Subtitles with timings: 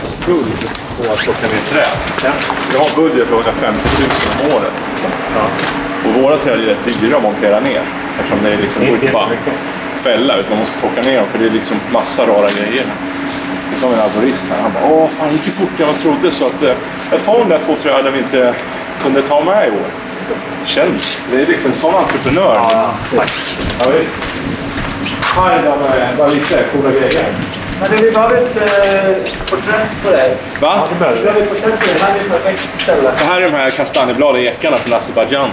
[0.00, 0.58] en skuld
[0.96, 1.96] på att plocka ner träd.
[2.24, 2.30] Ja.
[2.72, 4.10] Jag har budget på 150 000
[4.40, 4.72] om året.
[5.36, 5.44] Ja.
[6.04, 7.82] Och våra träd är rätt dyra att montera ner.
[8.18, 9.28] Eftersom det är liksom Det är inte bara
[9.96, 12.86] fälla, utan man måste plocka ner dem för det är liksom massa rara grejer.
[13.70, 14.62] Det kom en arborist här.
[14.62, 16.74] Han bara Åh, fan det gick ju fortare än jag trodde så att eh,
[17.10, 18.54] jag tar de där två träden vi inte
[19.02, 19.88] kunde ta med i år.
[20.64, 20.98] Känn,
[21.30, 22.54] det är liksom en sån entreprenör.
[22.54, 23.30] Ja, tack.
[23.80, 24.16] Ja, visst.
[25.36, 27.34] Här är de, bara lite coola grejer.
[27.80, 30.36] Men vi behöver ett eh, porträtt på dig.
[30.60, 30.88] Va?
[30.90, 31.94] Det behöver Vi behöver ett porträtt på dig.
[31.94, 33.10] Det här är ett perfekt ställe.
[33.18, 35.50] Det här är de här kastanjebladiga ekarna från Azerbajdzjan.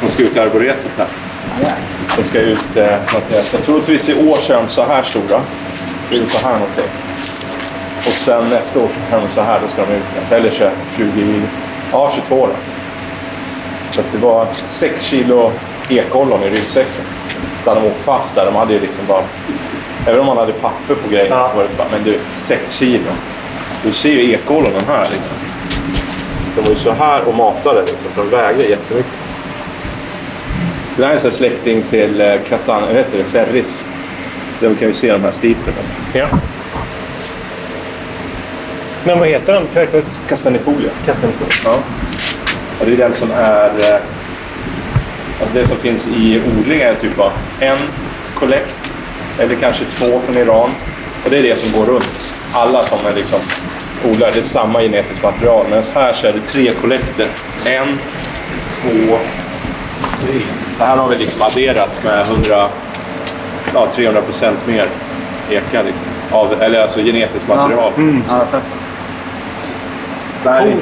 [0.00, 1.06] De ska ut i arboretet här.
[2.16, 2.98] De ska ut eh.
[3.52, 5.40] Jag troligtvis i år så är de så här stora.
[6.10, 6.84] Det är så här någonting.
[7.96, 10.32] Och sen nästa år kan de så här, då ska de ut.
[10.32, 11.42] Eller 20, 20
[11.92, 12.52] ja 22 då.
[13.90, 15.52] Så att det var 6 kilo
[15.88, 17.04] ekollon i ryggsäcken.
[17.60, 18.46] Så hade de åkt fast där.
[18.46, 19.22] De hade ju liksom bara...
[20.06, 21.48] Även om man hade papper på grejerna Ja.
[21.50, 23.10] så var det bara, men du, 6 kilo.
[23.84, 25.36] Du ser ju ekollonen här liksom.
[26.56, 29.12] De var ju så här och matade liksom, så de vägde jättemycket.
[30.94, 33.86] Så det här är en släkting till eh, kastan, vad heter det, serris.
[34.60, 35.76] Där vi kan ju se de här stiporna.
[36.12, 36.26] Ja.
[39.04, 39.66] Men vad heter den?
[39.72, 40.90] Quercus Kastanjefolia.
[41.06, 41.48] castanifol?
[41.64, 41.78] Ja.
[42.80, 43.70] Och det är den som är...
[43.94, 44.00] eh,
[45.40, 47.78] Alltså det som finns i odling är typ bara en
[48.34, 48.92] kollekt
[49.38, 50.70] eller kanske två från Iran.
[51.24, 52.34] Och det är det som går runt.
[52.52, 53.38] Alla som är liksom
[54.10, 55.66] odlare, det är samma genetiskt material.
[55.70, 57.28] Men här så är det tre kollekter.
[57.66, 57.98] En,
[58.82, 59.18] två,
[60.22, 60.40] tre.
[60.78, 62.68] Så här har vi liksom adderat med 100,
[63.74, 64.88] ja, 300 procent mer
[65.50, 65.82] eka.
[65.82, 66.06] Liksom.
[66.30, 67.92] Av, eller alltså genetiskt material.
[68.28, 68.44] Ja.
[70.42, 70.76] Det här, är,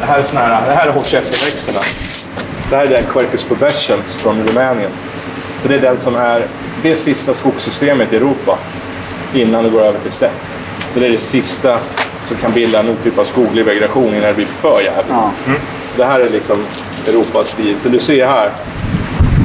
[0.00, 1.80] det här är såna här, det här är horchefterväxterna.
[2.70, 4.90] Det här är den Quercus pubescens från Rumänien.
[5.62, 6.42] Så det är den som är
[6.82, 8.58] det sista skogssystemet i Europa
[9.34, 10.32] innan det går över till stepp.
[10.94, 11.78] Så det är det sista
[12.24, 15.06] som kan bilda någon typ av skoglig vegetation innan det blir för jävligt.
[15.08, 15.30] Ja.
[15.88, 16.58] Så det här är liksom
[17.08, 17.76] Europas stil.
[17.80, 18.50] Så du ser här,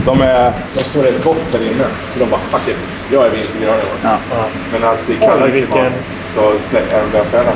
[0.06, 1.84] de, är, de står rätt gott där inne.
[2.14, 2.78] Så de bara fuck it,
[3.12, 4.46] jag är vintergrön i år.
[4.74, 5.94] Men alltså i Oj, kalla vilken- klimat
[6.36, 7.54] så släcker de den fällan.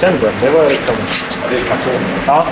[0.00, 0.34] Känn på den.
[0.42, 0.94] Det var liksom...
[1.42, 2.00] Ja, det är kartong.
[2.26, 2.42] Ja.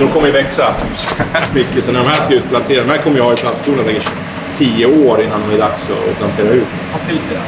[0.00, 0.74] De kommer ju växa
[1.54, 4.08] mycket, så när de här ska utplanteras, de här kommer jag ha i plantskolan säkert
[4.56, 6.64] tio år innan det är dags att plantera ut.
[6.94, 7.38] Apelfra.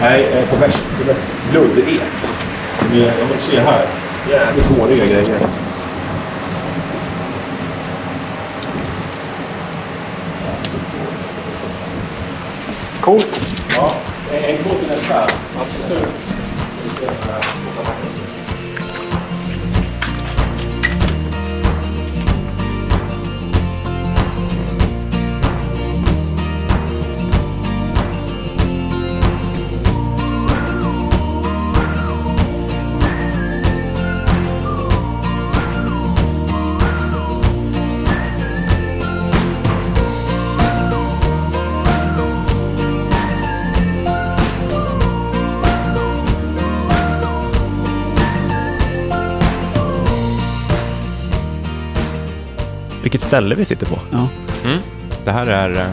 [0.00, 0.82] Nej, eh, på väst.
[2.92, 3.86] Ni- Jag vill se här.
[4.30, 5.38] Jävligt håriga grejer.
[13.00, 13.46] Coolt.
[13.76, 13.92] Ja,
[14.32, 15.22] en kvot till nästa.
[53.26, 53.98] Ställe vi sitter på.
[54.12, 54.28] Ja.
[55.24, 55.92] Det här är, eh,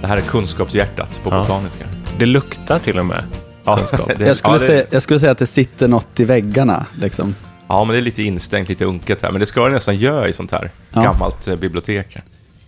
[0.00, 1.40] det här är kunskapshjärtat på Ja.
[1.40, 1.84] botaniska.
[2.18, 3.24] Det luktar till och med
[3.64, 4.10] kunskap.
[4.18, 6.86] det, Jag, skulle ja, det, säga, jag skulle säga att det sitter något i väggarna.
[7.00, 7.34] Liksom.
[7.68, 9.30] ja, men det är lite instängt, lite unket här.
[9.30, 11.02] Men det ska det nästan göra i sånt här Ja.
[11.02, 12.16] gammalt eh, bibliotek.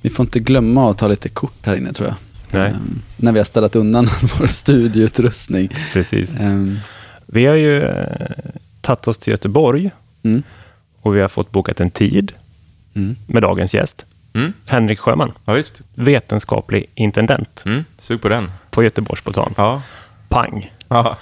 [0.03, 2.17] Vi får inte glömma att ta lite kort här inne tror jag.
[2.61, 2.71] Nej.
[2.71, 5.69] Ehm, när vi har ställat undan vår studieutrustning.
[5.93, 6.41] Precis.
[6.41, 6.79] Ehm,
[7.27, 8.07] Vi har ju eh,
[8.81, 9.91] tagit oss till Göteborg
[10.23, 10.43] mm,
[11.01, 12.33] och vi har fått bokat en tid
[12.95, 13.17] mm.
[13.27, 14.07] med dagens gäst.
[14.35, 14.53] Mm.
[14.67, 15.63] Henrik Sjöman, Ja,
[15.95, 17.85] vetenskaplig intendent Mm.
[17.99, 18.51] Sug på den.
[18.71, 19.55] på Göteborgsbotan.
[19.57, 19.83] Ja.
[20.29, 20.73] Pang!
[20.89, 21.17] Ja.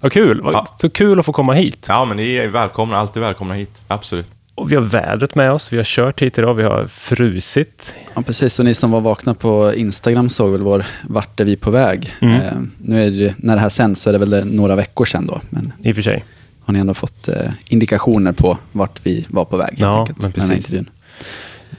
[0.00, 0.40] Vad kul!
[0.44, 0.66] Ja.
[0.78, 1.86] Så kul att få komma hit.
[1.88, 2.96] ja, men ni är välkomna.
[2.96, 3.82] Alltid välkomna hit.
[3.88, 4.28] Absolut.
[4.54, 5.72] Och vi har vädret med oss.
[5.72, 6.54] Vi har kört hit idag.
[6.54, 7.94] Vi har frusit.
[8.14, 8.54] Ja, precis.
[8.54, 12.12] Så ni som var vakna på Instagram såg väl vår Vart är vi på väg?
[12.20, 12.40] Mm.
[12.40, 15.04] Ehm, nu är det, när det här sänds så är det väl det några veckor
[15.04, 15.40] sedan då.
[15.50, 16.24] Men I och för sig.
[16.64, 17.36] har ni ändå fått eh,
[17.68, 19.74] indikationer på vart vi var på väg?
[19.78, 20.86] Ja, men med den här precis.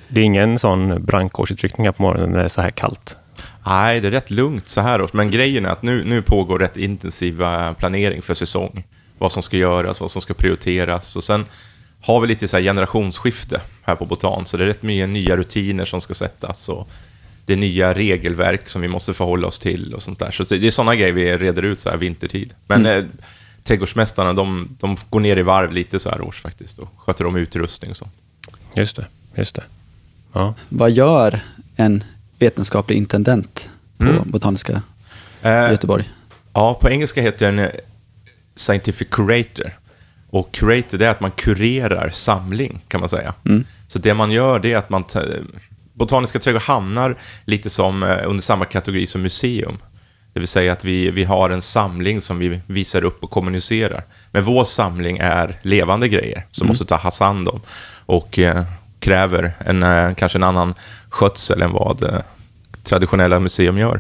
[0.08, 3.18] Det är ingen sån brandkårsutryckning här på morgonen när det är så här kallt.
[3.66, 5.14] Nej, det är rätt lugnt så här års.
[5.14, 8.84] Men grejen är att nu, nu pågår rätt intensiva planering för säsong.
[9.18, 11.16] Vad som ska göras, vad som ska prioriteras.
[11.16, 11.46] Och sen
[12.02, 14.46] har vi lite så här generationsskifte här på Botan.
[14.46, 16.70] Så det är rätt mycket nya rutiner som ska sättas.
[16.70, 16.90] Och
[17.46, 20.32] det är nya regelverk som vi måste förhålla oss till och sånt där.
[20.32, 22.54] Så det är sådana grejer vi reder ut så här vintertid.
[22.68, 23.04] Men eh,
[23.64, 26.80] trädgårdsmästarna, de, de går ner i varv lite så här års faktiskt.
[26.80, 28.08] Och sköter om utrustning och så.
[28.76, 29.06] Just det.
[29.36, 29.64] Just det.
[30.34, 30.54] Ja.
[30.70, 31.40] Vad gör
[31.76, 32.04] en
[32.40, 33.70] vetenskaplig intendent?
[33.98, 34.32] på Mm.
[34.32, 34.82] Botaniska
[35.42, 36.10] Eh, Göteborg.
[36.54, 37.70] Ja, på engelska heter den eh,
[38.56, 39.72] Scientific Curator.
[40.30, 43.34] Och curator, det är att man kurerar samling, kan man säga.
[43.88, 45.04] Så det man gör, det är att man...
[45.04, 45.24] ta-
[45.94, 47.16] Botaniska trädgård hamnar
[47.46, 49.78] lite som eh, under samma kategori som museum.
[50.34, 54.04] Det vill säga att vi, vi har en samling som vi visar upp och kommunicerar.
[54.32, 57.62] Men vår samling är levande grejer som måste tas hand om
[58.06, 58.64] och eh,
[59.06, 60.74] kräver en, eh, kanske en annan
[61.10, 62.20] skötsel än vad eh,
[62.84, 64.00] traditionella museum gör.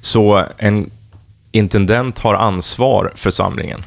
[0.00, 0.90] Så en
[1.52, 3.84] intendent har ansvar för samlingen.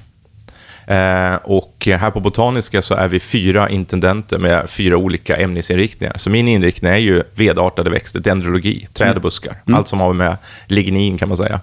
[0.88, 6.17] Eh, och här på Botaniska så är vi fyra intendenter med fyra olika ämnesinriktningar.
[6.17, 9.55] Så min inriktning är ju vedartade växter, dendrologi, träd och buskar.
[9.73, 11.59] Allt som har med lignin kan man säga.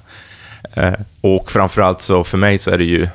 [0.75, 3.09] Eh, och framförallt så för mig så är det ju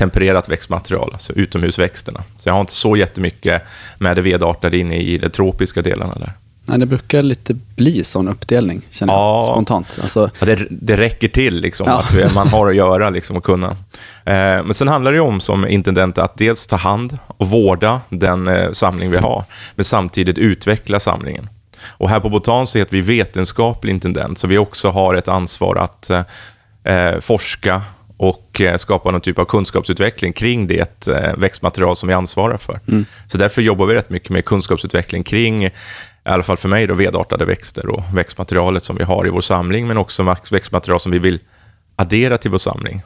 [0.00, 2.22] tempererat växtmaterial, alltså utomhusväxterna.
[2.36, 3.62] Så jag har inte så jättemycket
[3.98, 6.32] med det vedartade inne i de tropiska delarna där.
[6.64, 9.36] Nej, det brukar lite bli sån uppdelning, känner Ja.
[9.36, 9.98] jag spontant.
[10.02, 11.98] Alltså, Ja, det, det räcker till liksom, Ja.
[12.24, 13.66] att man har att göra liksom, och kunna.
[14.24, 18.48] Eh, men sen handlar det om som intendent att dels ta hand och vårda den
[18.48, 19.44] eh, samling vi har,
[19.74, 21.48] men samtidigt utveckla samlingen.
[21.84, 25.76] Och här på Botan så heter vi vetenskaplig intendent, så vi också har ett ansvar
[25.76, 26.22] att eh,
[26.94, 27.82] eh, forska
[28.20, 32.80] och eh, skapa någon typ av kunskapsutveckling kring det eh, växtmaterial som vi ansvarar för.
[33.26, 35.70] Så därför jobbar vi rätt mycket med kunskapsutveckling kring, i
[36.22, 39.86] alla fall för mig, då, vedartade växter och växtmaterialet som vi har i vår samling,
[39.86, 41.38] men också väx- växtmaterial som vi vill
[41.96, 43.02] addera till vår samling.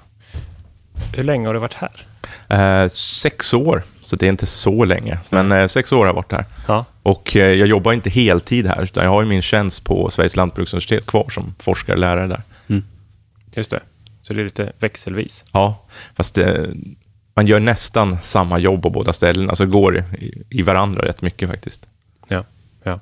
[1.16, 2.06] Hur länge har du varit här?
[2.48, 6.14] Eh, sex år, så det är inte så länge, men eh, sex år har jag
[6.14, 6.44] varit här.
[6.68, 6.84] Ja.
[7.02, 10.36] Och eh, jag jobbar inte heltid här, utan jag har ju min tjänst på Sveriges
[10.36, 12.42] lantbruksuniversitet kvar som forskare och lärare där.
[13.56, 13.80] Just det.
[14.26, 15.44] Så det är lite växelvis.
[15.52, 15.84] Ja,
[16.14, 16.64] fast eh,
[17.34, 21.22] man gör nästan samma jobb på båda ställena, så det går i, i varandra rätt
[21.22, 21.86] mycket faktiskt.
[22.28, 22.44] Ja.
[22.82, 23.00] ja.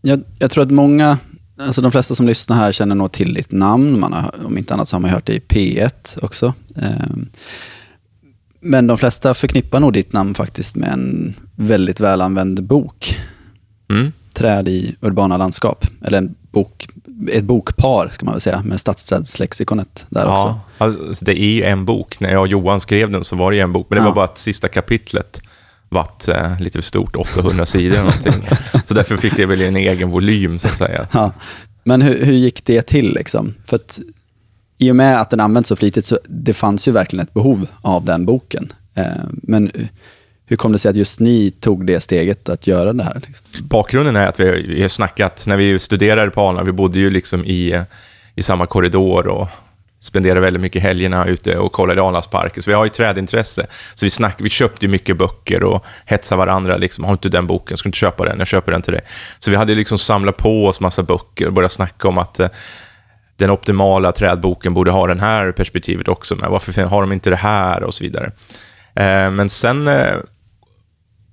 [0.00, 1.18] jag, jag tror att många,
[1.60, 4.00] alltså de flesta som lyssnar här känner nog till ditt namn.
[4.00, 6.54] Man har, om inte annat så har man hört det i P1 också.
[6.76, 7.28] Ehm,
[8.60, 13.18] Men de flesta förknippar nog ditt namn faktiskt med en väldigt välanvänd bok.
[13.90, 14.12] Mm.
[14.34, 15.86] Träd i urbana landskap.
[16.04, 16.88] Eller en bok,
[17.32, 20.60] ett bokpar ska man väl säga, med stadsträdslexikonet där också.
[20.78, 22.20] Ja, alltså, det är ju en bok.
[22.20, 24.08] När jag och Johan skrev den så var det ju en bok, men det Ja.
[24.08, 25.40] var bara att sista kapitlet
[25.88, 28.48] vart eh, lite för stort, 800 sidor eller någonting.
[28.84, 31.06] Så därför fick det väl en egen volym så att säga.
[31.12, 31.32] Ja.
[31.84, 33.14] Men hur, hur gick det till?
[33.14, 33.54] Liksom?
[33.66, 34.00] För att
[34.78, 37.66] I och med att den används så flitigt så det fanns ju verkligen ett behov
[37.82, 38.72] av den boken.
[38.94, 39.70] Eh, men
[40.46, 43.22] hur kom det sig att just ni tog det steget att göra det här?
[43.26, 43.46] Liksom?
[43.60, 47.10] Bakgrunden är att vi, vi har snackat, när vi studerade på Alnarp, vi bodde ju
[47.10, 47.82] liksom i,
[48.34, 49.48] i samma korridor och
[50.04, 52.62] spenderade väldigt mycket helgerna ute och kollade Alnarpsparken.
[52.62, 53.66] Så vi har ju trädintresse.
[53.94, 56.76] Så vi, snack, vi köpte ju mycket böcker och hetsade varandra.
[56.76, 58.38] Liksom, har inte den boken, ska du inte köpa den?
[58.38, 59.02] Jag köper den till dig.
[59.38, 62.48] Så vi hade liksom samlat på oss massa böcker och börjat snacka om att eh,
[63.36, 66.34] den optimala trädboken borde ha den här perspektivet också.
[66.34, 67.82] Men varför har de inte det här?
[67.82, 68.32] Och så vidare.
[68.94, 70.14] Eh, men sen eh,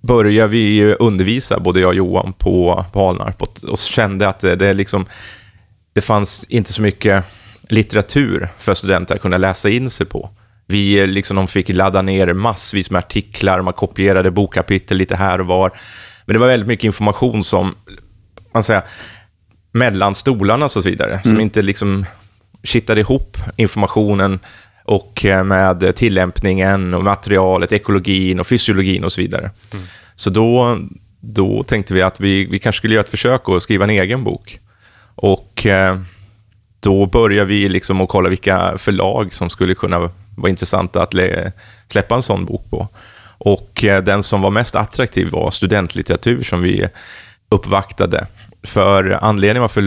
[0.01, 4.39] började vi ju undervisa, både jag och Johan, på, på Alnarp och, och kände att
[4.39, 5.05] det, det, liksom,
[5.93, 7.23] det fanns inte så mycket
[7.69, 10.29] litteratur för studenter att kunna läsa in sig på.
[10.67, 15.39] Vi eh, liksom, de fick ladda ner massvis med artiklar, man kopierade bokkapitel lite här
[15.39, 15.71] och var.
[16.25, 17.75] Men det var väldigt mycket information som,
[18.53, 18.83] man säger,
[19.71, 22.05] mellan stolarna och så vidare, som inte liksom
[22.63, 24.39] kittade ihop informationen
[24.91, 29.51] och eh, med tillämpningen och materialet, ekologin och fysiologin och så vidare.
[30.15, 30.77] Så då,
[31.19, 34.23] då tänkte vi att vi, vi kanske skulle göra ett försök att skriva en egen
[34.23, 34.59] bok.
[35.15, 35.99] Och eh,
[36.79, 39.99] då började vi liksom att kolla vilka förlag som skulle kunna
[40.35, 41.51] vara intressanta att lä-
[41.87, 42.87] släppa en sån bok på.
[43.37, 46.87] Och eh, den som var mest attraktiv var studentlitteratur som vi
[47.49, 48.27] uppvaktade.
[48.63, 49.81] För anledningen varför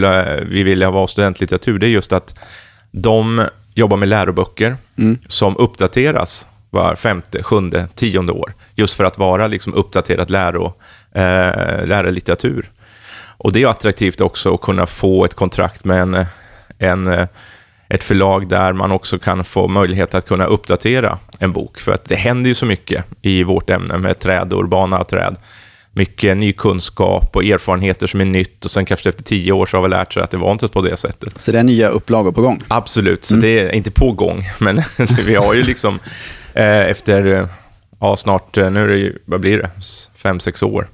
[0.49, 2.39] vi ville vara studentlitteratur, det är just att
[2.91, 3.41] de
[3.75, 4.77] jobbar med läroböcker
[5.27, 8.53] som uppdateras var femte, sjunde, tionde år.
[8.75, 10.73] Just för att vara liksom uppdaterad läro,
[11.11, 12.71] eh, lärarlitteratur.
[13.37, 16.25] Och det är attraktivt också att kunna få ett kontrakt med en,
[16.77, 17.27] en, eh,
[17.89, 21.79] ett förlag där man också kan få möjlighet att kunna uppdatera en bok.
[21.79, 25.35] För att det händer ju så mycket i vårt ämne med träd och urbana träd.
[25.97, 29.77] Mycket ny kunskap och erfarenheter som är nytt och sen kanske efter tio år så
[29.77, 31.41] har vi lärt sig att det var inte på det sättet.
[31.41, 32.63] Så det är nya upplagor på gång.
[32.67, 34.81] Absolut, så det är inte på gång, men
[35.25, 35.99] vi har ju liksom
[36.53, 37.47] eh, efter, eh,
[37.99, 39.69] ja snart, eh, nu är det ju, vad blir det,
[40.15, 40.87] fem, sex år.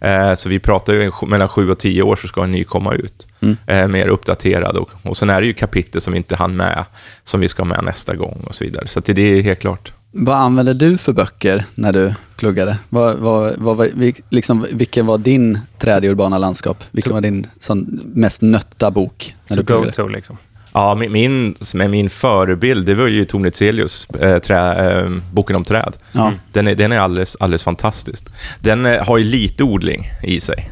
[0.00, 2.94] Eh, så vi pratar ju mellan sju och tio år så ska en ny komma
[2.94, 3.26] ut.
[3.66, 6.84] Eh, mer uppdaterad och, och sen är det ju kapitel som vi inte hann med,
[7.22, 8.88] som vi ska ha med nästa gång och så vidare.
[8.88, 9.92] Så det är helt klart.
[10.16, 12.78] Vad använde du för böcker när du pluggade?
[12.88, 13.90] Vad, vad, vad,
[14.28, 16.84] liksom, vilken var din träd i urbana landskap?
[16.90, 19.92] Vilken var din sån, mest nötta bok när To du go pluggade?
[19.92, 20.36] to liksom.
[20.72, 21.54] Ja, min, min,
[21.90, 25.92] min förebild, det var ju Tone Etzelius, eh, trä, eh, Boken om träd.
[26.12, 26.32] Ja.
[26.52, 28.26] Den är, den är alldeles, alldeles fantastisk.
[28.60, 30.70] Den eh, har ju lite odling i sig,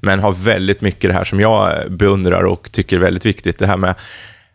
[0.00, 3.58] men har väldigt mycket det här som jag beundrar och tycker är väldigt viktigt.
[3.58, 3.94] Det här med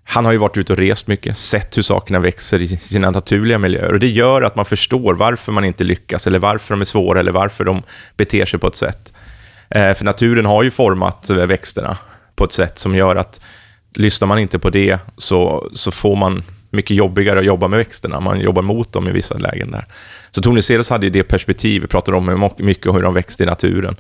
[0.10, 3.58] han har ju varit ute och rest mycket, sett hur sakerna växer i sina naturliga
[3.58, 3.94] miljöer.
[3.94, 7.20] Och Det gör att man förstår varför man inte lyckas, eller varför de är svåra,
[7.20, 7.84] eller varför de
[8.18, 9.14] beter sig på ett sätt.
[9.70, 11.98] Eh, för naturen har ju format växterna
[12.36, 13.42] på ett sätt som gör att
[13.94, 18.20] lyssnar man inte på det så, så får man mycket jobbigare att jobba med växterna.
[18.20, 19.86] Man jobbar mot dem i vissa lägen där.
[20.32, 23.46] Så Tony Ceros hade ju det perspektivet, pratade om hur mycket hur de växte i
[23.46, 23.96] naturen.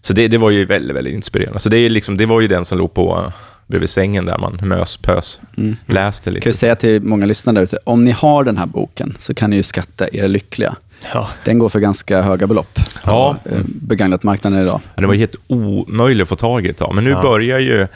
[0.00, 1.60] Så det, det var ju väldigt, väldigt inspirerande.
[1.60, 3.32] Så det, är liksom, det var ju den som låg på
[3.66, 5.40] bredvid sängen där man mös, pös,
[5.86, 6.42] läste Jag lite.
[6.44, 9.34] kan ju säga till många lyssnare där ute, om ni har den här boken så
[9.34, 10.74] kan ni ju skatta er lyckliga.
[11.12, 11.28] Ja.
[11.44, 13.36] Den går för ganska höga belopp Ja.
[13.44, 14.80] på eh, begagnat marknaden idag.
[14.94, 17.22] Ja, Det var helt omöjligt att få tag i ett tag, men nu Ja.
[17.22, 17.86] börjar ju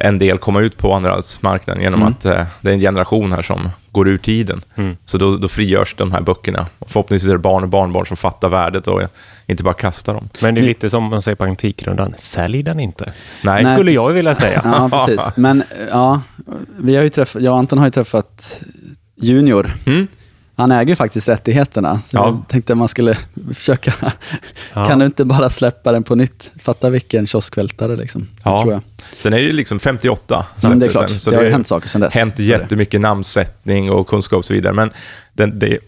[0.00, 3.68] en del komma ut på andrahandsmarknaden genom att eh, det är en generation här som
[3.92, 4.62] går ur tiden.
[5.04, 6.66] Så då, då frigörs de här böckerna.
[6.78, 9.02] Och förhoppningsvis är det barn och barnbarn som fattar värdet och
[9.46, 10.28] inte bara kastar dem.
[10.42, 13.12] Men det är lite som man säger på Antikrundan, sälj den inte.
[13.44, 13.72] Nej, Nej.
[13.74, 14.60] Skulle jag vilja säga.
[14.70, 15.26] Ja, precis.
[15.36, 16.20] Men ja,
[16.78, 18.62] vi har ju träffat, jag och Anton har ju träffat
[19.16, 19.74] Junior.
[19.86, 20.06] Mm.
[20.60, 22.00] Han äger ju faktiskt rättigheterna.
[22.10, 22.26] Så Ja.
[22.26, 23.18] jag tänkte att man skulle
[23.54, 23.94] försöka,
[24.74, 24.84] Ja.
[24.84, 26.50] kan du inte bara släppa den på nytt?
[26.62, 28.28] Fatta vilken kioskvältare liksom.
[28.44, 28.62] Ja.
[28.62, 28.82] Tror jag.
[29.20, 30.46] Sen är det ju liksom 58.
[30.60, 31.08] Ja, det är klart.
[31.08, 32.14] den, så Det har ju hänt saker sedan dess.
[32.14, 34.72] hänt jättemycket namnsättning och kunskap och så vidare.
[34.72, 34.90] Men
[35.32, 35.78] den, det,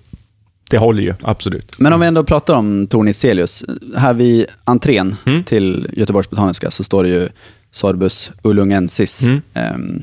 [0.70, 1.78] det håller ju, absolut.
[1.78, 3.64] Men om vi ändå pratar om Tornit Celius.
[3.96, 5.44] Här vid entrén Mm.
[5.44, 7.28] till Göteborgs Botaniska så står det ju
[7.70, 9.22] Sorbus ullungensis.
[9.22, 9.42] Mm.
[9.54, 10.02] Ehm,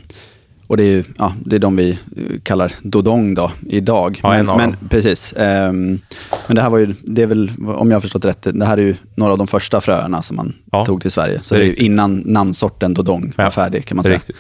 [0.70, 4.20] och det är, ju, ja, det är de vi eh, kallar dodong då, idag.
[4.24, 4.76] Ja, men, men.
[4.90, 5.34] Precis.
[5.38, 6.00] Ehm,
[6.48, 8.78] men det här var ju, det är väl, om jag har förstått rätt, det här
[8.78, 11.40] är ju några av de första fröerna som man Ja, tog till Sverige.
[11.42, 11.86] Så det det är är, ju riktigt.
[11.86, 14.38] innan namnsorten dodong var Ja, färdig kan man det är säga.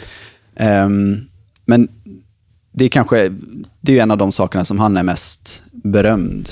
[0.56, 1.18] Ehm,
[1.66, 1.88] men
[2.72, 3.30] det är kanske,
[3.82, 6.50] det är ju en av de sakerna som han är mest berömd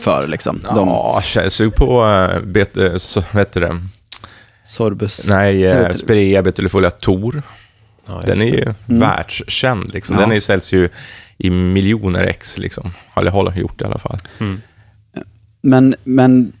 [0.00, 0.26] för.
[0.26, 0.60] Liksom.
[0.74, 2.06] De, Ja, sug på,
[2.44, 3.76] bet, äh, så, vad heter det?
[4.64, 5.26] Sorbus.
[5.28, 5.94] Nej.
[5.94, 7.42] Spirea betulifolia Tor.
[8.06, 8.74] Ja, Den är ju det.
[8.86, 9.94] världskänd.
[9.94, 10.16] Liksom.
[10.16, 10.22] Ja.
[10.22, 10.88] Den är, säljs ju
[11.38, 12.58] i miljoner ex.
[12.58, 12.92] Liksom.
[13.16, 14.18] Eller har gjort det i alla fall.
[15.62, 16.52] Men, men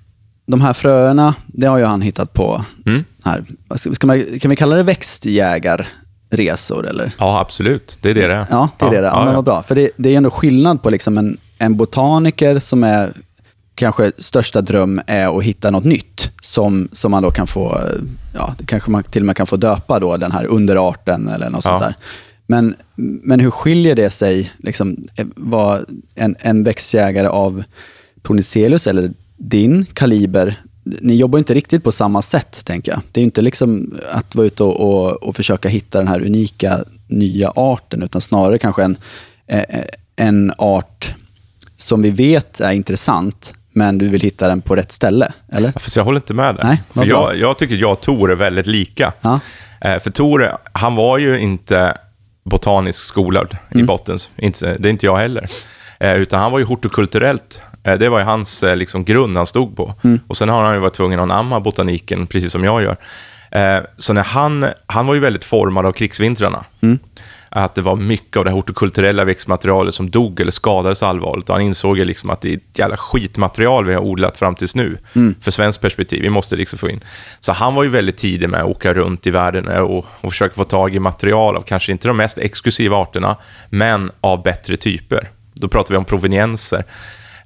[0.46, 2.64] de här fröerna, det har ju han hittat på.
[2.86, 3.04] Mm.
[3.24, 3.44] Här.
[3.76, 6.86] Ska, man, kan vi kalla det växtjägarresor?
[6.86, 7.12] Eller?
[7.18, 7.98] Ja, absolut.
[8.00, 8.46] Det är det det är.
[8.50, 9.08] Ja, det är det.
[9.08, 9.62] Ja, men vad bra.
[9.62, 13.12] För det, det är ändå skillnad på liksom en, en botaniker som är
[13.76, 17.80] kanske största dröm är att hitta något nytt som, som man då kan få,
[18.34, 21.64] ja, kanske man till och med kan få döpa då, den här underarten eller något
[21.64, 21.70] Ja.
[21.70, 21.94] sånt där.
[22.46, 24.96] Men, men hur skiljer det sig, liksom,
[25.36, 27.64] vad en, en växtjägare av
[28.22, 30.54] Tornicelus eller din kaliber,
[30.84, 33.00] ni jobbar inte riktigt på samma sätt, tänker jag.
[33.12, 36.78] Det är inte liksom att vara ute och, och, och försöka hitta den här unika
[37.08, 38.96] nya arten, utan snarare kanske en,
[40.16, 41.14] en art
[41.76, 45.72] som vi vet är intressant, men du vill hitta den på rätt ställe, eller?
[45.74, 46.64] Ja, jag håller inte med där.
[46.64, 49.12] Nej, för jag, jag tycker jag och Tor är väldigt lika.
[49.20, 49.40] Ja.
[49.80, 51.94] Eh, för Tor, han var ju inte
[52.44, 53.86] botanisk skolad i Mm.
[53.86, 54.18] botten.
[54.36, 55.46] Inte, det är inte jag heller.
[56.00, 57.62] Eh, utan han var ju hortikulturellt.
[57.84, 59.94] Eh, det var ju hans eh, liksom, grund han stod på.
[60.04, 60.20] Mm.
[60.28, 62.96] Och sen har han ju varit tvungen att anamma botaniken, precis som jag gör.
[63.50, 66.64] Eh, så när han, han var ju väldigt formad av krigsvintrarna.
[66.80, 66.98] Mm.
[67.48, 71.48] Att det var mycket av det hortikulturella växtmaterialet som dog eller skadades allvarligt.
[71.48, 74.98] Han insåg liksom att det är ett jävla skitmaterial vi har odlat fram tills nu.
[75.40, 76.22] För svenskt perspektiv.
[76.22, 77.00] Vi måste liksom få in.
[77.40, 80.54] Så han var ju väldigt tidig med att åka runt i världen och, och försöka
[80.54, 83.36] få tag i material av kanske inte de mest exklusiva arterna,
[83.70, 85.28] men av bättre typer.
[85.52, 86.84] Då pratar vi om provenienser.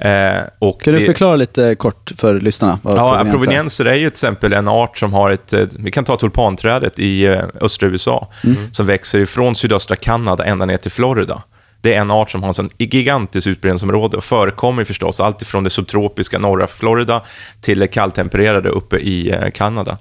[0.00, 2.78] Eh, och Kan du förklara lite kort för lyssnarna?
[2.84, 6.98] Ja, provenienser är ju till exempel en art som har ett, vi kan ta tulpanträdet
[6.98, 8.28] i eh, östra USA,
[8.72, 11.42] som växer ifrån sydöstra Kanada ända ner till Florida.
[11.80, 15.64] Det är en art som har en sån gigantiskt utbredningsområde och förekommer förstås allt ifrån
[15.64, 17.22] det subtropiska norra Florida
[17.60, 19.98] till det kalltempererade uppe i eh, Kanada.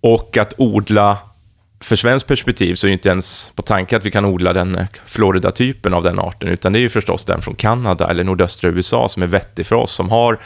[0.00, 1.18] Och att odla,
[1.80, 4.76] för svenskt perspektiv så är det inte ens på tanke att vi kan odla den
[4.76, 8.70] eh, Florida-typen av den arten, utan det är ju förstås den från Kanada eller nordöstra
[8.70, 10.38] USA som är vettig för oss, som har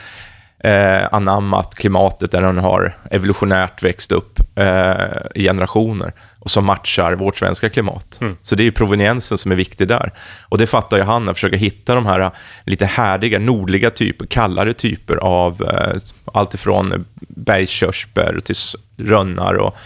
[0.65, 4.95] eh, anammat klimatet där den har evolutionärt växt upp eh,
[5.35, 8.21] i generationer och som matchar vårt svenska klimat.
[8.43, 10.13] Så det är ju proveniensen som är viktig där.
[10.49, 12.31] Och det fattar ju han, att försöka hitta de här eh,
[12.65, 16.01] lite härdiga, nordliga typer, kallare typer av eh,
[16.35, 18.57] allt ifrån bergskörsbär till
[18.97, 19.77] rönnar och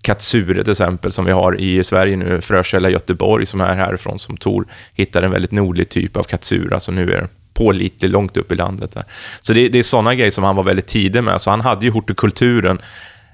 [0.00, 4.36] katsure till exempel, som vi har i Sverige nu, Frökälla Göteborg, som är härifrån, som
[4.36, 8.54] Tor hittar en väldigt nordlig typ av katsura, som nu är pålitlig långt upp i
[8.54, 8.94] landet.
[8.94, 9.04] Där.
[9.40, 11.40] Så det, det är sådana grejer som han var väldigt tidig med.
[11.40, 12.78] Så han hade ju hortikulturen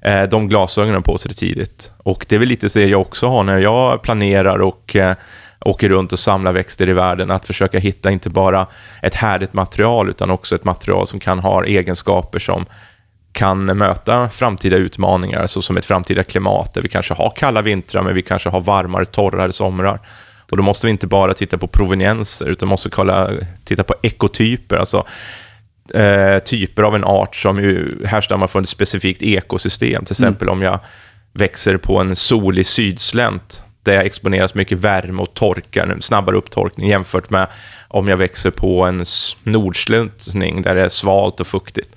[0.03, 1.91] eh, de glasögonen på sig tidigt.
[1.97, 5.15] Och det är väl lite det jag också har när jag planerar och eh,
[5.61, 8.67] åker runt och samlar växter i världen, att försöka hitta inte bara
[9.03, 12.67] ett härligt material, utan också ett material som kan ha egenskaper som
[13.33, 18.15] kan möta framtida utmaningar, såsom ett framtida klimat, där vi kanske har kalla vintrar, men
[18.15, 20.01] vi kanske har varmare, torrare somrar.
[20.51, 23.31] Och då måste vi inte bara titta på provenienser, utan måste kolla,
[23.65, 25.07] titta på ekotyper, alltså
[25.95, 30.05] eh, typer av en art som ju härstammar från ett specifikt ekosystem.
[30.05, 30.59] Till exempel mm.
[30.59, 30.79] om jag
[31.33, 36.89] växer på en solig sydslänt, där jag exponeras mycket värme och torka, en snabbare upptorkning
[36.89, 37.47] jämfört med
[37.89, 39.05] om jag växer på en
[39.43, 41.97] nordsluntning där det är svalt och fuktigt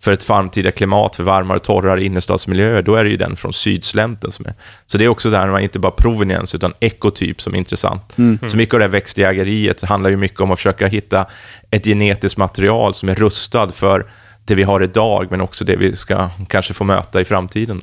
[0.00, 4.32] för ett framtida klimat, för varmare, torrare innerstadsmiljöer, då är det ju den från sydslänten
[4.32, 4.54] som är.
[4.86, 8.18] Så det är också där man inte bara proveniens, utan ekotyp som är intressant.
[8.18, 8.48] Mm.
[8.48, 11.26] Så mycket av det här växtjägeriet handlar ju mycket om att försöka hitta
[11.70, 14.06] ett genetiskt material som är rustad för
[14.44, 17.82] det vi har idag, men också det vi ska kanske få möta i framtiden.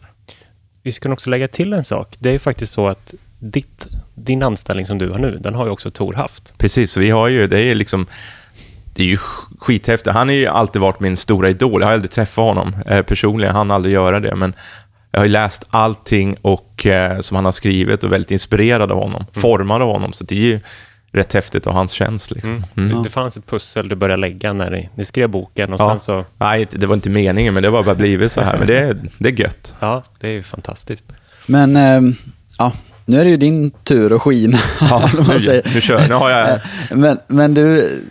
[0.84, 2.16] Vi ska också lägga till en sak.
[2.20, 5.72] Det är faktiskt så att ditt, din anställning som du har nu, den har ju
[5.72, 6.58] också Tor haft.
[6.58, 8.08] Precis, så vi har ju, det är liksom
[8.96, 9.18] det är ju
[9.60, 10.14] skithäftigt.
[10.14, 11.82] Han har ju alltid varit min stora idol.
[11.82, 14.54] Jag har aldrig träffat honom eh, personligen, han aldrig göra det, men
[15.12, 18.98] jag har ju läst allting och, eh, som han har skrivit och väldigt inspirerad av
[18.98, 19.42] honom, mm.
[19.42, 20.60] formad av honom, så det är ju
[21.12, 22.32] rätt häftigt och hans tjänst.
[22.32, 22.64] Liksom.
[22.78, 22.92] Mm.
[22.92, 23.04] Mm.
[23.04, 25.90] Det, fanns ett pussel du började lägga när ni, ni skrev boken och ja.
[25.90, 26.26] sen så...
[26.38, 28.58] Nej, det var inte meningen, men det var bara blivit så här.
[28.58, 29.76] Men det, det är gött.
[29.80, 31.06] Ja, det är ju fantastiskt.
[31.46, 32.14] Men, äh,
[32.58, 32.72] ja,
[33.06, 34.58] nu är det ju din tur att skina.
[34.82, 36.60] Ja, nu, nu kör Nu har jag...
[36.98, 38.02] Men, men du,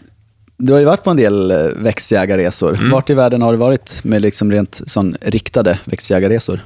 [0.56, 2.74] du har ju varit på en del eh, växtjägarresor.
[2.74, 2.90] Mm.
[2.90, 6.60] Vart i världen har du varit med liksom rent sån riktade växtjägarresor?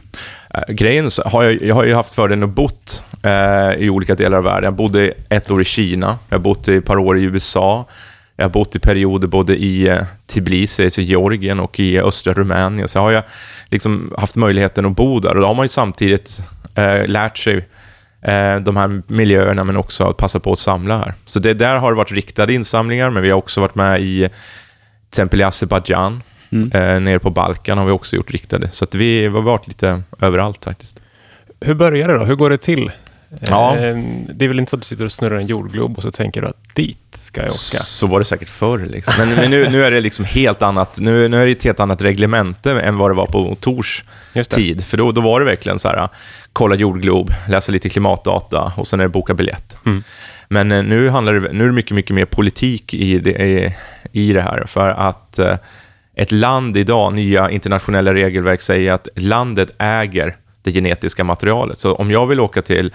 [0.54, 4.38] Äh, grejen har jag, jag har ju haft fördelen att bott eh, i olika delar
[4.38, 4.64] av världen.
[4.64, 7.86] Jag bodde ett år i Kina, jag har bott i ett par år i USA,
[8.36, 12.88] jag har bott i perioder både i eh, Tbilisi, alltså Georgien, och i östra Rumänien.
[12.88, 13.22] Så har jag
[13.68, 16.42] liksom haft möjligheten att bo där och då har man ju samtidigt
[16.74, 17.62] eh, lärt sig eh,
[18.60, 21.14] de här miljöerna, men också att passa på att samla här.
[21.24, 24.28] Så det där har varit riktade insamlingar, men vi har också varit med i
[25.10, 26.72] till exempel i Azerbajdzjan, mm.
[26.72, 28.70] eh, nere på Balkan har vi också gjort riktade.
[28.70, 31.00] Så att vi har varit lite överallt faktiskt.
[31.60, 32.24] Hur börjar det då?
[32.24, 32.90] Hur går det till?
[33.40, 33.76] Ja.
[33.76, 33.96] Eh,
[34.34, 36.40] det är väl inte så att du sitter och snurrar en jordglob och så tänker
[36.40, 37.78] du att dit ska jag åka?
[37.78, 38.78] Så var det säkert förr.
[38.78, 39.14] Liksom.
[39.18, 40.98] Men, men nu, nu, är det liksom helt annat.
[41.00, 44.04] Nu, nu är det ett helt annat reglemente än vad det var på Tors
[44.50, 44.84] tid.
[44.84, 46.08] För då, då var det verkligen så här,
[46.52, 49.76] kolla jordglob, läsa lite klimatdata och sen är det boka biljett.
[49.86, 50.02] Mm.
[50.48, 53.72] Men eh, nu, handlar det, nu är det mycket, mycket mer politik i det,
[54.12, 54.64] i det här.
[54.66, 55.56] För att eh,
[56.14, 60.36] ett land idag, nya internationella regelverk säger att landet äger
[60.68, 61.78] det genetiska materialet.
[61.78, 62.94] Så om jag vill åka till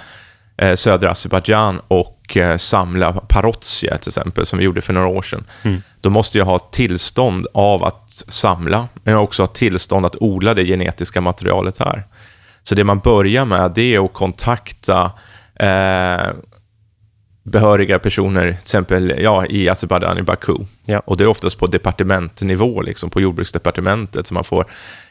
[0.57, 5.21] eh, södra Azerbajdzjan och eh, samla parotsia till exempel, som vi gjorde för några år
[5.21, 5.81] sedan, mm.
[6.01, 10.53] då måste jag ha tillstånd av att samla, men jag också ha tillstånd att odla
[10.53, 12.03] det genetiska materialet här.
[12.63, 15.11] Så det man börjar med, det är att kontakta
[15.55, 16.33] eh,
[17.43, 20.55] behöriga personer, till exempel ja, i Azerbajdzjan, i Baku.
[20.85, 20.99] Ja.
[20.99, 24.65] Och det är oftast på departementnivå, liksom, på jordbruksdepartementet, som man får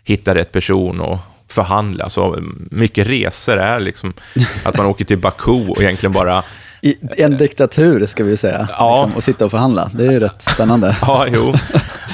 [0.04, 1.18] hitta rätt person och
[1.52, 2.10] förhandla.
[2.10, 2.38] Så
[2.70, 4.12] mycket resor är liksom
[4.64, 6.44] att man åker till Baku och egentligen bara
[6.84, 8.94] i en diktatur, ska vi säga, ja.
[8.94, 9.90] liksom, och sitta och förhandla.
[9.94, 10.96] Det är ju rätt spännande.
[11.02, 11.54] Ja, jo.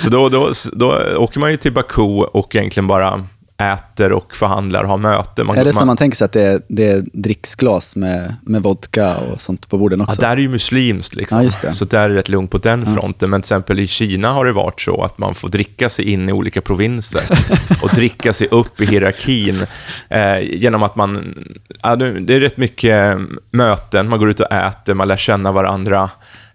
[0.00, 3.26] Så då, då, då åker man ju till Baku och egentligen bara
[3.62, 5.46] äter och förhandlar och har möten.
[5.46, 8.36] Man, är det man, som man tänker sig att det är, det är dricksglas med,
[8.42, 10.22] med vodka och sånt på borden också?
[10.22, 11.50] Ja, där är ju muslimskt, liksom.
[11.62, 12.94] Ja, så där är det rätt lugnt på den ja.
[12.94, 13.30] fronten.
[13.30, 16.28] Men till exempel i Kina har det varit så att man får dricka sig in
[16.28, 17.22] i olika provinser
[17.82, 19.66] och dricka sig upp i hierarkin
[20.08, 21.34] eh, genom att man...
[21.82, 23.18] Ja, det är rätt mycket
[23.50, 26.10] möten, man går ut och äter, man lär känna varandra.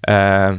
[0.07, 0.53] Eh,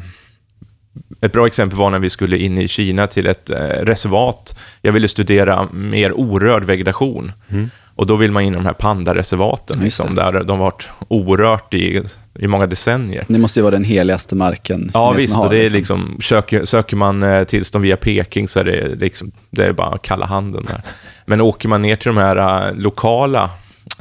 [1.25, 4.59] ett bra exempel var när vi skulle in i Kina till ett eh, reservat.
[4.83, 7.33] Jag ville studera mer orörd vegetation.
[7.51, 7.71] Mm.
[7.97, 11.75] Och då vill man in i de här pandareservaten, liksom, där de har varit orört
[11.75, 12.03] i,
[12.39, 13.25] i många decennier.
[13.29, 14.91] Det måste ju vara den heligaste marken.
[14.95, 15.35] Ja, visst.
[15.35, 16.01] Har, det är liksom.
[16.01, 19.99] liksom, söker, söker man eh, tillstånd via Peking så är det, liksom, det är bara
[19.99, 20.83] kalla handen där.
[21.27, 23.51] Men åker man ner till de här uh, lokala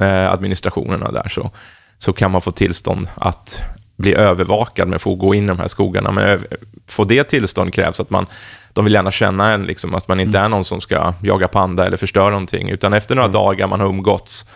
[0.00, 1.50] uh, administrationerna där så,
[1.98, 3.62] så kan man få tillstånd att
[3.96, 6.12] bli övervakad med att få gå in i de här skogarna.
[6.12, 6.40] Men
[6.86, 8.26] få det tillstånd krävs att man,
[8.72, 10.44] de vill gärna känna en, liksom, att man inte mm.
[10.44, 13.34] är någon som ska jaga panda eller förstöra någonting, utan efter några mm.
[13.34, 14.46] dagar man har umgåtts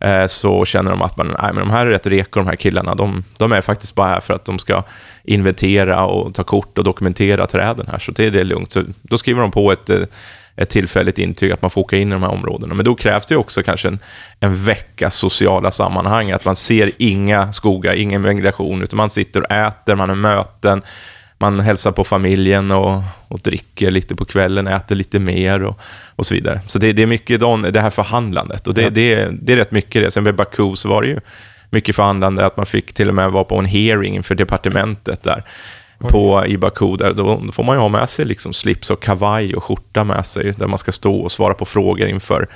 [0.00, 2.56] eh, så känner de att man, nej, men de här är rätt reko, de här
[2.56, 4.82] killarna, de, de är faktiskt bara här för att de ska
[5.24, 8.72] inventera och ta kort och dokumentera träden här, så det är det lugnt.
[8.72, 10.00] Så då skriver de på ett eh,
[10.56, 12.74] ett tillfälligt intyg att man får åka in i de här områdena.
[12.74, 13.98] Men då krävs det också kanske en,
[14.40, 19.50] en veckas sociala sammanhang, att man ser inga skogar, ingen vegetation, utan man sitter och
[19.50, 20.82] äter, man har möten,
[21.38, 25.80] man hälsar på familjen och, och dricker lite på kvällen, äter lite mer och,
[26.16, 26.60] och så vidare.
[26.66, 27.40] Så det, det är mycket
[27.72, 28.90] det här förhandlandet och det, ja.
[28.90, 30.10] det, det är rätt mycket det.
[30.10, 31.20] Sen med Baku så var det ju
[31.70, 35.44] mycket förhandlande, att man fick till och med vara på en hearing inför departementet där
[36.08, 36.96] på, i Baku.
[36.96, 40.04] Där, då, då, får man ju ha med sig liksom slips och kavaj och skjorta
[40.04, 42.48] med sig, där man ska stå och svara på frågor inför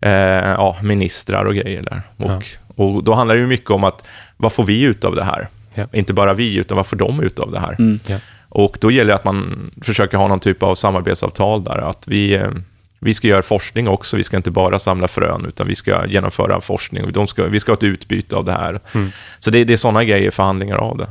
[0.00, 0.12] eh,
[0.50, 2.02] ja, ministrar och grejer där.
[2.16, 2.30] Och,
[2.76, 2.84] ja.
[2.84, 5.48] och då handlar det ju mycket om att, vad får vi ut av det här?
[5.74, 5.86] Ja.
[5.92, 7.76] Inte bara vi, utan vad får de ut av det här?
[7.78, 8.00] Mm.
[8.48, 12.34] Och då gäller det att man försöker ha någon typ av samarbetsavtal där, att vi,
[12.34, 12.50] eh,
[12.98, 16.60] vi ska göra forskning också, vi ska inte bara samla frön, utan vi ska genomföra
[16.60, 18.80] forskning, De ska, vi ska ha ett utbyte av det här.
[18.94, 19.10] Mm.
[19.38, 21.06] Så det, det är sådana grejer, förhandlingar av det.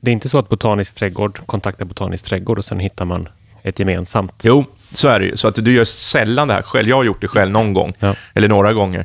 [0.00, 3.28] Det är inte så att Botanisk trädgård kontaktar Botanisk trädgård och sen hittar man
[3.62, 4.42] ett gemensamt?
[4.44, 5.36] Jo, så är det ju.
[5.36, 6.88] Så att du gör sällan det här själv.
[6.88, 8.14] Jag har gjort det själv någon gång, ja.
[8.34, 9.04] eller några gånger.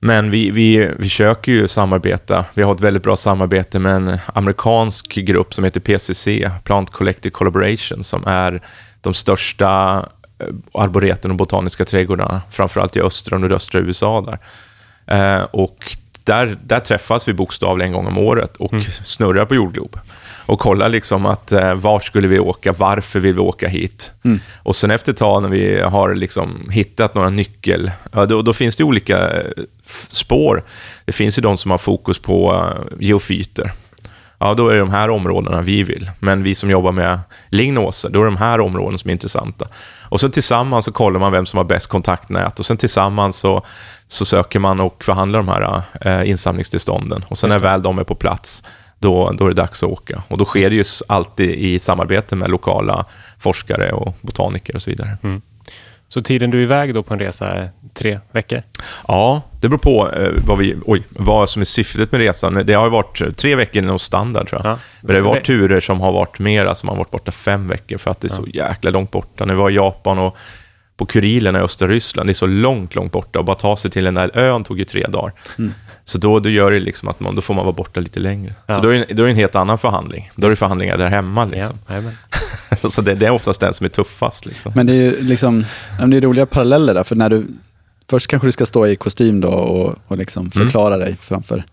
[0.00, 2.44] Men vi, vi, vi försöker ju samarbeta.
[2.54, 6.28] Vi har ett väldigt bra samarbete med en amerikansk grupp som heter PCC,
[6.64, 8.60] Plant Collective Collaboration, som är
[9.00, 9.98] de största
[10.38, 14.20] eh, arboreten och botaniska trädgårdarna, framförallt i östra och nordöstra USA.
[14.20, 14.38] Där.
[15.06, 18.84] Eh, och där, där träffas vi bokstavligen en gång om året och mm.
[19.04, 19.98] snurrar på jordglob.
[20.46, 24.10] Och kollar liksom att eh, var skulle vi åka, varför vill vi åka hit?
[24.24, 24.40] Mm.
[24.62, 28.52] Och sen efter ett tag när vi har liksom hittat några nyckel, ja, då, då,
[28.52, 29.50] finns det olika eh,
[30.08, 30.64] spår.
[31.04, 33.72] Det finns ju de som har fokus på uh, geofyter.
[34.38, 36.10] Ja, då är det de här områdena vi vill.
[36.18, 39.68] Men vi som jobbar med lignoser, då är det de här områdena som är intressanta.
[40.12, 43.62] Och sen tillsammans så kollar man vem som har bäst kontaktnät och sen tillsammans så
[44.08, 47.24] så söker man och förhandlar de här eh, insamlingstillstånden.
[47.28, 48.64] Och sen när väl de är på plats,
[48.98, 50.22] då, då är det dags att åka.
[50.28, 53.04] Och då sker det ju alltid i samarbete med lokala
[53.38, 55.18] forskare och botaniker och så vidare.
[55.22, 55.42] Mm.
[56.12, 58.62] Så tiden du är iväg då på en resa är tre veckor?
[59.08, 62.62] Ja, det beror på eh, vad, vi, oj, vad som är syftet med resan.
[62.64, 64.72] Det har varit tre veckor nog standard tror jag.
[64.72, 64.78] Ja.
[65.00, 67.98] Men det har varit turer som har varit mera, som har varit borta fem veckor
[67.98, 68.36] för att det är ja.
[68.36, 69.44] så jäkla långt borta.
[69.44, 70.36] När vi var i Japan och
[70.96, 72.28] på Kurilerna i östra Ryssland.
[72.28, 74.78] Det är så långt, långt borta och bara ta sig till den där ön tog
[74.78, 75.32] ju tre dagar.
[75.58, 75.74] Mm.
[76.04, 78.54] Så då, då gör det liksom att man, då får man vara borta lite längre.
[78.66, 78.74] Ja.
[78.74, 80.30] Så då är, då är det en helt annan förhandling.
[80.34, 81.44] Då är det förhandlingar där hemma.
[81.44, 81.78] Liksom.
[82.82, 84.46] Ja, så det, det, är oftast den som är tuffast.
[84.46, 84.72] Liksom.
[84.74, 85.64] Men det är ju liksom,
[86.06, 87.46] det är roliga paralleller där, för när du,
[88.10, 90.50] först kanske du ska stå i kostym då och, och liksom mm.
[90.50, 91.06] förklara mm.
[91.06, 91.64] dig framför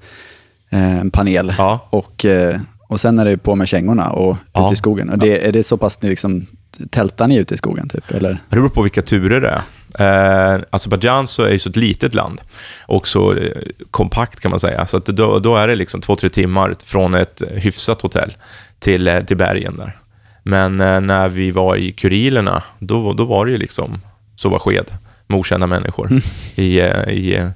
[0.69, 1.53] eh, en panel.
[1.57, 1.87] Ja.
[1.89, 4.67] Och, eh, och sen är det på med kängorna och ja.
[4.67, 5.09] ut i skogen.
[5.09, 6.47] Och det, Är det så pass liksom,
[6.89, 7.89] tältar ni ute i skogen?
[7.89, 8.29] Typ, eller?
[8.29, 9.61] Det beror på vilka turer det är.
[9.97, 12.41] Eh, Azerbajdzjan så är ju så ett litet land
[12.85, 13.51] och så eh,
[13.91, 14.85] kompakt kan man säga.
[14.85, 18.33] Så att då, då är det liksom två, tre timmar från ett hyfsat hotell
[18.79, 19.97] till, eh, till bergen där.
[20.43, 24.01] Men eh, när vi var i Kurilerna, då, då var det ju liksom
[24.35, 24.85] sova sked
[25.27, 26.21] med okända människor mm.
[26.55, 27.49] i, eh, i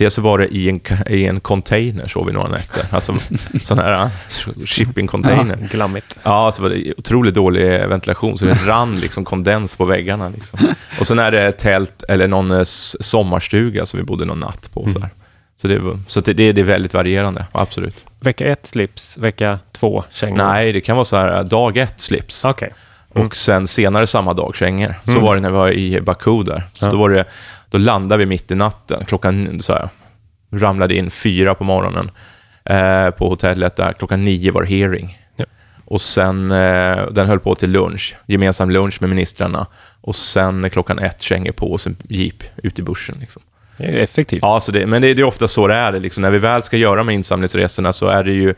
[0.00, 2.86] Dels så var det i en, i en container, sov vi några nätter.
[2.90, 3.16] Alltså
[3.62, 4.10] sån här uh,
[4.64, 5.58] shipping container.
[5.60, 6.18] Ja, glammigt.
[6.22, 10.28] Ja, så var det otroligt dålig ventilation, så det rann liksom kondens på väggarna.
[10.28, 10.58] Liksom.
[11.00, 12.62] Och sen är det tält eller någon eh,
[13.00, 14.88] sommarstuga som vi bodde någon natt på.
[14.88, 15.08] Så, mm.
[15.56, 18.04] så, det, så det, det är väldigt varierande, absolut.
[18.20, 20.36] Vecka ett slips, vecka två kängor?
[20.36, 22.44] Nej, det kan vara så här, dag ett slips.
[22.44, 22.70] Okay.
[23.14, 23.26] Mm.
[23.26, 24.94] Och sen senare samma dag kängor.
[25.04, 25.22] Så mm.
[25.22, 26.62] var det när vi var i Baku där.
[26.72, 26.90] Så ja.
[26.90, 27.24] då var det
[27.70, 29.04] då landade vi mitt i natten.
[29.04, 29.88] Klockan så här,
[30.52, 32.10] ramlade in fyra på morgonen
[32.64, 33.76] eh, på hotellet.
[33.76, 33.92] Där.
[33.92, 35.18] Klockan nio var hearing.
[35.36, 35.44] Ja.
[35.84, 39.66] Och sen, eh, den höll på till lunch, gemensam lunch med ministrarna.
[40.00, 43.16] Och sen klockan ett kängor på och sen jeep ut i bussen.
[43.20, 43.42] Liksom.
[43.76, 44.42] Det är effektivt.
[44.42, 45.98] Ja, så det, men det, det är ofta så det är.
[45.98, 46.22] Liksom.
[46.22, 48.54] När vi väl ska göra de insamlingsresorna så är det ju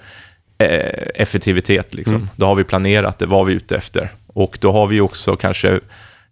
[0.58, 1.94] eh, effektivitet.
[1.94, 2.14] Liksom.
[2.14, 2.28] Mm.
[2.36, 4.08] Då har vi planerat det, vad vi är ute efter.
[4.26, 5.80] Och då har vi också kanske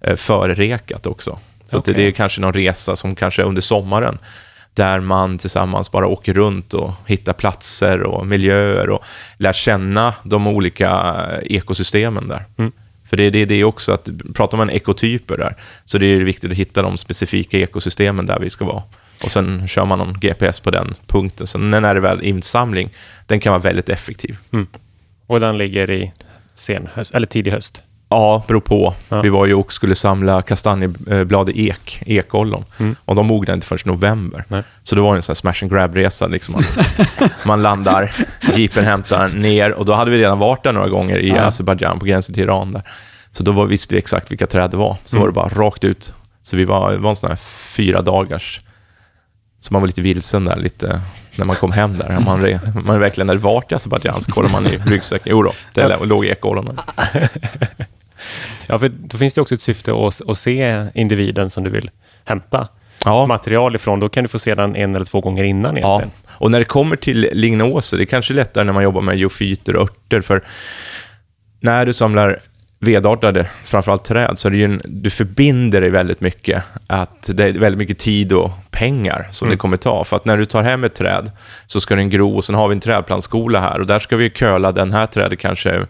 [0.01, 1.39] eh, förrekat också.
[1.71, 1.95] Så okay.
[1.95, 4.19] det är kanske någon resa som kanske under sommaren,
[4.75, 9.05] där man tillsammans bara åker runt och hittar platser och miljöer och
[9.37, 12.45] lär känna de olika ekosystemen där.
[12.59, 12.73] Mm.
[13.11, 16.51] För det är det, det också, att pratar man ekotyper där, så det är viktigt
[16.51, 18.83] att hitta de specifika ekosystemen där vi ska vara.
[19.25, 21.47] Och sen kör man någon GPS på den punkten.
[21.47, 22.91] Så när det väl insamling,
[23.27, 24.39] den kan vara väldigt effektiv.
[24.53, 24.67] Mm.
[25.27, 26.13] Och den ligger i
[26.55, 27.83] sen höst, eller tidig höst?
[28.13, 28.95] Ja, beror på.
[29.09, 29.21] Ja.
[29.21, 32.65] Vi var ju och skulle samla kastanjeblad i ek, ekollon.
[32.79, 32.97] Mm.
[33.05, 34.45] Och de mognade inte förrän november.
[34.49, 34.63] Nej.
[34.83, 36.27] Så det var en sån smash and grab-resa.
[36.27, 36.55] Liksom.
[37.45, 38.13] Man, landar,
[38.55, 41.43] jeepen hämtar ner och då hade vi redan varit där några gånger i ja.
[41.43, 42.73] Azerbajdzjan på gränsen till Iran.
[42.73, 42.83] Där.
[43.33, 44.97] Så då var, visste vi exakt vilka träd det var.
[45.05, 45.23] Så mm.
[45.23, 46.13] var det bara rakt ut.
[46.43, 47.37] Så vi var, det var en sån här
[47.77, 48.61] fyra dagars
[49.61, 51.01] så man var lite vilsen där, lite,
[51.37, 52.21] när man kom hem där.
[52.21, 55.31] Man, man verkligen hade varit i Azerbajdzjan så kollade man i ryggsäcken.
[55.31, 56.81] Jo då, det låg ekollonen.
[58.67, 61.91] Ja, för då finns det också ett syfte att, att se individen som du vill
[62.25, 62.69] hämta
[63.05, 63.27] ja.
[63.27, 64.01] material ifrån.
[64.01, 66.11] Då kan du få se den en eller två gånger innan egentligen.
[66.27, 66.33] Ja.
[66.33, 69.77] Och när det kommer till lignoser, det är kanske lättare när man jobbar med geofyter
[69.77, 70.43] och örter, för
[71.61, 72.41] när du samlar
[72.83, 76.63] vedartade, framförallt träd, så är det ju en, du förbinder dig väldigt mycket.
[76.87, 79.57] Att det är väldigt mycket tid och pengar som mm.
[79.57, 80.05] det kommer ta.
[80.05, 81.31] För att när du tar hem ett träd
[81.67, 84.31] så ska den gro och sen har vi en trädplantskola här och där ska vi
[84.31, 85.87] köla den här trädet kanske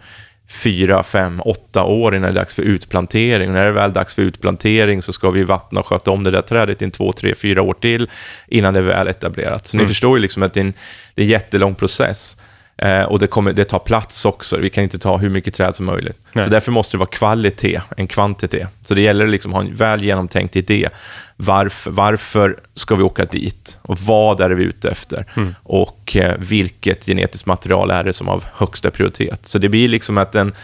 [0.51, 3.49] fyra, fem, åtta år innan det är dags för utplantering.
[3.49, 6.25] Och när det är väl dags för utplantering så ska vi vattna och sköta om
[6.25, 8.11] det där trädet i två, tre, fyra år till
[8.49, 9.67] innan det är väl etablerat.
[9.67, 9.85] Så mm.
[9.85, 10.73] ni förstår ju liksom att det är en,
[11.15, 12.37] det är en jättelång process.
[12.83, 14.57] Eh, och det, kommer, det tar plats också.
[14.57, 16.19] Vi kan inte ta hur mycket träd som möjligt.
[16.33, 16.45] Nej.
[16.45, 18.69] Så därför måste det vara kvalitet än kvantitet.
[18.85, 20.89] Så det gäller liksom att ha en väl genomtänkt idé.
[21.37, 23.79] Varför, varför ska vi åka dit?
[23.83, 25.27] Och vad är vi ute efter?
[25.37, 25.55] Mm.
[25.63, 29.47] Och eh, vilket genetiskt material är det som har högsta prioritet?
[29.47, 30.55] Så det blir liksom att den,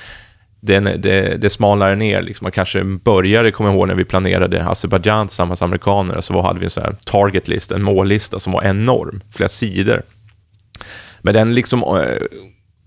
[0.61, 2.23] den, det, det smalnar ner.
[2.23, 2.45] Liksom.
[2.45, 6.65] Man kanske började, kommer ihåg när vi planerade Azerbajdzjan tillsammans med amerikaner, så hade vi
[6.65, 10.03] en sån target list, en mållista som var enorm, flera sidor.
[11.27, 12.27] Men den liksom, eh,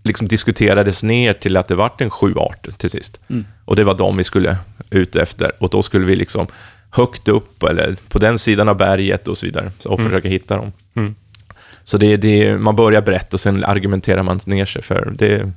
[0.03, 3.19] liksom diskuterades ner till att det vart en sju arter till sist.
[3.29, 3.45] Mm.
[3.65, 4.57] Och det var de vi skulle
[4.89, 5.51] ut efter.
[5.59, 6.47] Och då skulle vi liksom
[6.89, 10.11] högt upp, eller på den sidan av berget och så vidare, och mm.
[10.11, 10.71] försöka hitta dem.
[10.95, 11.15] Mm.
[11.83, 15.51] Så det, det, man börjar berätta och sen argumenterar man ner sig för det.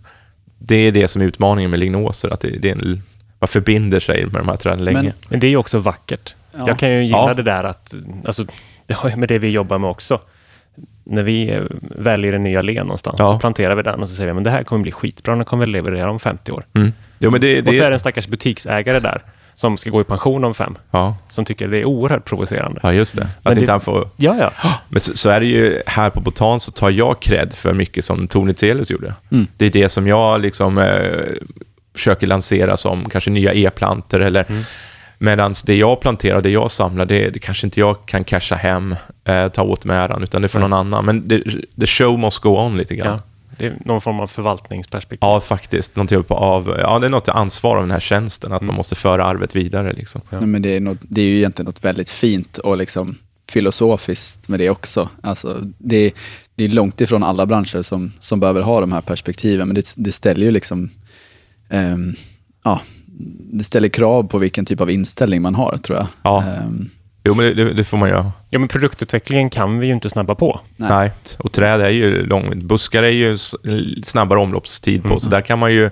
[0.58, 3.02] Det är det som är utmaningen med lignoser, att det, det är en,
[3.38, 5.02] man förbinder sig med de här träden länge.
[5.02, 6.34] Men, men det är ju också vackert.
[6.52, 6.64] Ja.
[6.66, 7.34] Jag kan ju gilla ja.
[7.34, 8.46] det där att, alltså,
[8.86, 10.20] det har ju med det vi jobbar med också
[11.04, 13.28] när vi väljer en ny allé någonstans, ja.
[13.32, 15.44] så planterar vi den och så säger vi att det här kommer bli skitbra, den
[15.44, 16.66] kommer vi leverera om 50 år.
[16.74, 16.92] Mm.
[17.18, 17.68] Jo, men det, det...
[17.68, 19.22] Och så är det en stackars butiksägare där,
[19.54, 21.16] som ska gå i pension om fem, ja.
[21.28, 22.80] som tycker det är oerhört provocerande.
[22.82, 23.28] Ja, just det.
[23.42, 24.08] Att inte han får...
[24.16, 24.74] Ja, ja.
[24.88, 28.04] Men så, så, är det ju här på Botan så tar jag cred för mycket
[28.04, 29.14] som Tony Telus gjorde.
[29.30, 29.46] Mm.
[29.56, 30.86] Det är det som jag liksom eh,
[31.94, 34.62] försöker lansera som kanske nya e-planter eller mm
[35.22, 38.96] Medan det jag planterar, det jag samlar, det, det kanske inte jag kan casha hem,
[39.24, 41.04] eh, ta åt mig äran, utan det är för någon annan.
[41.04, 41.42] Men det,
[41.80, 43.06] the show must go on lite grann.
[43.06, 43.22] Ja,
[43.58, 45.18] det är någon form av förvaltningsperspektiv.
[45.20, 45.96] Ja, faktiskt.
[45.96, 48.66] Någonting på av, ja, det är något ansvar av den här tjänsten, att mm.
[48.66, 49.92] man måste föra arvet vidare.
[49.92, 50.20] Liksom.
[50.30, 50.38] Ja.
[50.38, 53.16] Nej, men det, är något, det är ju egentligen något väldigt fint och liksom
[53.50, 55.08] filosofiskt med det också.
[55.20, 56.12] Alltså, det,
[56.54, 59.94] det är långt ifrån alla branscher som, som behöver ha de här perspektiven, men det,
[59.96, 60.90] det ställer ju liksom
[61.70, 62.14] um,
[62.64, 62.80] ja,
[63.52, 66.06] det ställer krav på vilken typ av inställning man har, tror jag.
[66.22, 66.44] Ja.
[66.66, 66.90] Um,
[67.24, 68.32] jo, men det, det, får man göra.
[68.50, 70.60] Ja, men produktutvecklingen kan vi ju inte snabba på.
[70.76, 71.10] Nej, Nej.
[71.38, 72.54] och träd är ju långt.
[72.54, 73.38] Buskar är ju
[74.02, 75.20] snabbare omloppstid på, mm.
[75.20, 75.90] så där kan man ju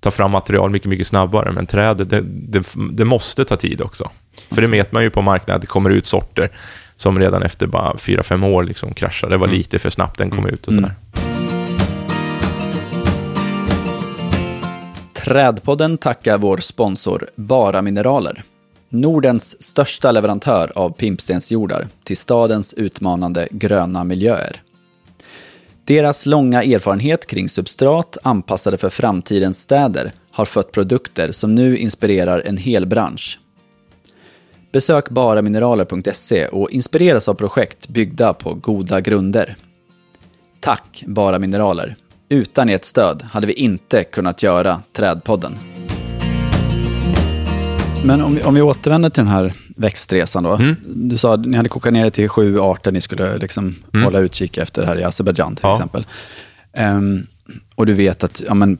[0.00, 1.52] ta fram material mycket, mycket snabbare.
[1.52, 4.10] Men träd, det, det, det måste ta tid också.
[4.50, 6.50] För det vet man ju på marknaden, att det kommer ut sorter
[6.96, 9.28] som redan efter bara fyra fem år liksom kraschar.
[9.28, 9.58] Det var mm.
[9.58, 10.54] lite för snabbt den kom mm.
[10.54, 10.94] ut och sådär.
[11.16, 11.23] Mm.
[15.24, 18.42] Trädpodden tackar vår sponsor Bara Mineraler.
[18.88, 24.62] Nordens största leverantör av pimpstensjordar till stadens utmanande gröna miljöer.
[25.84, 32.40] Deras långa erfarenhet kring substrat anpassade för framtidens städer har fött produkter som nu inspirerar
[32.40, 33.40] en hel bransch.
[34.72, 39.56] Besök baramineraler.se och inspireras av projekt byggda på goda grunder.
[40.60, 41.96] Tack Bara Mineraler!
[42.28, 45.58] Utan ert stöd hade vi inte kunnat göra Trädpodden.
[48.04, 50.54] Men om vi, om vi återvänder till den här växtresan då.
[50.54, 50.76] Mm.
[50.86, 54.04] Du sa att ni hade kokat ner det till sju arter ni skulle liksom mm.
[54.04, 55.74] hålla utkik efter här i Azerbajdzjan till ja.
[55.74, 56.06] exempel.
[56.78, 57.26] Um,
[57.74, 58.78] och du vet att ja, men,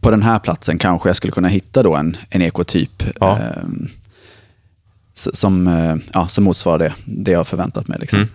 [0.00, 3.38] på den här platsen kanske jag skulle kunna hitta då en, en ekotyp ja.
[3.62, 3.88] um,
[5.14, 7.98] som, uh, ja, som motsvarar det, det jag har förväntat mig.
[8.00, 8.18] Liksom.
[8.18, 8.30] Mm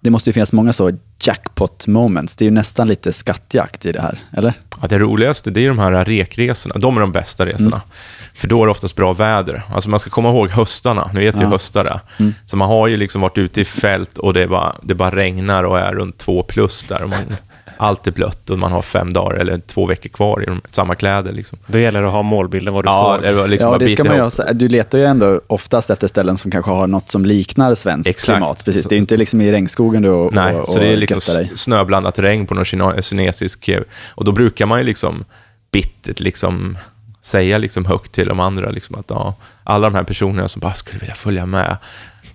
[0.00, 2.36] det måste ju finnas många så jackpot moments.
[2.36, 4.52] Det är ju nästan lite skattjakt i det här, eller?
[4.80, 6.74] Ja, det roligaste det är de här rekresorna.
[6.78, 7.76] De är de bästa resorna.
[7.76, 7.88] Mm.
[8.34, 9.62] För då är det oftast bra väder.
[9.74, 11.10] Alltså man ska komma ihåg höstarna.
[11.14, 11.40] Nu vet ja.
[11.40, 12.00] ju höstar det.
[12.18, 12.34] Mm.
[12.46, 15.64] Så man har ju liksom varit ute i fält och det bara, det bara regnar
[15.64, 17.02] och är runt två plus där.
[17.02, 17.36] Och man
[17.78, 20.94] allt är blött och man har fem dagar eller två veckor kvar i de, samma
[20.94, 21.32] kläder.
[21.32, 21.58] Liksom.
[21.66, 23.32] Då gäller det att ha målbilden vad du ja, får.
[23.32, 24.52] Det liksom ja, det ska man ju ha.
[24.52, 28.36] Du letar ju ändå oftast efter ställen som kanske har något som liknar svenskt Exakt.
[28.36, 28.64] klimat.
[28.64, 28.86] Precis.
[28.86, 31.20] Det är ju inte liksom i regnskogen du och, Nej, och, så det är liksom
[31.54, 32.64] snöblandat regn på någon
[33.02, 33.70] kinesisk...
[34.08, 35.24] Och då brukar man ju liksom
[35.70, 36.78] bittert liksom
[37.20, 40.74] säga liksom högt till de andra liksom att ja, alla de här personerna som bara
[40.74, 41.76] skulle vilja följa med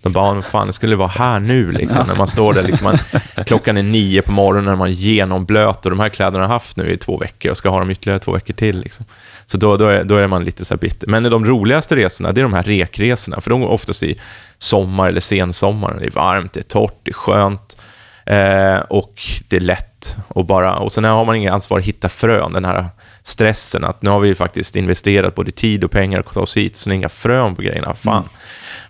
[0.04, 2.63] de bara, vad fan, det skulle vara här nu liksom, när man står där.
[2.63, 2.98] Liksom, man,
[3.46, 6.54] klockan är nio på morgonen när man är genomblöt och de här kläderna har jag
[6.54, 8.80] haft nu i två veckor och ska ha dem ytterligare två veckor till.
[8.80, 9.06] Liksom.
[9.46, 11.08] Så då, då, är, då är man lite så här bitter.
[11.08, 14.20] Men de roligaste resorna, det är de här rekresorna, för de går oftast i
[14.58, 15.98] sommar eller sensommar.
[16.00, 17.78] Det är varmt, det är torrt, det är skönt
[18.26, 20.18] eh, och det är lätt.
[20.28, 22.88] Och, bara, och sen har man inget ansvar att hitta frön, den här
[23.24, 26.76] stressen att nu har vi faktiskt investerat både tid och pengar och ta oss hit,
[26.76, 27.94] så det är inga frön på grejerna.
[27.94, 28.18] Fan.
[28.18, 28.30] Mm.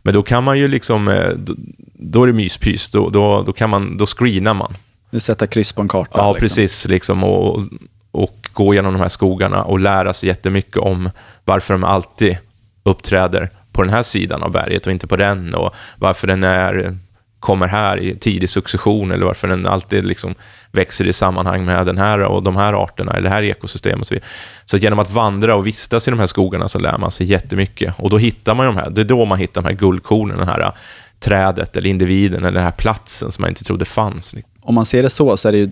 [0.04, 1.54] Men då kan man ju liksom, eh, då,
[1.94, 4.74] då är det myspys, då, då, då, kan man, då screenar man.
[5.12, 6.12] Du sätter kryss på en karta?
[6.14, 6.48] Ja, liksom.
[6.48, 6.88] precis.
[6.88, 7.64] Liksom, och,
[8.12, 11.10] och gå genom de här skogarna och lära sig jättemycket om
[11.46, 12.38] varför de alltid
[12.84, 16.98] uppträder på den här sidan av berget och inte på den och varför den är,
[17.44, 20.36] kommer här i tidig succession eller varför den alltid liksom
[20.72, 24.02] växer i sammanhang med den här och de här arterna eller det här ekosystemet.
[24.02, 24.30] Och så, vidare.
[24.66, 27.94] så genom att vandra och vistas i de här skogarna så lär man sig jättemycket
[27.98, 30.48] och då hittar man de här, det är då man hittar de här guldkornen, den
[30.48, 30.72] här äh,
[31.20, 34.36] trädet eller individen eller den här platsen som man inte trodde fanns.
[34.62, 35.72] Om man ser det så, så är det ju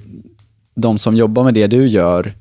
[0.75, 2.33] de som jobbar med det du gör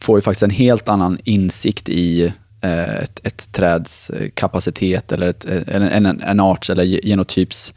[0.00, 5.26] får ju faktiskt en helt annan insikt i äh, ett, ett träds äh, kapacitet eller
[5.26, 7.74] ett, en, en, en arts eller genotyps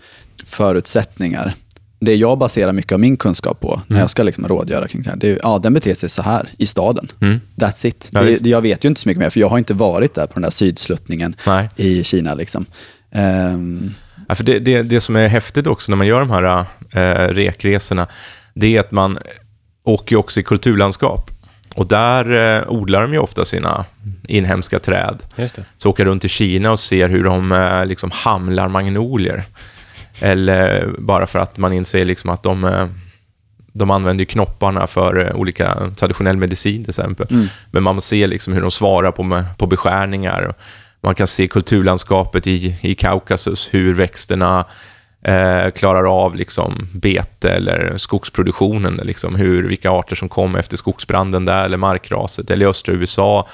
[0.49, 1.53] förutsättningar.
[1.99, 4.01] Det jag baserar mycket av min kunskap på när mm.
[4.01, 6.49] jag ska liksom rådgöra kring det här, det är ja, den beter sig så här
[6.57, 7.11] i staden.
[7.21, 7.41] Mm.
[7.55, 8.09] That's it.
[8.11, 10.27] Ja, det, jag vet ju inte så mycket mer, för jag har inte varit där
[10.27, 11.69] på den där sydsluttningen Nej.
[11.75, 12.33] i Kina.
[12.33, 12.65] Liksom.
[13.15, 13.93] Um,
[14.29, 17.33] Ja, för det, det, det som är häftigt också när man gör de här äh,
[17.33, 18.07] rekresorna,
[18.53, 19.19] det är att man
[19.83, 21.31] åker också i kulturlandskap.
[21.73, 23.85] Och där eh, odlar de ju ofta sina
[24.27, 25.17] inhemska träd.
[25.77, 29.43] Så åker runt i Kina och ser hur de eh, liksom hamlar magnolier.
[30.21, 32.85] Eller bara för att man inser liksom att de, eh,
[33.73, 37.27] de använder knopparna för eh, olika traditionell medicin till exempel.
[37.29, 37.47] Mm.
[37.71, 40.53] Men man ser liksom hur de svarar på, på beskärningar.
[41.01, 44.65] Man kan se kulturlandskapet i, i Kaukasus, hur växterna
[45.21, 51.45] eh, klarar av liksom, bete eller skogsproduktionen, liksom, hur, vilka arter som kom efter skogsbranden
[51.45, 53.47] där, eller markraset, eller i östra USA,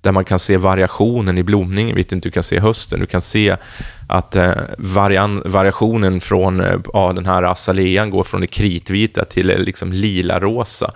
[0.00, 3.00] där man kan se variationen i blomningen, vilket inte du kan se hösten.
[3.00, 3.56] Du kan se
[4.08, 9.50] att eh, varian, variationen från eh, ja, den här azalean går från det kritvita till
[9.50, 10.92] eh, liksom lila-rosa.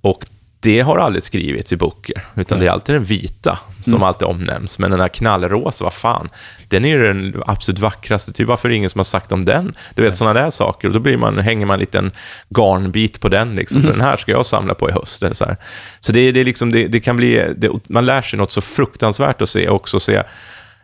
[0.00, 0.26] Och
[0.62, 2.64] det har aldrig skrivits i böcker, utan Nej.
[2.64, 4.02] det är alltid den vita som mm.
[4.02, 4.78] alltid omnämns.
[4.78, 6.28] Men den här knallrosa, vad fan,
[6.68, 8.32] den är ju den absolut vackraste.
[8.32, 9.74] Typ, varför är det ingen som har sagt om den?
[9.94, 10.88] Du vet, sådana där saker.
[10.88, 12.10] Och då blir man, hänger man en liten
[12.48, 13.92] garnbit på den, liksom, mm.
[13.92, 15.22] för den här ska jag samla på i höst.
[15.32, 15.56] så här.
[16.00, 19.42] så det, det, liksom, det, det kan bli, det, man lär sig något så fruktansvärt
[19.42, 20.22] att se, också se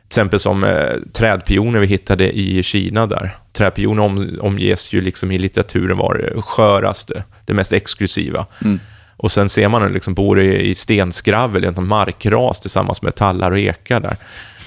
[0.08, 3.36] till exempel som eh, trädpioner vi hittade i Kina där.
[3.52, 8.46] Trädpioner om, omges ju liksom i litteraturen var det sköraste, det mest exklusiva.
[8.64, 8.80] Mm.
[9.18, 13.50] Och sen ser man den liksom bor i, i stenskravel, i markras tillsammans med tallar
[13.50, 14.16] och ekar där.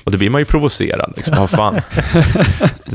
[0.04, 1.14] Och då blir man ju provocerad.
[1.16, 1.74] Liksom, vad fan.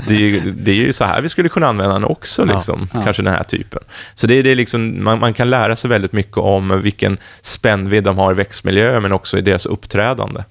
[0.08, 2.88] det, är ju, det är ju så här vi skulle kunna använda den också, liksom,
[2.92, 3.04] ja, ja.
[3.04, 3.80] kanske den här typen.
[4.14, 8.04] Så det, det är liksom, man, man, kan lära sig väldigt mycket om vilken spännvidd
[8.04, 10.42] de har i växtmiljö, men också i deras uppträdande.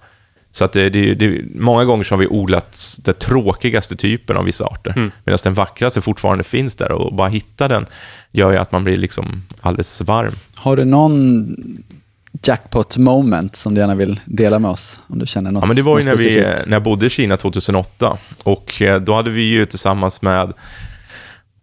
[0.55, 4.45] Så att det, det, det, många gånger så har vi odlat den tråkigaste typen av
[4.45, 5.11] vissa arter, mm.
[5.23, 7.85] medan den vackraste fortfarande finns där och bara hitta den
[8.31, 10.33] gör ju att man blir liksom alldeles varm.
[10.55, 11.47] Har du någon
[12.43, 14.99] jackpot moment som du gärna vill dela med oss?
[15.07, 17.09] Om du känner något ja, men Det var ju när, vi, när jag bodde i
[17.09, 20.53] Kina 2008 och eh, då hade vi ju tillsammans med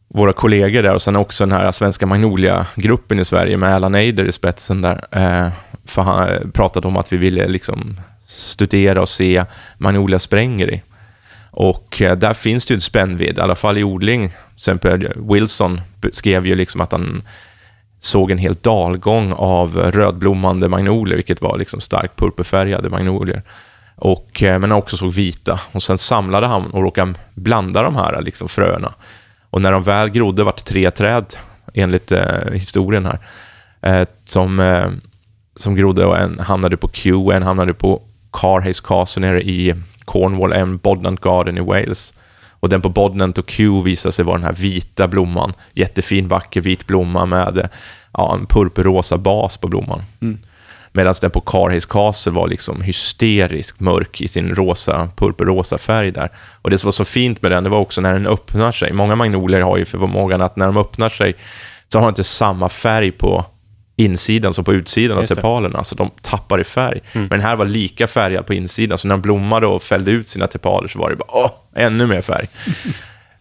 [0.09, 4.25] våra kollegor där och sen också den här svenska Magnolia-gruppen i Sverige med Alan Eider
[4.25, 5.05] i spetsen där.
[5.11, 5.49] Eh,
[5.85, 7.97] för han pratade om att vi ville liksom
[8.27, 9.45] studera och se
[9.79, 10.83] Magnolia sprängeri.
[11.51, 14.29] Och eh, där finns det ju en spännvidd, i alla fall i odling.
[14.29, 15.81] Till exempel eh, Wilson
[16.13, 17.23] skrev ju liksom att han
[17.99, 23.43] såg en hel dalgång av rödblommande magnolier, vilket var liksom starkt purpurfärgade magnolier.
[23.97, 25.61] Och, eh, men han också såg vita.
[25.73, 28.95] Och sen samlade han och råkade blanda de här liksom, fröna.
[29.51, 31.35] Och när de väl grodde vart tre träd,
[31.75, 33.19] enligt eh, historien här,
[33.83, 34.91] eh, som, eh,
[35.57, 40.53] som grodde och en hamnade på Q, en hamnade på Carhays Castle nere i Cornwall,
[40.53, 42.15] en Bodnant Garden i Wales.
[42.51, 45.53] Och den på Bodnant och Kew visar sig vara den här vita blomman.
[45.73, 47.69] Jättefin, vacker vit blomma med
[48.13, 50.03] ja, en purpurrosa bas på blomman.
[50.21, 50.39] Mm.
[50.93, 56.31] Medan den på Carhays Castle var liksom hysteriskt mörk i sin rosa, purpurrosa färg där.
[56.63, 58.93] Och det som var så fint med den, det var också när den öppnar sig.
[58.93, 61.35] Många magnolier har ju förmågan att när de öppnar sig
[61.89, 63.45] så har de inte samma färg på
[64.03, 67.01] insidan som på utsidan av tepalerna, så de tappar i färg.
[67.13, 67.27] Mm.
[67.27, 70.29] Men den här var lika färgad på insidan, så när den blommade och fällde ut
[70.29, 72.49] sina tepaler så var det bara åh, ännu mer färg.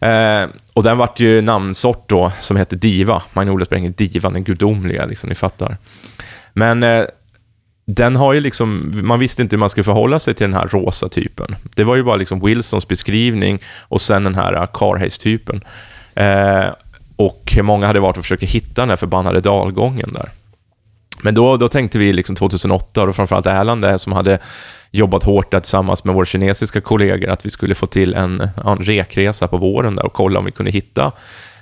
[0.00, 3.22] eh, och den vart ju namnsort då, som hette Diva.
[3.32, 5.76] Magnolia spränger Diva, den gudomliga, liksom, ni fattar.
[6.52, 7.04] Men eh,
[7.84, 10.68] den har ju liksom, man visste inte hur man skulle förhålla sig till den här
[10.68, 11.56] rosa typen.
[11.74, 15.64] Det var ju bara liksom Wilsons beskrivning och sen den här Carhays-typen.
[16.14, 16.66] Eh,
[17.16, 20.30] och många hade varit och försökt hitta den här förbannade dalgången där.
[21.22, 24.38] Men då, då tänkte vi liksom 2008, och framförallt Erland där, som hade
[24.90, 28.78] jobbat hårt där tillsammans med våra kinesiska kollegor, att vi skulle få till en, en
[28.78, 31.12] rekresa på våren där och kolla om vi kunde hitta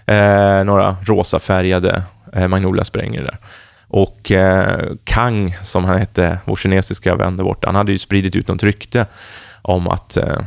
[0.07, 2.03] eh, några rosafärgade
[2.33, 3.39] eh, magnoliasprängor där.
[3.89, 8.37] Och eh, Kang, som han hette, vår kinesiska vän där borta, han hade ju spridit
[8.37, 9.07] ut något rykte
[9.63, 10.39] om att eh,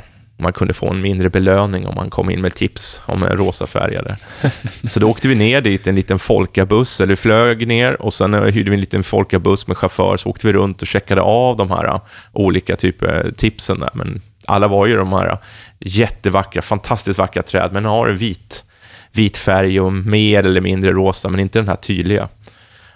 [0.44, 3.68] man kunde få en mindre belöning om man kom in med tips om en rosa
[3.68, 4.18] färgade.
[4.90, 8.70] Så då åkte vi ner dit, en liten folkabuss, eller flög ner och sen hyrde
[8.70, 12.00] vi en liten folkabuss med chaufför, så åkte vi runt och checkade av de här
[12.32, 13.90] olika typer tipsen där.
[13.94, 15.38] Men alla var ju de här
[15.80, 18.64] jättevackra, fantastiskt vackra träd, men har en vit,
[19.12, 22.30] vit färg och mer eller mindre rosa, men inte den här tydliga.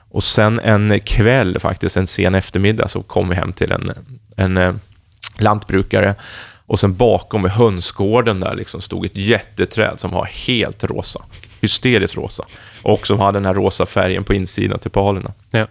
[0.10, 3.92] Och sen en kväll, faktiskt en sen eftermiddag, så kom vi hem till en,
[4.36, 4.74] en eh,
[5.38, 6.16] lantbrukare
[6.68, 11.22] och sen bakom i hönsgården där liksom stod ett jätteträd som var helt rosa.
[11.62, 12.46] Hysteriskt rosa.
[12.82, 15.34] Och som hade den här rosa färgen på insidan till palerna.
[15.52, 15.68] Ja.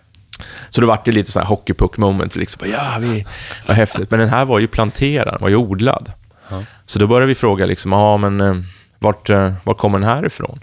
[0.71, 2.37] Så då var det lite så här hockeypuck moment.
[2.37, 2.71] Liksom.
[2.71, 3.27] Ja, vi,
[3.67, 4.11] vad häftigt.
[4.11, 6.13] Men den här var ju planterad, var ju odlad.
[6.49, 6.63] Ja.
[6.87, 8.55] Så då började vi fråga, liksom, ah, men, eh,
[8.99, 10.61] vart, eh, vart kommer den här ifrån?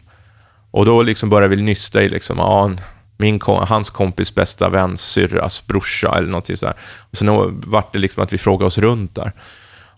[0.72, 2.72] Och då liksom började vi nysta i, liksom, ah,
[3.18, 6.76] min, hans kompis bästa väns syrras brorsa eller någonting sådär.
[7.12, 7.28] Och sen
[7.70, 9.32] var det liksom att vi frågade oss runt där.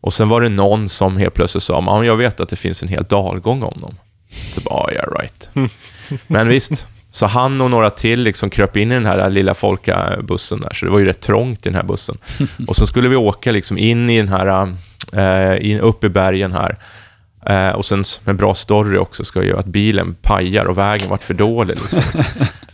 [0.06, 2.88] Och sen var det någon som helt plötsligt sa, jag vet att det finns en
[2.88, 3.95] hel dalgång om dem.
[4.51, 5.49] Så bara, ah, yeah right.
[6.28, 10.60] Men visst, så han och några till liksom kröp in i den här lilla folkabussen
[10.60, 12.18] där, så det var ju rätt trångt i den här bussen.
[12.68, 14.74] Och så skulle vi åka liksom in i den här,
[15.14, 16.78] eh, in, upp i bergen här.
[17.46, 21.24] Eh, och sen med bra story också ska ju att bilen pajar och vägen vart
[21.24, 21.78] för dålig.
[21.78, 22.24] Liksom.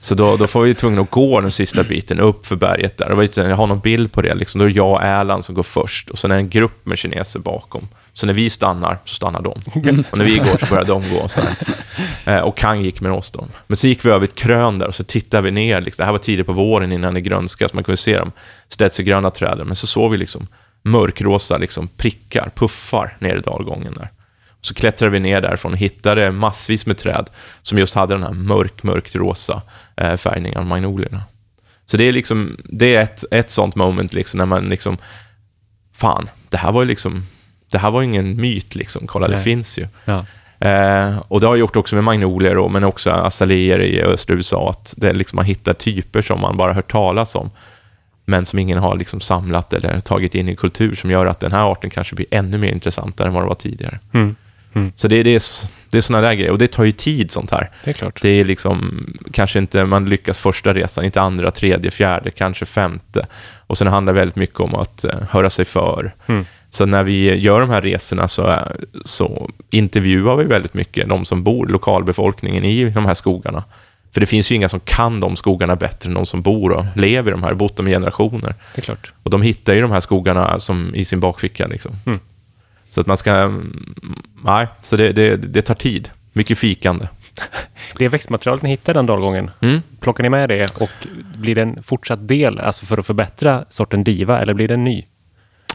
[0.04, 3.12] Så då, då får vi tvungna att gå den sista biten upp för berget där.
[3.12, 4.34] Och jag har någon bild på det.
[4.34, 4.60] Liksom.
[4.60, 6.98] Då är jag och Erland som går först och sen är det en grupp med
[6.98, 7.88] kineser bakom.
[8.14, 9.50] Så när vi stannar så stannar de.
[10.12, 11.28] Och när vi går så börjar de gå.
[11.28, 11.42] Så
[12.26, 13.48] eh, och Kang gick med oss då.
[13.68, 15.82] Men så gick vi över ett krön där och så tittade vi ner.
[15.82, 16.02] Liksom.
[16.02, 18.32] Det här var tidigt på våren innan det grönska, så man kunde se de
[18.70, 19.68] städsegröna träden.
[19.68, 20.48] Men så såg vi liksom
[20.84, 24.10] mörkrosa liksom prickar, puffar ner i dalgången där.
[24.62, 27.30] Så klättrade vi ner därifrån och hittade massvis med träd
[27.62, 29.62] som just hade den här mörk, mörkt rosa
[29.98, 31.24] eh, färgningen av magnolierna.
[31.86, 34.98] Så det är, liksom, det är ett, ett sånt moment liksom, när man liksom,
[35.94, 37.24] fan, det här var ju liksom,
[37.72, 39.38] det här var ingen myt liksom, kolla Nej.
[39.38, 39.88] det finns ju.
[40.06, 40.26] Ja.
[40.60, 44.36] Eh, och det har jag gjort också med magnolier, och, men också azaleer i östra
[44.36, 47.50] USA, att det liksom, man hittar typer som man bara hört talas om,
[48.26, 51.52] men som ingen har liksom samlat eller tagit in i kultur, som gör att den
[51.52, 54.00] här arten kanske blir ännu mer intressantare än vad det var tidigare.
[54.14, 54.36] Mm.
[54.74, 54.92] Mm.
[54.96, 55.42] Så det, det, är,
[55.90, 57.70] det är sådana där grejer, och det tar ju tid sånt här.
[57.84, 58.22] Det är klart.
[58.22, 63.28] Det är liksom, kanske inte man lyckas första resan, inte andra, tredje, fjärde, kanske femte.
[63.68, 66.14] Och sen handlar det väldigt mycket om att uh, höra sig för.
[66.28, 66.46] Mm.
[66.70, 68.60] Så när vi gör de här resorna så,
[69.06, 73.64] så intervjuar vi väldigt mycket de som bor, lokalbefolkningen i de här skogarna.
[74.14, 76.86] För det finns ju inga som kan de skogarna bättre än de som bor och
[76.96, 78.56] lever i de här, bott dem i generationer.
[78.76, 79.14] Det är klart.
[79.24, 81.68] Och de hittar ju de här skogarna som i sin bakficka.
[81.68, 81.92] Liksom.
[82.06, 82.20] Mm.
[82.92, 83.54] Så att man ska...
[84.44, 86.10] Nej, så det, det, det tar tid.
[86.34, 87.08] Mycket fikande.
[87.98, 89.82] Det växtmaterialet ni hittar den dalgången, mm.
[90.00, 90.90] plockar ni med det och
[91.38, 94.84] blir det en fortsatt del alltså för att förbättra sorten diva eller blir det en
[94.84, 95.06] ny?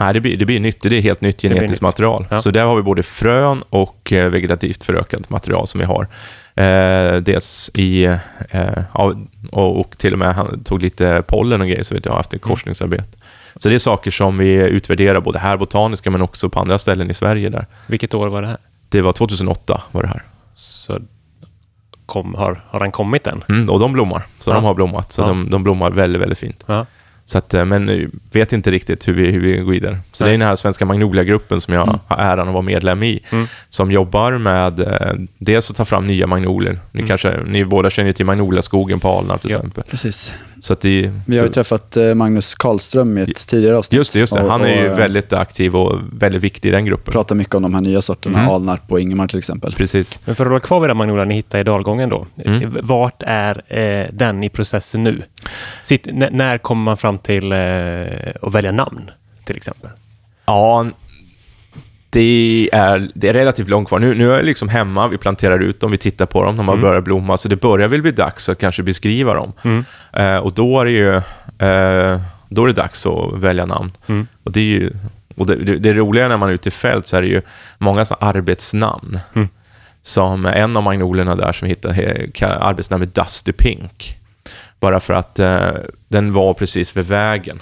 [0.01, 0.81] Nej, det blir, det blir nytt.
[0.81, 1.81] Det är helt nytt genetiskt nytt.
[1.81, 2.27] material.
[2.31, 2.41] Ja.
[2.41, 6.09] Så där har vi både frön och eh, vegetativt förökat material som vi har.
[6.55, 8.05] Eh, dels i,
[8.51, 12.21] eh, och, och, till och med han tog lite pollen och grejer, så vet jag
[12.21, 12.41] ett mm.
[12.41, 13.19] korsningsarbete.
[13.59, 17.11] Så det är saker som vi utvärderar både här botaniska men också på andra ställen
[17.11, 17.49] i Sverige.
[17.49, 17.67] där.
[17.87, 18.59] Vilket år var det här?
[18.89, 20.23] Det var 2008 var det här.
[20.55, 20.99] Så
[22.07, 23.45] kom, har, har den kommit än?
[23.49, 24.27] Mm, och de blommar.
[24.39, 24.55] Så ja.
[24.55, 25.13] de har blommat.
[25.13, 25.27] Så ja.
[25.27, 26.65] de, de blommar väldigt, väldigt fint.
[26.67, 26.87] Ja.
[27.29, 29.99] Så att, eh, men vet inte riktigt hur vi, hur vi går vidare.
[30.13, 30.31] Så Nej.
[30.31, 32.01] det är den här svenska Magnolia-gruppen som jag mm.
[32.07, 33.47] har äran att vara medlem i, mm.
[33.69, 36.79] som jobbar med eh, dels att ta fram nya magnolier.
[36.93, 37.09] Ni, mm.
[37.09, 39.57] kanske, ni båda känner till Magnoliaskogen på Alnarp till ja.
[39.57, 39.85] exempel.
[39.91, 40.35] Precis.
[40.61, 43.99] Så att det, vi har ju träffat eh, Magnus Karlström i ett tidigare avsnitt.
[43.99, 44.41] Just det, just det.
[44.41, 47.13] han är ju och, väldigt aktiv och väldigt viktig i den gruppen.
[47.13, 48.51] Pratar mycket om de här nya sorterna, mm.
[48.51, 49.75] Alnarp och Ingemar till exempel.
[49.75, 50.21] Precis.
[50.25, 52.77] Men för att hålla kvar vid den magnolia ni hittade i dalgången då, mm.
[52.83, 55.23] vart är eh, den i processen nu?
[55.83, 57.59] Sitt, när kommer man fram till eh,
[58.43, 59.11] att välja namn,
[59.45, 59.91] till exempel?
[60.47, 60.87] Ja,
[62.17, 63.99] det är, det är relativt långt kvar.
[63.99, 66.69] Nu, nu är jag liksom hemma, vi planterar ut dem, vi tittar på dem, de
[66.69, 66.83] har mm.
[66.83, 69.53] börjat blomma, så det börjar väl bli dags att kanske beskriva dem.
[69.63, 69.85] Mm.
[70.13, 71.17] Eh, och då är det ju
[71.69, 73.93] eh, då är det dags att välja namn.
[74.07, 74.27] Mm.
[74.45, 74.91] Och det, är ju,
[75.37, 77.43] och det, det, det roliga när man är ute i fält så är det ju
[77.79, 79.19] många så arbetsnamn.
[79.35, 79.49] Mm.
[80.03, 84.17] Som en av magnolierna där som hittade arbetsnamnet Dusty Pink.
[84.81, 85.71] Bara för att eh,
[86.09, 87.59] den var precis vid vägen.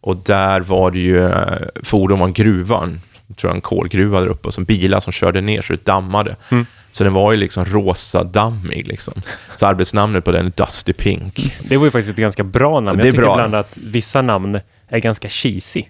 [0.00, 3.00] Och där var det ju eh, fordon från gruvan
[3.36, 6.36] tror jag, en kolgruva där uppe och som bilar som körde ner så det dammade.
[6.50, 6.66] Mm.
[6.92, 8.88] Så den var ju liksom rosa dammig.
[8.88, 9.14] Liksom.
[9.56, 11.54] Så arbetsnamnet på den är Dusty Pink.
[11.68, 12.98] Det var ju faktiskt ett ganska bra namn.
[12.98, 13.34] Jag tycker bra.
[13.34, 15.84] ibland att vissa namn är ganska cheesy.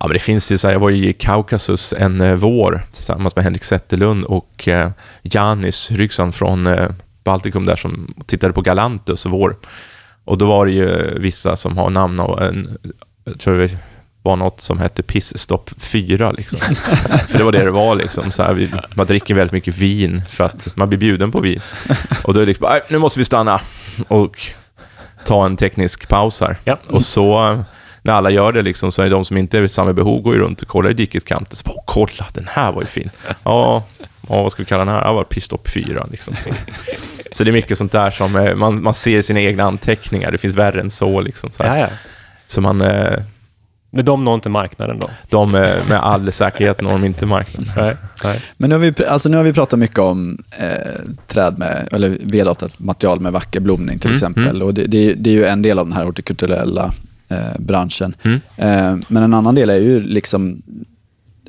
[0.00, 3.36] Ja, men det finns ju så här, jag var i Kaukasus en eh, vår tillsammans
[3.36, 4.90] med Henrik Zetterlund och eh,
[5.22, 6.90] Janis Ryxan från eh,
[7.24, 9.56] Baltikum där som tittade på Galantus vår.
[10.24, 12.78] Och då var det ju vissa som har namn av en,
[13.24, 13.78] jag tror det
[14.26, 16.30] var något som hette Pissstopp 4.
[16.30, 16.58] Liksom.
[17.28, 17.96] för det var det det var.
[17.96, 18.30] Liksom.
[18.30, 21.60] Så här, man dricker väldigt mycket vin för att man blir bjuden på vin.
[22.24, 23.60] Och då är det liksom, nu måste vi stanna
[24.08, 24.40] och
[25.24, 26.56] ta en teknisk paus här.
[26.64, 26.78] Ja.
[26.88, 27.58] Och så
[28.02, 30.34] när alla gör det liksom, så är det de som inte är samma behov går
[30.34, 31.56] ju runt och kollar i dikeskanten.
[31.56, 33.10] Så bara, kolla, den här var ju fin.
[33.28, 33.84] Ja,
[34.28, 35.04] ja vad ska vi kalla den här?
[35.04, 36.06] Ja, var Pistop 4.
[36.10, 36.36] Liksom.
[37.32, 37.44] Så.
[37.44, 40.32] det är mycket sånt där som eh, man, man ser i sina egna anteckningar.
[40.32, 41.20] Det finns värre än så.
[41.20, 41.88] Liksom, så, ja, ja.
[42.46, 42.82] så man...
[43.92, 45.10] Eh, men de når inte marknaden då?
[45.28, 47.72] De med all säkerhet når de inte marknaden.
[47.76, 48.42] Nej, nej.
[48.56, 52.16] Men nu har, vi, alltså nu har vi pratat mycket om eh, träd med, eller
[52.20, 54.56] vedatat material med vacker blomning till mm, exempel.
[54.56, 54.62] Mm.
[54.62, 56.92] Och det, det, det, är ju en del av den här hortikulturella
[57.28, 58.14] eh, branschen.
[58.22, 58.40] Mm.
[58.56, 60.62] Eh, men en annan del är ju liksom,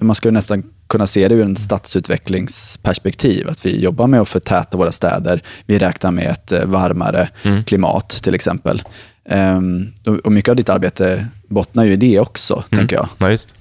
[0.01, 3.49] man ska ju nästan kunna se det ur en stadsutvecklingsperspektiv.
[3.49, 5.41] Att vi jobbar med att förtäta våra städer.
[5.65, 7.63] Vi räknar med ett eh, varmare mm.
[7.63, 8.81] klimat till exempel.
[9.29, 12.79] Um, och mycket av ditt arbete bottnar ju i det också, mm.
[12.79, 13.09] tänker jag.
[13.17, 13.53] Ja, just.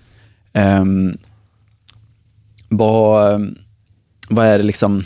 [0.53, 1.19] Um,
[2.69, 3.55] vad,
[4.29, 5.05] vad är det liksom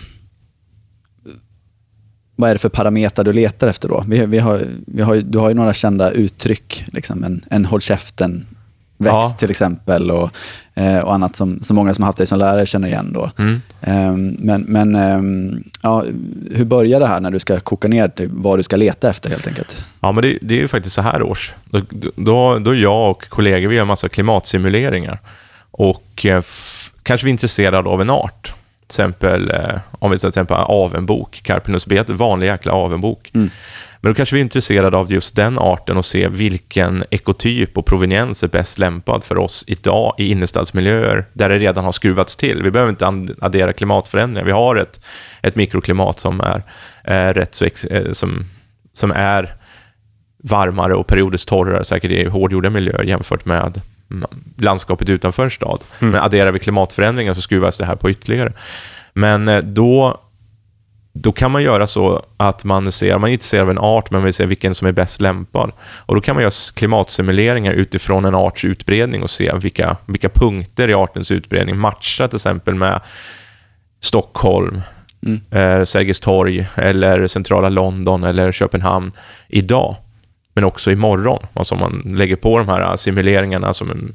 [2.37, 4.05] vad är det för parametrar du letar efter då?
[4.09, 7.81] Vi, vi har, vi har, du har ju några kända uttryck, liksom en, en håll
[7.81, 8.47] käften
[9.01, 9.34] växt ja.
[9.38, 10.30] till exempel och,
[10.74, 13.12] eh, och annat som, som många som har haft dig som lärare känner igen.
[13.12, 13.30] Då.
[13.38, 13.62] Mm.
[13.80, 16.05] Eh, men men eh, ja,
[16.51, 19.30] hur börjar det här när du ska koka ner till vad du ska leta efter
[19.30, 19.78] helt enkelt?
[20.01, 21.53] Ja, men det, det är ju faktiskt så här års.
[21.64, 21.80] Då,
[22.16, 25.18] då, då jag och kollegor vi gör en massa klimatsimuleringar
[25.70, 26.42] och eh,
[27.03, 28.55] kanske vi är intresserade av en art
[28.91, 33.30] exempel, eh, om vi till exempel avenbok, Carpinus bet, vanlig jäkla avenbok.
[33.34, 33.51] Mm.
[34.01, 37.86] Men då kanske vi är intresserade av just den arten och se vilken ekotyp och
[37.86, 42.62] proveniens är bäst lämpad för oss idag i innerstadsmiljöer där det redan har skruvats till.
[42.62, 44.47] Vi behöver inte addera klimatförändringar.
[44.47, 45.01] Vi har ett,
[45.43, 46.62] ett mikroklimat som är,
[47.05, 48.45] är rätt så ex, eh, som,
[48.93, 49.55] som är
[50.43, 53.80] varmare och periodiskt torrare, säkert i hårdgjorda miljöer jämfört med
[54.57, 55.81] landskapet utanför en stad.
[55.99, 56.13] Mm.
[56.13, 58.53] Men adderar vi klimatförändringar så skruvas det här på ytterligare.
[59.13, 60.21] Men eh, då,
[61.13, 64.23] då kan man göra så att man ser, man är intresserad av en art, men
[64.23, 65.73] vill se vilken som är bäst lämpad.
[65.81, 70.89] Och då kan man göra klimatsimuleringar utifrån en arts utbredning och se vilka, vilka punkter
[70.89, 73.01] i artens utbredning matchar till exempel med
[74.01, 74.81] Stockholm,
[75.27, 75.41] mm.
[75.51, 79.13] eh, Sergels torg eller centrala London eller Köpenhamn
[79.49, 79.97] idag
[80.55, 81.46] men också imorgon.
[81.55, 84.14] Alltså man lägger på de här simuleringarna, som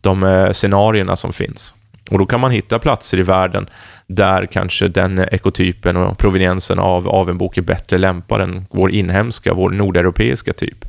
[0.00, 1.74] de eh, scenarierna som finns.
[2.10, 3.66] Och då kan man hitta platser i världen
[4.06, 8.90] där kanske den ekotypen och proveniensen av, av en bok är bättre lämpad än vår
[8.90, 10.84] inhemska, vår nordeuropeiska typ.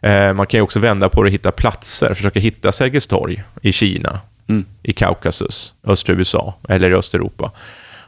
[0.00, 3.42] Eh, man kan ju också vända på det och hitta platser, försöka hitta Sergels torg
[3.62, 4.64] i Kina, mm.
[4.82, 7.50] i Kaukasus, östra USA eller i Östeuropa.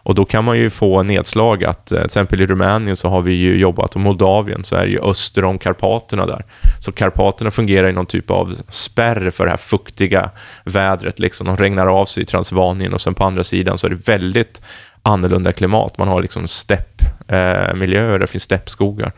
[0.09, 3.20] Och då kan man ju få nedslag att, eh, till exempel i Rumänien så har
[3.20, 6.44] vi ju jobbat, och Moldavien så är det ju öster om Karpaterna där.
[6.80, 10.30] Så Karpaterna fungerar i någon typ av spärr för det här fuktiga
[10.64, 11.18] vädret.
[11.18, 11.46] Liksom.
[11.46, 14.62] De regnar av sig i Transvanien och sen på andra sidan så är det väldigt
[15.02, 15.98] annorlunda klimat.
[15.98, 19.12] Man har liksom steppmiljöer, eh, det finns steppskogar.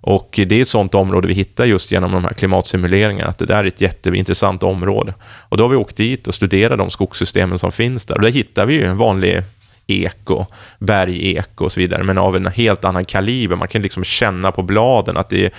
[0.00, 3.46] Och det är ett sånt område vi hittar just genom de här klimatsimuleringarna, att det
[3.46, 5.14] där är ett jätteintressant område.
[5.22, 8.14] Och då har vi åkt dit och studerat de skogssystemen som finns där.
[8.14, 9.42] Och där hittar vi ju en vanlig
[9.90, 10.46] eko,
[10.78, 13.56] bergeko och så vidare, men av en helt annan kaliber.
[13.56, 15.52] Man kan liksom känna på bladen att det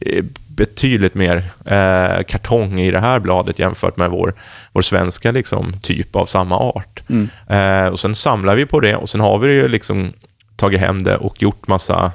[0.00, 4.34] är betydligt mer eh, kartong i det här bladet jämfört med vår,
[4.72, 7.02] vår svenska liksom, typ av samma art.
[7.08, 7.28] Mm.
[7.48, 10.12] Eh, och sen samlar vi på det och sen har vi ju liksom
[10.56, 12.12] tagit hem det och gjort massa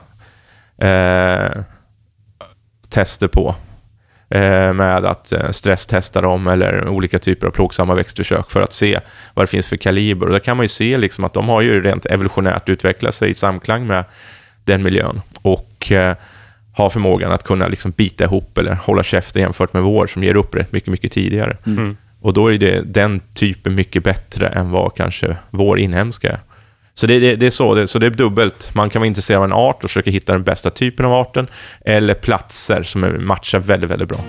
[0.78, 1.62] eh,
[2.90, 3.56] tester på
[4.74, 9.00] med att eh, stresstesta dem eller olika typer av plågsamma växtförsök för att se
[9.34, 10.26] vad det finns för kaliber.
[10.26, 13.30] Och där kan man ju se liksom att de har ju rent evolutionärt utvecklat sig
[13.30, 14.04] i samklang med
[14.64, 16.16] den miljön och eh,
[16.74, 20.36] har förmågan att kunna liksom bita ihop eller hålla käften jämfört med vår som ger
[20.36, 21.58] upp rätt mycket, mycket tidigare.
[21.66, 21.98] Mm.
[22.22, 26.40] Och då är det den typen mycket bättre än vad kanske vår inhemska är.
[26.94, 28.70] Så det, det, det, är så, det, så det är dubbelt.
[28.76, 31.48] Man kan vara intresserad av en art och försöka hitta den bästa typen av arten,
[31.86, 34.20] eller platser som matchar väldigt, väldigt bra.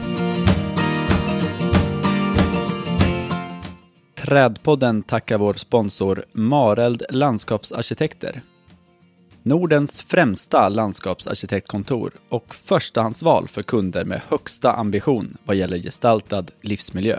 [4.19, 8.43] Trädpodden tackar vår sponsor Mareld Landskapsarkitekter.
[9.43, 17.19] Nordens främsta landskapsarkitektkontor och förstahandsval för kunder med högsta ambition vad gäller gestaltad livsmiljö.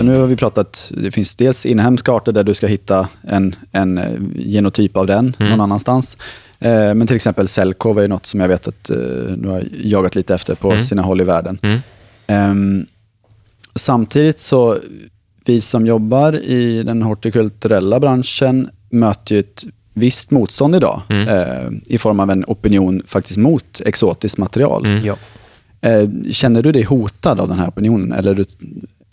[0.00, 3.98] Nu har vi pratat, det finns dels inhemska arter där du ska hitta en, en
[3.98, 5.50] eh, genotyp av den mm.
[5.50, 6.16] någon annanstans.
[6.58, 8.96] Eh, men till exempel Cellcove är något som jag vet att eh,
[9.36, 10.84] du har jagat lite efter på mm.
[10.84, 11.58] sina håll i världen.
[11.62, 11.80] Mm.
[12.50, 12.86] Um,
[13.74, 14.78] samtidigt så,
[15.48, 21.28] vi som jobbar i den hortikulturella branschen möter ju ett visst motstånd idag mm.
[21.28, 24.86] eh, i form av en opinion faktiskt mot exotiskt material.
[24.86, 25.04] Mm.
[25.04, 25.16] Ja.
[25.80, 28.12] Eh, känner du dig hotad av den här opinionen?
[28.12, 28.44] Eller du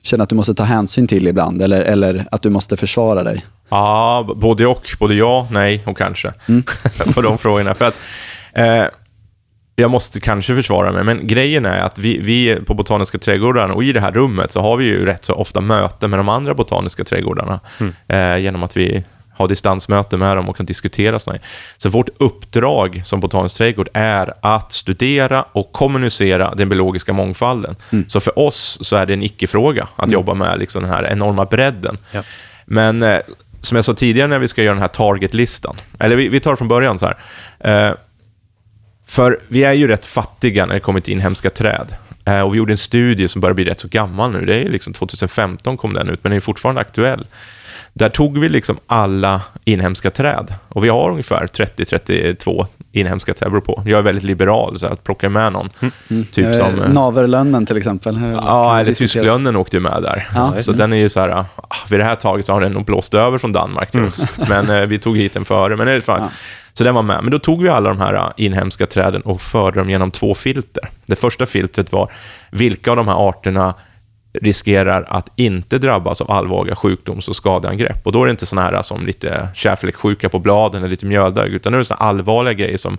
[0.01, 1.61] känner att du måste ta hänsyn till ibland?
[1.61, 3.45] Eller, eller att du måste försvara dig?
[3.69, 4.87] Ja, både och.
[4.99, 6.33] Både ja, nej och kanske.
[6.47, 6.63] Mm.
[7.13, 7.75] på de frågorna.
[7.75, 7.95] För att,
[8.53, 8.85] eh,
[9.75, 13.83] jag måste kanske försvara mig, men grejen är att vi, vi på Botaniska trädgården och
[13.83, 16.53] i det här rummet så har vi ju rätt så ofta möten med de andra
[16.53, 17.59] botaniska trädgårdarna.
[17.79, 17.93] Mm.
[18.07, 19.03] Eh, genom att vi
[19.37, 21.39] ha distansmöte med dem och kan diskutera sådana
[21.77, 27.75] Så vårt uppdrag som Botanisk trädgård är att studera och kommunicera den biologiska mångfalden.
[27.91, 28.09] Mm.
[28.09, 30.13] Så för oss så är det en icke-fråga att mm.
[30.13, 31.97] jobba med liksom den här enorma bredden.
[32.11, 32.23] Ja.
[32.65, 33.19] Men eh,
[33.61, 36.55] som jag sa tidigare när vi ska göra den här targetlistan, eller vi, vi tar
[36.55, 37.17] från början så här.
[37.89, 37.93] Eh,
[39.07, 41.95] för vi är ju rätt fattiga när det kommer till inhemska träd.
[42.25, 44.45] Eh, och vi gjorde en studie som börjar bli rätt så gammal nu.
[44.45, 47.25] Det är liksom 2015 kom den ut, men den är fortfarande aktuell.
[47.95, 50.53] Där tog vi liksom alla inhemska träd.
[50.69, 53.83] Och vi har ungefär 30-32 inhemska träd, beror på.
[53.85, 55.69] Jag är väldigt liberal, så att plocka med någon.
[55.79, 55.93] Mm.
[56.09, 56.25] mm.
[56.25, 58.19] Typ eh, som, eh, Naverlönnen till exempel.
[58.35, 60.27] Ja, eller Tysklönnen åkte ju med där.
[60.35, 60.61] Ja.
[60.61, 60.79] Så mm.
[60.79, 61.45] den är ju så här, ah,
[61.89, 64.07] vid det här taget så har den nog blåst över från Danmark till mm.
[64.07, 64.23] oss.
[64.49, 65.77] Men eh, vi tog hit den före.
[65.77, 66.21] Men det är fan.
[66.21, 66.29] Ja.
[66.73, 67.23] Så den var med.
[67.23, 70.35] Men då tog vi alla de här ah, inhemska träden och förde dem genom två
[70.35, 70.89] filter.
[71.05, 72.11] Det första filtret var,
[72.51, 73.73] vilka av de här arterna
[74.41, 78.07] riskerar att inte drabbas av allvarliga sjukdoms och skadeangrepp.
[78.07, 81.53] Och då är det inte sådana här som lite kärlfläcksjuka på bladen eller lite mjöldög,
[81.53, 82.97] utan nu är det sådana allvarliga grejer som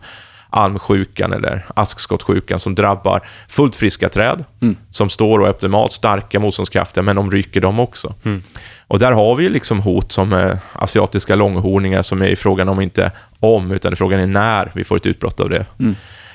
[0.50, 4.76] almsjukan eller askskottsjukan som drabbar fullt friska träd mm.
[4.90, 8.14] som står och är optimalt starka, motståndskraftiga, men de ryker dem också.
[8.24, 8.42] Mm.
[8.86, 12.80] Och där har vi liksom hot som eh, asiatiska långhorningar som är i frågan om
[12.80, 13.10] inte
[13.40, 15.66] om, utan frågan är när vi får ett utbrott av det.
[15.78, 15.94] Mm.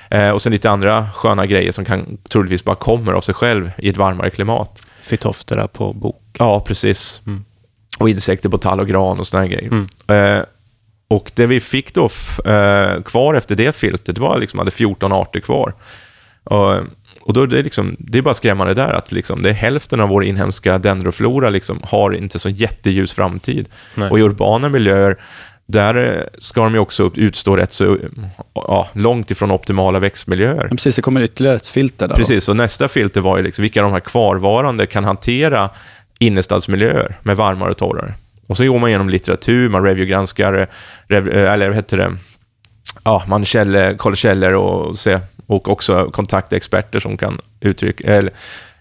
[0.10, 3.72] Eh, och sen lite andra sköna grejer som kan troligtvis bara kommer av sig själv
[3.78, 4.86] i ett varmare klimat.
[5.10, 6.22] Fytoftera på bok.
[6.38, 7.22] Ja, precis.
[7.28, 7.45] Mm.
[7.97, 9.72] Och insekter på tall och gran och sådana grejer.
[9.72, 9.88] Mm.
[10.07, 10.43] Eh,
[11.07, 12.10] och det vi fick då
[12.45, 15.74] eh, kvar efter det filtret var liksom, hade 14 arter kvar.
[16.43, 16.74] Och,
[17.22, 19.99] och då är det, liksom, det är bara skrämmande där att liksom, det är hälften
[19.99, 23.70] av vår inhemska dendroflora liksom, har inte så jätteljus framtid.
[23.95, 24.10] Nej.
[24.10, 25.18] Och i urbana miljöer
[25.72, 27.97] där eh, ska de ju också utstå rätt så
[28.53, 30.63] ja, långt ifrån optimala växtmiljöer.
[30.63, 32.15] Ja, precis, det kommer ytterligare ett filter där.
[32.15, 35.70] Precis, och nästa filter var ju liksom vilka de här kvarvarande kan hantera
[36.20, 38.13] innerstadsmiljöer med varmare och torrare.
[38.47, 40.67] Och så går man igenom litteratur, man reviewgranskar,
[41.07, 42.15] rev, eh, eller vad heter det,
[43.03, 48.34] ja, man källor, kollar källor och, se, och också kontakta experter som kan uttrycka, eller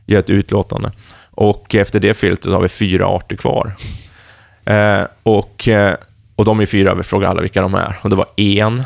[0.06, 0.90] ge ett utlåtande.
[1.30, 3.72] Och efter det filtret har vi fyra arter kvar.
[4.64, 5.94] Eh, och eh,
[6.38, 7.98] och de är fyra, vi frågar alla vilka de är.
[8.02, 8.84] Och det var en,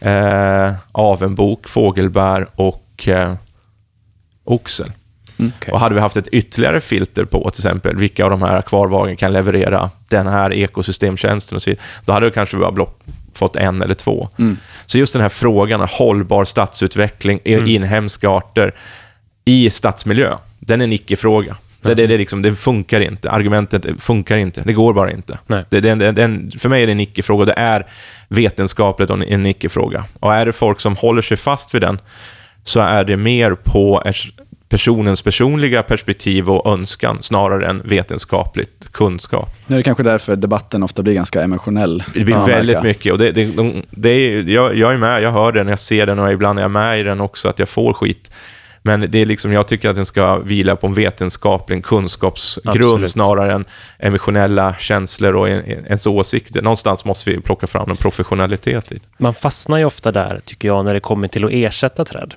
[0.00, 3.34] eh, avenbok, fågelbär och eh,
[4.44, 4.92] oxel.
[5.38, 5.72] Mm, okay.
[5.72, 9.16] Och hade vi haft ett ytterligare filter på till exempel vilka av de här kvarvagen
[9.16, 12.86] kan leverera den här ekosystemtjänsten och så vidare, då hade vi kanske bara
[13.34, 14.28] fått en eller två.
[14.38, 14.56] Mm.
[14.86, 17.66] Så just den här frågan, hållbar stadsutveckling, mm.
[17.66, 18.74] inhemska arter
[19.44, 21.56] i stadsmiljö, den är en icke-fråga.
[21.84, 23.30] Det, det, det, liksom, det funkar inte.
[23.30, 24.62] Argumentet funkar inte.
[24.64, 25.38] Det går bara inte.
[25.46, 27.44] Det, det, det, för mig är det en icke-fråga.
[27.44, 27.86] Det är
[28.28, 30.04] vetenskapligt en icke-fråga.
[30.20, 31.98] Och är det folk som håller sig fast vid den,
[32.64, 34.02] så är det mer på
[34.68, 39.48] personens personliga perspektiv och önskan snarare än vetenskapligt kunskap.
[39.66, 42.04] Det är kanske därför debatten ofta blir ganska emotionell.
[42.14, 43.12] Det blir väldigt mycket.
[43.12, 46.06] Och det, det, de, det är, jag, jag är med, jag hör den, jag ser
[46.06, 48.30] den och ibland är jag med i den också, att jag får skit.
[48.86, 52.92] Men det är liksom, jag tycker att den ska vila på en vetenskaplig en kunskapsgrund
[52.92, 53.10] Absolut.
[53.10, 53.64] snarare än
[53.98, 56.62] emotionella känslor och ens åsikter.
[56.62, 58.92] Någonstans måste vi plocka fram en professionalitet.
[58.92, 59.00] I.
[59.18, 62.34] Man fastnar ju ofta där, tycker jag, när det kommer till att ersätta träd.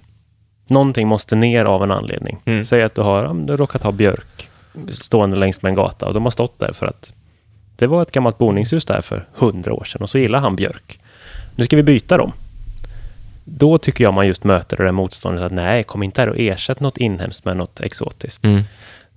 [0.68, 2.38] Någonting måste ner av en anledning.
[2.46, 2.66] Mm.
[2.66, 4.50] Säg att du har du råkat ha björk
[4.92, 7.14] stående längs med en gata och de har stått där för att
[7.76, 11.00] det var ett gammalt boningshus där för hundra år sedan och så gillar han björk.
[11.56, 12.34] Nu ska vi byta dem
[13.50, 16.36] då tycker jag man just möter det där motståndet att nej, kom inte här och
[16.40, 18.46] ersätt något inhemskt med något exotiskt.
[18.46, 18.64] Mm.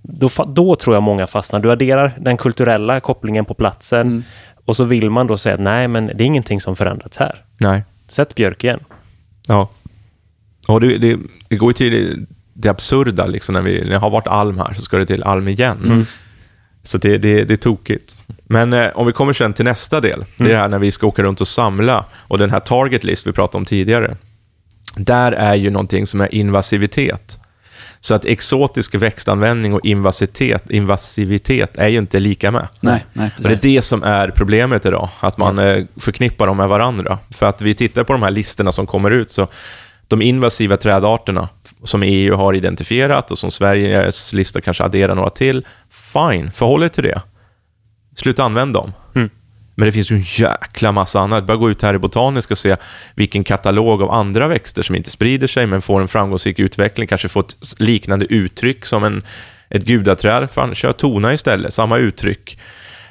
[0.02, 1.60] Då, då tror jag många fastnar.
[1.60, 4.22] Du adderar den kulturella kopplingen på platsen mm.
[4.64, 7.44] och så vill man då säga att nej, men det är ingenting som förändrats här.
[7.58, 7.84] Nej.
[8.08, 8.80] Sätt björk igen.
[9.48, 9.68] Ja.
[10.68, 11.18] Och det, det,
[11.48, 14.74] det går ju till det absurda, liksom, när, vi, när jag har varit alm här
[14.74, 15.78] så ska det till alm igen.
[15.84, 16.06] Mm.
[16.82, 18.22] Så det, det, det är tokigt.
[18.44, 20.52] Men eh, om vi kommer sen till nästa del, det är mm.
[20.52, 23.32] det här när vi ska åka runt och samla och den här target list vi
[23.32, 24.16] pratade om tidigare.
[24.96, 27.38] Där är ju någonting som är invasivitet.
[28.00, 32.68] Så att exotisk växtanvändning och invasivitet, invasivitet är ju inte lika med.
[32.80, 36.68] Nej, nej, det är det som är problemet idag, att man eh, förknippar dem med
[36.68, 37.18] varandra.
[37.30, 39.48] För att vi tittar på de här listorna som kommer ut, så
[40.08, 41.48] de invasiva trädarterna
[41.84, 45.66] som EU har identifierat och som Sveriges lista kanske adderar några till,
[46.12, 47.22] fine, förhåll er till det.
[48.16, 48.92] Sluta använda dem.
[49.14, 49.30] Mm.
[49.74, 51.44] Men det finns ju en jäkla massa annat.
[51.44, 52.76] Bara gå ut här i Botaniska och se
[53.14, 57.28] vilken katalog av andra växter som inte sprider sig, men får en framgångsrik utveckling, kanske
[57.28, 59.22] får ett liknande uttryck som en,
[59.68, 60.48] ett gudaträd.
[60.52, 62.58] Fan, kör tona istället, samma uttryck.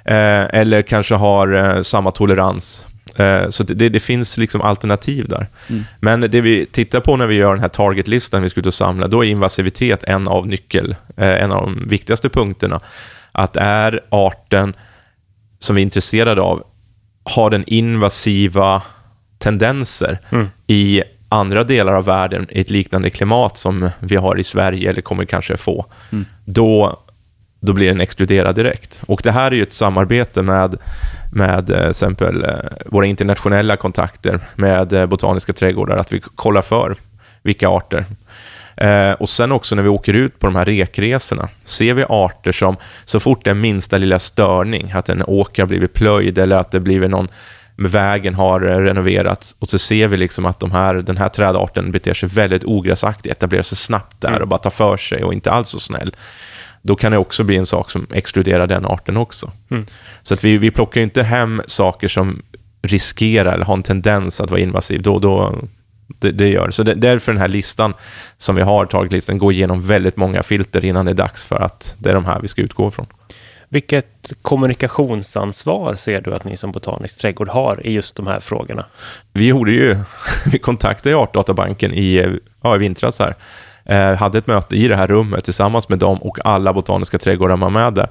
[0.06, 2.86] Eh, eller kanske har eh, samma tolerans.
[3.20, 5.48] Eh, så det, det, finns liksom alternativ där.
[5.70, 5.84] Mm.
[6.00, 8.74] Men det vi tittar på när vi gör den här targetlistan vi ska ut och
[8.74, 12.80] samla, då är invasivitet en av nyckel, eh, en av de viktigaste punkterna.
[13.32, 14.74] Att är arten
[15.60, 16.64] som vi är intresserade av,
[17.24, 18.82] har den invasiva
[19.38, 20.48] tendenser mm.
[20.68, 25.02] i andra delar av världen i ett liknande klimat som vi har i Sverige eller
[25.02, 26.26] kommer kanske få, mm.
[26.46, 27.00] då,
[27.60, 29.02] då blir den exkluderad direkt.
[29.06, 30.78] Och det här är ju ett samarbete med,
[31.34, 32.50] med eh, exempel eh,
[32.86, 36.96] våra internationella kontakter med eh, botaniska trädgårdar, att vi kollar för
[37.44, 38.06] vilka arter
[38.80, 42.52] Eh, och sen också när vi åker ut på de här rekresorna, ser vi arter
[42.52, 46.56] som så fort det är minsta lilla störning, att en åker har blivit plöjd eller
[46.56, 47.28] att det blivit någon
[47.76, 52.14] vägen har renoverats och så ser vi liksom att de här, den här trädarten beter
[52.14, 54.42] sig väldigt ogräsaktigt, etablerar sig snabbt där mm.
[54.42, 56.16] och bara tar för sig och inte alls så snäll.
[56.82, 59.52] Då kan det också bli en sak som exkluderar den arten också.
[59.72, 59.86] Mm.
[60.22, 62.42] Så att vi, vi plockar inte hem saker som
[62.82, 65.02] riskerar eller har en tendens att vara invasiv.
[65.02, 65.56] Då, då,
[66.08, 67.94] det, det gör Så det, därför den här listan
[68.38, 71.96] som vi har, targetlistan, går igenom väldigt många filter innan det är dags för att
[72.00, 73.06] det är de här vi ska utgå ifrån.
[73.72, 78.86] Vilket kommunikationsansvar ser du att ni som Botanisk trädgård har i just de här frågorna?
[79.34, 79.98] Vi gjorde ju,
[80.46, 83.36] vi kontaktade Artdatabanken i, ja, i vintras här.
[83.90, 87.58] Eh, hade ett möte i det här rummet tillsammans med dem och alla botaniska trädgårdar
[87.58, 88.08] var med där.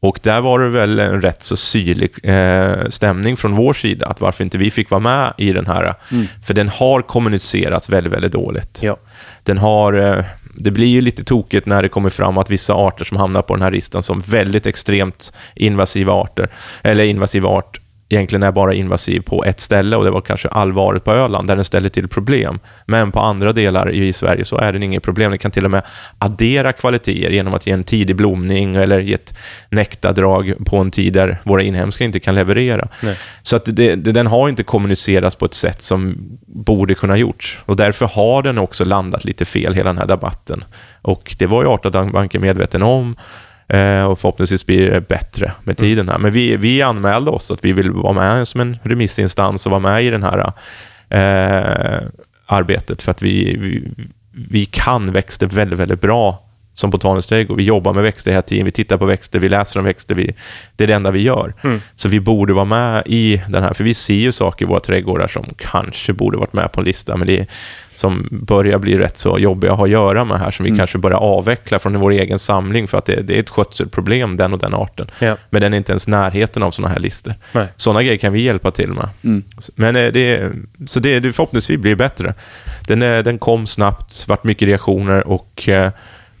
[0.00, 4.20] Och där var det väl en rätt så syrlig eh, stämning från vår sida, att
[4.20, 5.94] varför inte vi fick vara med i den här.
[6.12, 6.26] Mm.
[6.46, 8.78] För den har kommunicerats väldigt, väldigt dåligt.
[8.82, 8.96] Ja.
[9.42, 10.24] Den har, eh,
[10.54, 13.54] det blir ju lite tokigt när det kommer fram att vissa arter som hamnar på
[13.54, 16.48] den här listan som väldigt extremt invasiva arter,
[16.82, 17.79] eller invasiv art,
[18.10, 21.56] egentligen är bara invasiv på ett ställe och det var kanske allvaret på Öland där
[21.56, 22.58] den ställer till problem.
[22.86, 25.30] Men på andra delar i Sverige så är den inget problem.
[25.30, 25.82] Den kan till och med
[26.18, 29.34] addera kvaliteter genom att ge en tidig blomning eller ge ett
[29.68, 32.88] nektardrag på en tid där våra inhemska inte kan leverera.
[33.02, 33.18] Nej.
[33.42, 37.58] Så att det, det, den har inte kommunicerats på ett sätt som borde kunna gjorts
[37.66, 40.64] och därför har den också landat lite fel, hela den här debatten.
[41.02, 43.16] Och det var ju Artdatabanken medveten om
[43.70, 46.18] Eh, och förhoppningsvis blir det bättre med tiden här.
[46.18, 49.80] Men vi, vi anmälde oss att vi vill vara med som en remissinstans och vara
[49.80, 50.52] med i det här
[51.08, 52.08] eh,
[52.46, 53.88] arbetet för att vi, vi,
[54.50, 56.42] vi kan växter väldigt, väldigt bra
[56.74, 57.56] som botanisk trädgård.
[57.56, 60.34] Vi jobbar med växter hela tiden, vi tittar på växter, vi läser om växter, vi,
[60.76, 61.54] det är det enda vi gör.
[61.62, 61.80] Mm.
[61.94, 64.80] Så vi borde vara med i den här, för vi ser ju saker i våra
[64.80, 67.46] trädgårdar som kanske borde varit med på en lista, men det,
[68.00, 70.78] som börjar bli rätt så jobbiga att ha att göra med här, som vi mm.
[70.78, 74.52] kanske börjar avveckla från vår egen samling, för att det, det är ett skötselproblem, den
[74.52, 75.10] och den arten.
[75.18, 75.36] Ja.
[75.50, 77.34] Men den är inte ens närheten av sådana här listor.
[77.52, 77.66] Nej.
[77.76, 79.08] Sådana grejer kan vi hjälpa till med.
[79.24, 79.42] Mm.
[79.74, 80.52] Men eh, det,
[80.86, 82.34] så det, det förhoppningsvis blir bättre.
[82.86, 85.90] Den, är, den kom snabbt, vart mycket reaktioner och eh,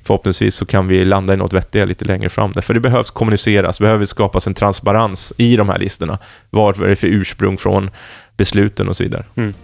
[0.04, 2.52] förhoppningsvis så kan vi landa i något vettigt lite längre fram.
[2.52, 6.18] För det behövs kommuniceras, det behöver skapas en transparens i de här listorna.
[6.50, 7.90] Vad är det för ursprung från
[8.36, 9.24] besluten och så vidare.
[9.34, 9.54] Mm.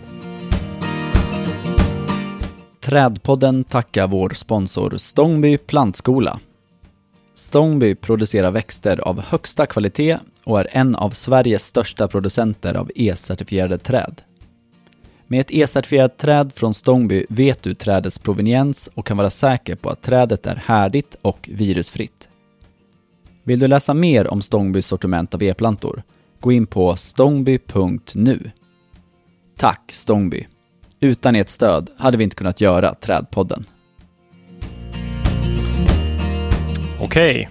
[2.86, 6.40] Trädpodden tackar vår sponsor Stångby plantskola.
[7.34, 13.78] Stångby producerar växter av högsta kvalitet och är en av Sveriges största producenter av E-certifierade
[13.78, 14.22] träd.
[15.26, 19.90] Med ett E-certifierat träd från Stångby vet du trädets proveniens och kan vara säker på
[19.90, 22.28] att trädet är härdigt och virusfritt.
[23.44, 26.02] Vill du läsa mer om Stångbys sortiment av e-plantor?
[26.40, 28.50] Gå in på stångby.nu.
[29.56, 30.46] Tack Stångby!
[31.06, 33.64] Utan ert stöd hade vi inte kunnat göra Trädpodden.
[37.00, 37.48] Okej,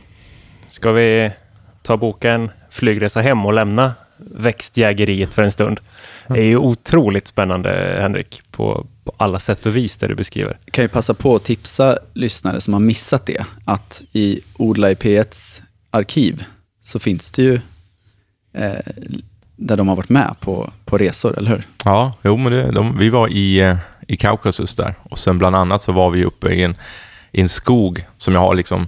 [0.67, 1.31] ska vi
[1.81, 5.79] ta boken Flygresa hem och lämna växtjägeriet för en stund?
[6.27, 10.57] Det är ju otroligt spännande, Henrik, på, på alla sätt och vis det du beskriver.
[10.65, 14.91] Jag kan ju passa på att tipsa lyssnare som har missat det, att i Odla
[14.91, 16.43] i P1s arkiv
[16.83, 17.59] så finns det ju
[18.53, 18.79] eh,
[19.55, 21.67] där de har varit med på, på resor, eller hur?
[21.85, 23.77] Ja, jo, men det, de, vi var i, eh,
[24.07, 26.75] i Kaukasus där och sen bland annat så var vi uppe i en,
[27.31, 28.87] i en skog som jag har liksom,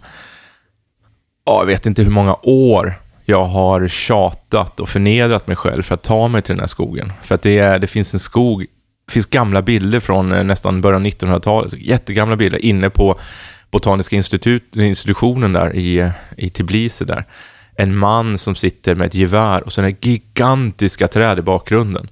[1.46, 2.94] ja, jag vet inte hur många år
[3.26, 7.14] jag har tjatat och förnedrat mig själv för att ta mig till den här skogen.
[7.22, 8.66] För att det, är, det finns en skog,
[9.06, 13.20] det finns gamla bilder från eh, nästan början av 1900-talet, jättegamla bilder inne på
[13.72, 17.26] Botaniska institut, institutionen där i, eh, i Tbilisi där.
[17.78, 22.08] En man som sitter med ett gevär och sen är gigantiska träd i bakgrunden.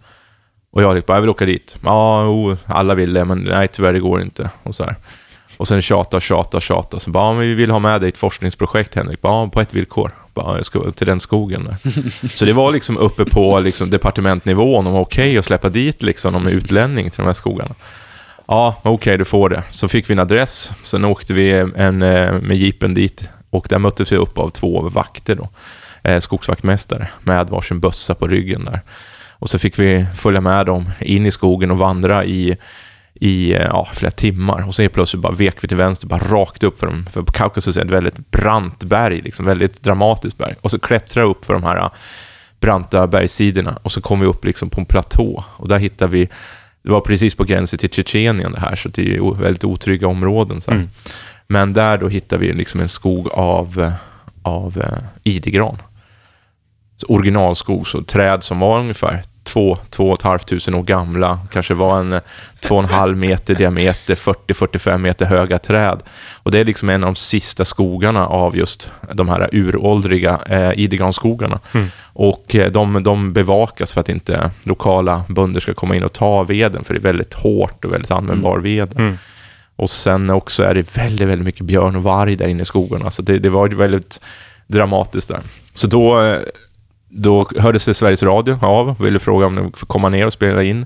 [0.71, 1.77] Och jag liksom, jag vill åka dit.
[1.83, 4.49] Ja, oh, alla vill det, men nej tyvärr det går inte.
[4.63, 4.95] Och så här.
[5.57, 6.99] Och sen tjata, tjata, tjata.
[6.99, 9.19] Så bara, ja, vi vill ha med dig ett forskningsprojekt Henrik.
[9.21, 10.11] Ja, på ett villkor.
[10.33, 12.27] Bara, jag ska till den skogen där.
[12.37, 16.33] så det var liksom uppe på liksom, departementnivån, om okej okay att släppa dit liksom,
[16.33, 17.75] någon utlänning till de här skogarna.
[18.47, 19.63] Ja, okej, okay, du får det.
[19.71, 23.79] Så fick vi en adress, sen åkte vi en, eh, med jeepen dit och där
[23.79, 25.49] möttes vi upp av två vakter då.
[26.03, 28.81] Eh, skogsvaktmästare med varsin bössa på ryggen där.
[29.31, 32.57] Och så fick vi följa med dem in i skogen och vandra i
[33.15, 34.67] i eh, ja, flera timmar.
[34.67, 37.05] Och så plötsligt bara vek vi till vänster, bara rakt upp för dem.
[37.11, 40.55] För Kaukasus är ett väldigt brant berg, liksom, väldigt dramatiskt berg.
[40.61, 41.89] Och så klättra upp för de här eh,
[42.59, 45.43] branta bergssidorna och så kom vi upp liksom på en platå.
[45.57, 46.29] Och där hittade vi,
[46.81, 50.61] det var precis på gränsen till Tjetjenien det här, så det är väldigt otrygga områden.
[50.61, 50.89] Så mm.
[51.47, 53.91] Men där då hittade vi liksom en skog av, eh,
[54.41, 54.83] av uh,
[55.23, 55.77] idegran.
[56.97, 61.39] Så originalskog, så träd som var ungefär två, två och ett halvt tusen år gamla,
[61.51, 62.19] kanske var en
[62.59, 66.03] två och en halv meter diameter, 40-45 meter höga träd.
[66.43, 70.71] Och det är liksom en av de sista skogarna av just de här uråldriga eh,
[70.75, 71.59] idegranskogarna.
[71.73, 71.87] Mm.
[72.13, 76.43] Och eh, de, de bevakas för att inte lokala bönder ska komma in och ta
[76.43, 78.63] veden, för det är väldigt hårt och väldigt användbar mm.
[78.63, 78.99] ved.
[78.99, 79.17] Mm.
[79.75, 83.11] Och sen också är det väldigt, väldigt mycket björn och varg där inne i skogarna,
[83.11, 84.21] så det, det var väldigt
[84.67, 85.39] dramatiskt där.
[85.73, 86.39] Så då eh,
[87.15, 90.33] då hörde sig Sveriges Radio av och ville fråga om de får komma ner och
[90.33, 90.85] spela in.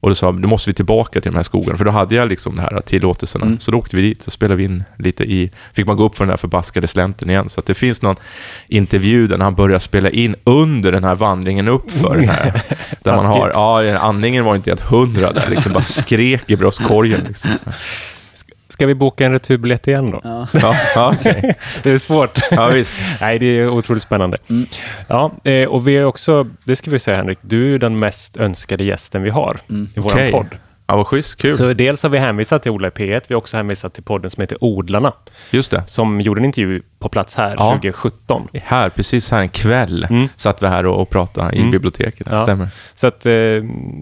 [0.00, 2.28] Och då sa då måste vi tillbaka till de här skogarna, för då hade jag
[2.28, 3.44] liksom de här tillåtelserna.
[3.46, 3.58] Mm.
[3.58, 6.16] Så då åkte vi dit, så spelade vi in lite i, fick man gå upp
[6.16, 7.48] för den här förbaskade slänten igen.
[7.48, 8.16] Så att det finns någon
[8.68, 12.62] intervju där han börjar spela in under den här vandringen upp för den här.
[13.02, 17.20] Där man har, ja, andningen var inte helt hundra där, liksom bara skrek i bröstkorgen.
[17.26, 17.50] Liksom.
[18.76, 20.20] Ska vi boka en returbiljett igen då?
[20.24, 20.46] Ja.
[20.94, 21.52] ja, okay.
[21.82, 22.38] det är svårt.
[22.50, 22.94] Ja, visst.
[23.20, 24.38] Nej, det är otroligt spännande.
[24.50, 24.66] Mm.
[25.08, 28.36] Ja, eh, och vi är också, det ska vi säga Henrik, du är den mest
[28.36, 29.88] önskade gästen vi har mm.
[29.96, 30.32] i vår okay.
[30.32, 30.46] podd.
[30.88, 31.38] Ja, vad schysst.
[31.38, 31.56] Kul.
[31.56, 33.22] Så dels har vi hänvisat till Odla i P1.
[33.28, 35.12] Vi har också hänvisat till podden som heter Odlarna.
[35.50, 35.84] Just det.
[35.86, 37.70] Som gjorde en intervju på plats här ja.
[37.72, 38.48] 2017.
[38.64, 40.28] Här, precis här en kväll, mm.
[40.36, 41.70] satt vi här och, och pratade i mm.
[41.70, 42.26] biblioteket.
[42.30, 42.42] Ja.
[42.42, 42.68] Stämmer.
[42.94, 43.32] Så att, eh,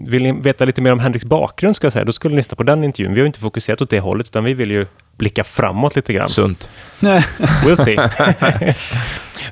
[0.07, 2.55] vill ni veta lite mer om Henriks bakgrund, ska jag säga, då skulle ni lyssna
[2.55, 3.13] på den intervjun.
[3.13, 4.85] Vi har inte fokuserat åt det hållet, utan vi vill ju
[5.17, 6.29] blicka framåt lite grann.
[6.29, 6.69] Sunt.
[6.99, 8.73] we'll see.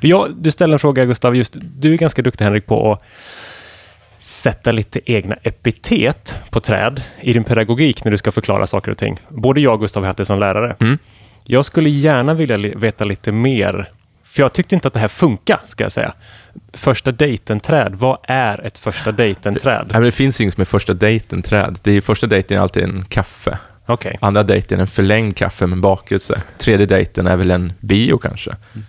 [0.00, 1.36] ja, du ställer en fråga, Gustav.
[1.36, 3.02] Just, du är ganska duktig, Henrik, på att
[4.44, 8.98] sätta lite egna epitet på träd i din pedagogik när du ska förklara saker och
[8.98, 9.20] ting.
[9.28, 10.76] Både jag och Gustav har haft det som lärare.
[10.80, 10.98] Mm.
[11.44, 13.90] Jag skulle gärna vilja veta lite mer,
[14.24, 16.14] för jag tyckte inte att det här funkar, ska jag säga.
[16.72, 19.86] Första dejten-träd, vad är ett första dejten-träd?
[19.92, 21.78] Det, det finns inget som är första dejten-träd.
[21.82, 23.58] Det är första dejten är alltid en kaffe.
[23.86, 24.16] Okay.
[24.20, 26.42] Andra dejten är en förlängd kaffe med bakelse.
[26.58, 28.50] Tredje dejten är väl en bio kanske.
[28.50, 28.86] Mm.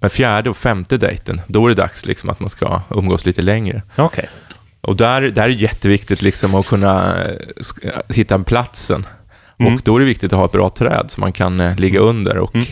[0.00, 3.42] Men fjärde och femte dejten, då är det dags liksom att man ska umgås lite
[3.42, 3.82] längre.
[3.96, 4.26] Okay.
[4.86, 9.06] Och där, där är det jätteviktigt liksom att kunna eh, hitta platsen.
[9.58, 9.74] Mm.
[9.74, 12.00] Och då är det viktigt att ha ett bra träd som man kan eh, ligga
[12.00, 12.66] under och mm.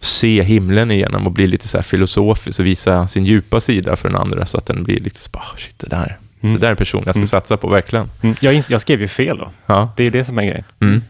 [0.00, 4.08] se himlen igenom och bli lite så här filosofisk och visa sin djupa sida för
[4.08, 6.54] den andra så att den blir lite så oh, shit, det där, mm.
[6.54, 7.26] det där är en person jag ska mm.
[7.26, 8.10] satsa på, verkligen.
[8.22, 8.36] Mm.
[8.40, 9.50] Jag, jag skrev ju fel då.
[9.66, 9.92] Ja.
[9.96, 10.64] Det är det som är grejen.
[10.80, 11.02] Mm.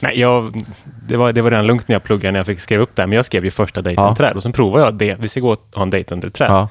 [0.00, 0.64] Nej, jag,
[1.06, 3.06] det, var, det var redan lugnt när jag pluggade när jag fick skriva upp det,
[3.06, 4.16] men jag skrev ju första dejten ja.
[4.16, 5.16] träd och sen provade jag det.
[5.20, 6.50] Vi ska gå och ha en dejt under träd.
[6.50, 6.68] Ja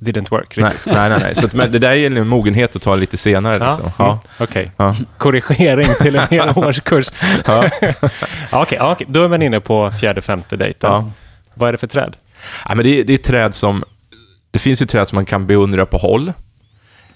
[0.00, 0.56] didn't work.
[0.56, 1.34] Nej, nej, nej, nej.
[1.34, 3.58] Så att, men det där är en mogenhet att ta lite senare.
[3.58, 3.90] Liksom.
[3.98, 4.68] Ja, mm, Okej, okay.
[4.76, 4.96] ja.
[5.18, 7.10] korrigering till en hel årskurs.
[7.46, 7.58] ja.
[8.50, 9.06] Okej, okay, okay.
[9.10, 10.90] då är man inne på fjärde, femte dejten.
[10.90, 11.10] Ja.
[11.54, 12.16] Vad är det för träd?
[12.68, 13.84] Ja, men det, det är träd som...
[14.50, 16.32] Det finns ju träd som man kan beundra på håll.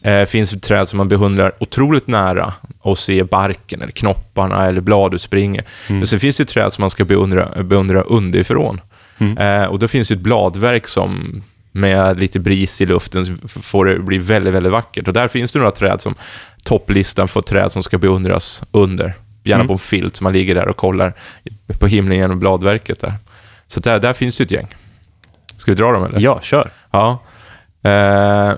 [0.00, 4.66] Det eh, finns ju träd som man beundrar otroligt nära och se barken, eller knopparna
[4.66, 5.66] eller bladutspringet.
[5.88, 5.98] Mm.
[5.98, 8.80] Men sen finns det träd som man ska beundra, beundra underifrån.
[9.18, 9.38] Mm.
[9.38, 11.42] Eh, och då finns ju ett bladverk som
[11.74, 15.08] med lite bris i luften får det bli väldigt, väldigt vackert.
[15.08, 16.14] Och där finns det några träd som
[16.64, 19.14] topplistan för träd som ska beundras under.
[19.42, 19.66] Gärna mm.
[19.66, 21.12] på en filt, så man ligger där och kollar
[21.78, 23.12] på himlen genom bladverket där.
[23.66, 24.66] Så där, där finns det ett gäng.
[25.56, 26.20] Ska vi dra dem eller?
[26.20, 26.70] Ja, kör.
[26.90, 27.22] Ja.
[27.82, 28.52] Eh,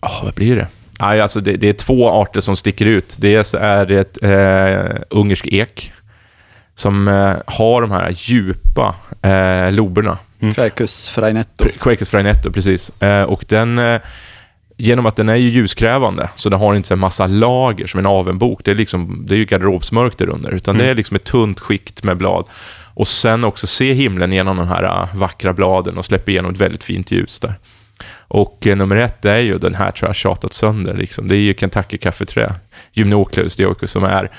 [0.00, 0.66] oh, vad blir det?
[1.00, 3.16] Nej, alltså det, det, är två arter som sticker ut.
[3.18, 5.92] Dels är det ett eh, ungersk ek
[6.74, 10.54] som eh, har de här djupa eh, loberna Mm.
[10.54, 11.64] Quercus frainetto.
[11.80, 13.02] Quercus frainetto, precis.
[13.02, 14.00] Eh, och den, eh,
[14.76, 18.06] genom att den är ju ljuskrävande, så den har inte en massa lager som en
[18.06, 18.64] avenbok.
[18.64, 20.86] Det är, liksom, det är ju garderobsmörkt där under, utan mm.
[20.86, 22.44] det är liksom ett tunt skikt med blad.
[22.94, 26.60] Och sen också se himlen genom de här uh, vackra bladen och släppa igenom ett
[26.60, 27.54] väldigt fint ljus där.
[28.32, 30.94] Och eh, nummer ett är ju den här tror jag tjatat sönder.
[30.94, 31.28] Liksom.
[31.28, 32.54] Det är ju Kentucky kaffeträ,
[32.92, 34.30] Gymnocleus dioicus, som är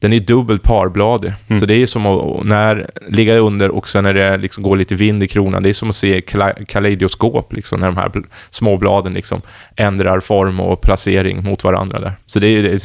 [0.00, 1.32] den är dubbelt parbladig.
[1.48, 1.60] Mm.
[1.60, 4.94] Så det är som att när, ligga under och sen när det liksom går lite
[4.94, 6.20] vind i kronan, det är som att se
[6.68, 8.12] kaleidoskop, liksom, när de här
[8.50, 9.42] små bladen liksom
[9.76, 12.12] ändrar form och placering mot varandra där.
[12.26, 12.80] Så det är,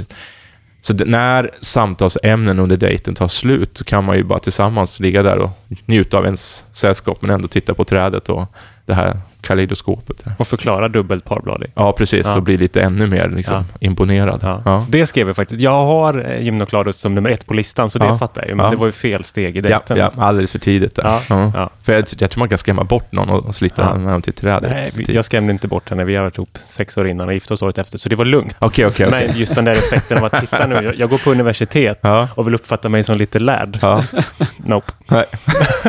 [0.82, 5.38] så när samtalsämnen under dejten tar slut så kan man ju bara tillsammans ligga där
[5.38, 5.49] och
[5.86, 8.45] njuta av ens sällskap men ändå titta på trädet och
[8.86, 10.24] det här kaleidoskopet.
[10.38, 11.72] Och förklara dubbelt parbladig.
[11.76, 12.26] Ja, precis.
[12.26, 12.36] Ja.
[12.36, 13.64] Och bli lite ännu mer liksom, ja.
[13.80, 14.39] imponerad.
[14.43, 14.62] Ja.
[14.66, 14.86] ja.
[14.89, 15.62] Det skrev jag faktiskt.
[15.62, 18.56] Jag har eh, Gymnokladus som nummer ett på listan, så det fattar jag ju.
[18.56, 19.98] Men det var ju fel steg i dejten.
[19.98, 20.96] Ja, alldeles för tidigt.
[20.96, 21.20] Där.
[21.84, 24.00] För jag, jag, tror man kan skrämma bort någon och slita ja.
[24.00, 24.96] med dem till trädet.
[24.98, 26.04] Nej, jag skrämde inte bort henne.
[26.04, 28.26] Vi har varit ihop sex år innan och gift oss året efter, så det var
[28.26, 28.56] lugnt.
[28.60, 29.28] Okay, okay, okay.
[29.28, 32.48] Men just den där effekten av att titta nu, jag, jag går på universitet och
[32.48, 33.80] vill uppfatta mig som lite lärd.
[34.58, 34.91] nope.
[35.08, 35.26] Nej.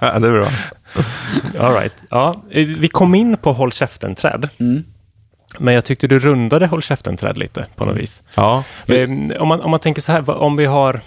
[0.00, 0.46] det är bra.
[1.58, 1.92] All right.
[2.10, 4.48] ja, vi kom in på Håll käften-träd.
[4.60, 4.84] Mm.
[5.58, 8.22] Men jag tyckte du rundade Håll käften-träd lite på något vis.
[8.34, 8.64] Ja.
[8.86, 9.36] Men...
[9.36, 11.00] Om, man, om man tänker så här, om vi har...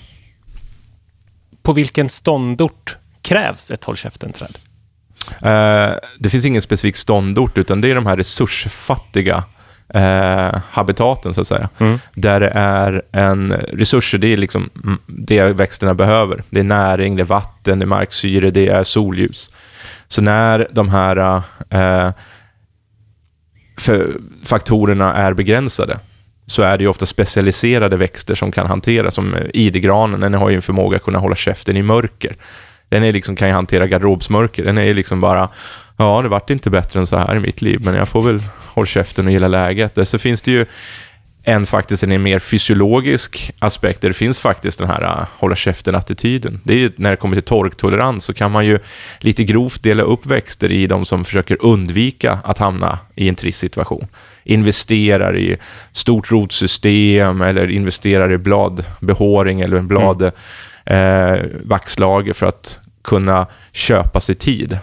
[1.62, 4.58] På vilken ståndort krävs ett Håll käften-träd?
[5.46, 9.44] Uh, det finns ingen specifik ståndort, utan det är de här resursfattiga
[9.94, 11.70] eh, habitaten, så att säga.
[11.80, 12.00] Mm.
[12.14, 14.70] Där det är en resurser, det är liksom
[15.06, 16.44] det växterna behöver.
[16.50, 19.52] Det är näring, det är vatten, det är marksyre, det är solljus.
[20.14, 22.12] Så när de här eh,
[24.44, 26.00] faktorerna är begränsade
[26.46, 30.50] så är det ju ofta specialiserade växter som kan hantera, som eh, idegranen, den har
[30.50, 32.36] ju en förmåga att kunna hålla käften i mörker.
[32.90, 34.64] Den är liksom, kan ju hantera garderobsmörker.
[34.64, 35.50] Den är ju liksom bara,
[35.98, 38.42] ja, det vart inte bättre än så här i mitt liv, men jag får väl
[38.74, 40.08] hålla käften och gilla läget.
[40.08, 40.66] Så finns det ju
[41.44, 46.62] en faktiskt en mer fysiologisk aspekt, där det finns faktiskt den här uh, hålla käften-attityden.
[46.64, 48.80] Det är ju, när det kommer till torktolerans så kan man ju
[49.20, 53.60] lite grovt dela upp växter i de som försöker undvika att hamna i en trist
[53.60, 54.08] situation.
[54.44, 55.58] Investerar i
[55.92, 60.32] stort rotsystem eller investerar i bladbehåring eller blad,
[60.86, 61.34] mm.
[61.36, 64.80] eh, vaxlager för att kunna köpa sig tid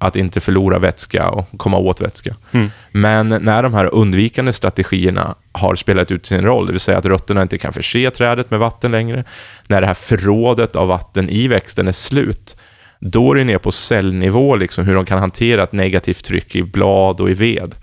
[0.00, 2.36] att inte förlora vätska och komma åt vätska.
[2.52, 2.70] Mm.
[2.92, 7.06] Men när de här undvikande strategierna har spelat ut sin roll, det vill säga att
[7.06, 9.24] rötterna inte kan förse trädet med vatten längre,
[9.66, 12.56] när det här förrådet av vatten i växten är slut,
[13.00, 16.62] då är det ner på cellnivå liksom, hur de kan hantera ett negativt tryck i
[16.62, 17.74] blad och i ved.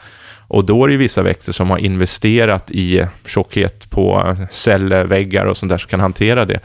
[0.47, 5.69] Och då är det vissa växter som har investerat i tjockhet på cellväggar och sånt
[5.69, 6.59] där som kan hantera det.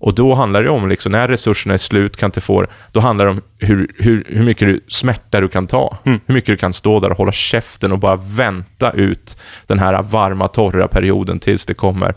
[0.00, 3.24] Och då handlar det om, liksom, när resurserna är slut, kan inte få då handlar
[3.24, 5.98] det om hur, hur, hur mycket du, smärta du kan ta.
[6.04, 6.20] Mm.
[6.26, 10.02] Hur mycket du kan stå där och hålla käften och bara vänta ut den här
[10.02, 12.14] varma, torra perioden tills det kommer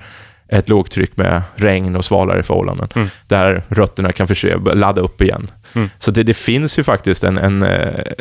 [0.47, 2.87] ett lågtryck med regn och svalare förhållanden.
[2.95, 3.07] Mm.
[3.27, 5.47] Där rötterna kan förse, ladda upp igen.
[5.73, 5.89] Mm.
[5.99, 7.63] Så det, det, finns ju faktiskt en, en,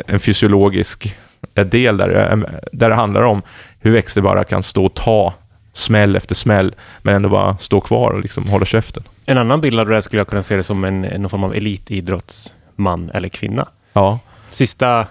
[0.07, 1.15] en fysiologisk
[1.53, 2.37] del där,
[2.71, 3.41] där det handlar om
[3.79, 5.33] hur växter bara kan stå och ta
[5.73, 9.03] smäll efter smäll, men ändå bara stå kvar och liksom hålla käften.
[9.25, 11.55] En annan bild av det skulle jag kunna se det som en, någon form av
[11.55, 13.67] elitidrottsman eller kvinna.
[13.93, 14.19] Ja.
[14.49, 15.07] Sista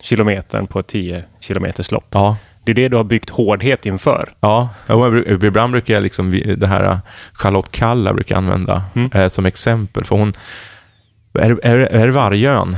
[0.00, 2.06] kilometern på 10 kilometers lopp.
[2.10, 2.36] Ja.
[2.64, 4.32] Det är det du har byggt hårdhet inför.
[4.40, 4.68] Ja,
[5.42, 6.98] ibland brukar jag liksom, det här
[7.32, 9.10] Charlotte Kalla brukar använda mm.
[9.14, 10.04] eh, som exempel.
[10.04, 10.32] För hon,
[11.34, 12.76] är, är, är det Vargön?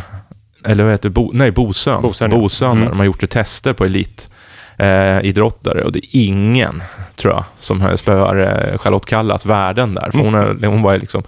[0.64, 1.12] Eller vad heter det?
[1.12, 2.02] Bo, nej, Bosön.
[2.02, 2.88] Bosön, Bosön mm.
[2.88, 4.30] de har gjort tester på elit
[4.78, 6.82] eh, idrottare och det är ingen,
[7.16, 10.10] tror jag, som spöar eh, Charlotte Kallas värden där.
[10.10, 11.22] För hon, är, hon var liksom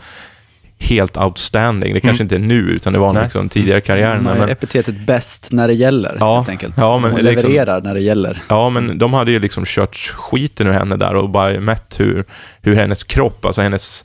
[0.80, 1.94] helt outstanding.
[1.94, 2.34] Det kanske mm.
[2.34, 4.24] inte är nu, utan det var liksom tidigare karriären.
[4.24, 6.74] Man är epitetet bäst när det gäller, ja, helt enkelt.
[6.76, 8.42] Ja, men hon liksom, levererar när det gäller.
[8.48, 12.24] Ja, men de hade ju liksom kört skiten ur henne där och bara mätt hur,
[12.62, 14.04] hur hennes kropp, alltså hennes,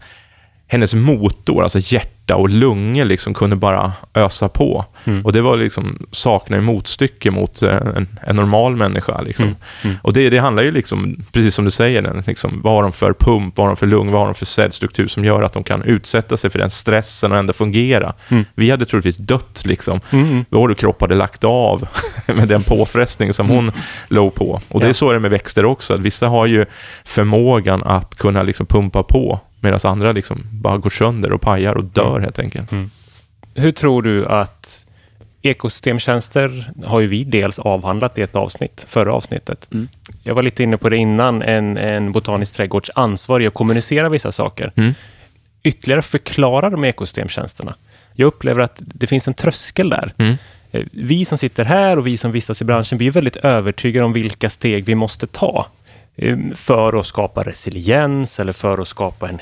[0.68, 4.86] hennes motor, alltså hjärtat, hjärta och lungor liksom kunde bara ösa på.
[5.06, 5.26] Mm.
[5.26, 9.22] Och det var liksom, saknar motstycke mot eh, en, en normal människa.
[9.22, 9.46] Liksom.
[9.46, 9.58] Mm.
[9.84, 9.98] Mm.
[10.04, 13.14] Och det, det handlar ju liksom, precis som du säger, liksom, vad har de för
[13.14, 15.64] pump, vad har de för lung, vad har de för cellstruktur som gör att de
[15.64, 18.14] kan utsätta sig för den stressen och ändå fungera.
[18.30, 18.46] Mm.
[18.56, 20.00] Vi hade troligtvis dött liksom.
[20.12, 20.46] Mm.
[20.50, 21.88] Vår kropp hade lagt av
[22.28, 23.74] med den påfrestning som hon mm.
[24.10, 24.60] låg på.
[24.70, 26.66] Och det är så det är med växter också, att vissa har ju
[27.06, 31.84] förmågan att kunna liksom pumpa på Medan andra liksom bara går sönder och pajar och
[31.84, 32.24] dör mm.
[32.24, 32.72] helt enkelt.
[32.72, 32.92] Mm.
[33.56, 34.86] Hur tror du att
[35.42, 39.68] ekosystemtjänster har ju vi dels avhandlat i ett avsnitt, förra avsnittet.
[39.74, 39.88] Mm.
[40.24, 44.10] Jag var lite inne på det innan, en, en botanisk trädgårds ansvar i att kommunicera
[44.10, 44.72] vissa saker.
[44.76, 44.94] Mm.
[45.64, 47.76] Ytterligare förklara de ekosystemtjänsterna.
[48.14, 50.14] Jag upplever att det finns en tröskel där.
[50.18, 50.36] Mm.
[50.72, 54.14] Eh, vi som sitter här och vi som vistas i branschen blir väldigt övertygade om
[54.14, 55.68] vilka steg vi måste ta
[56.16, 59.40] eh, för att skapa resiliens eller för att skapa en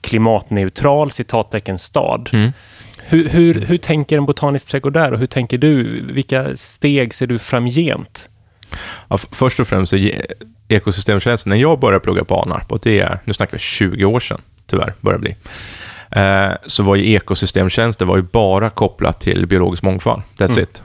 [0.00, 2.30] klimatneutral citattecken stad.
[2.32, 2.52] Mm.
[2.98, 6.02] Hur, hur, hur tänker en botanisk trädgård där och hur tänker du?
[6.12, 8.28] Vilka steg ser du framgent?
[9.08, 9.94] Ja, först och främst
[10.68, 14.20] ekosystemtjänsten, när jag började plugga på Anarp, och det är, nu snackar vi 20 år
[14.20, 15.36] sedan, tyvärr, börjar bli.
[16.10, 20.22] Eh, så var ju ekosystemtjänster var ju bara kopplat till biologisk mångfald.
[20.36, 20.62] That's mm.
[20.62, 20.82] it.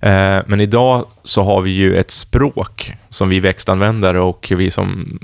[0.00, 5.18] Eh, men idag så har vi ju ett språk som vi växtanvändare och vi som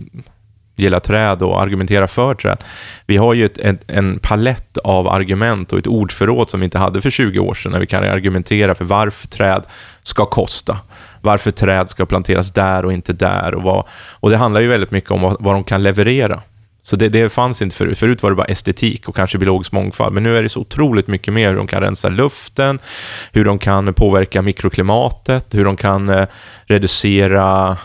[0.81, 2.65] gillar träd och argumenterar för träd.
[3.07, 6.79] Vi har ju ett, ett, en palett av argument och ett ordförråd som vi inte
[6.79, 9.63] hade för 20 år sedan, när vi kan argumentera för varför träd
[10.03, 10.79] ska kosta,
[11.21, 13.55] varför träd ska planteras där och inte där.
[13.55, 16.41] Och, vad, och det handlar ju väldigt mycket om vad, vad de kan leverera.
[16.83, 17.99] Så det, det fanns inte förut.
[17.99, 21.07] Förut var det bara estetik och kanske biologisk mångfald, men nu är det så otroligt
[21.07, 22.79] mycket mer hur de kan rensa luften,
[23.33, 26.27] hur de kan påverka mikroklimatet, hur de kan eh,
[26.65, 27.77] reducera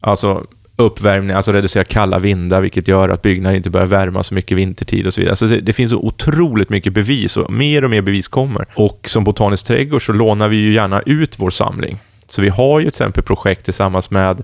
[0.00, 0.46] alltså,
[0.76, 5.06] uppvärmning, alltså reducera kalla vindar, vilket gör att byggnader inte börjar värma så mycket vintertid
[5.06, 5.36] och så vidare.
[5.36, 8.66] Så det finns så otroligt mycket bevis och mer och mer bevis kommer.
[8.74, 11.98] Och som Botanisk trädgård så lånar vi ju gärna ut vår samling.
[12.26, 14.42] Så vi har ju till exempel projekt tillsammans med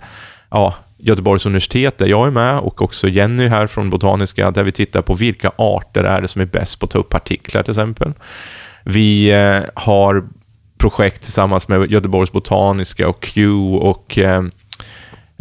[0.50, 4.72] ja, Göteborgs universitet, där jag är med, och också Jenny här från Botaniska, där vi
[4.72, 7.70] tittar på vilka arter är det som är bäst på att ta upp partiklar till
[7.70, 8.12] exempel.
[8.84, 10.24] Vi eh, har
[10.78, 14.42] projekt tillsammans med Göteborgs Botaniska och Q och eh,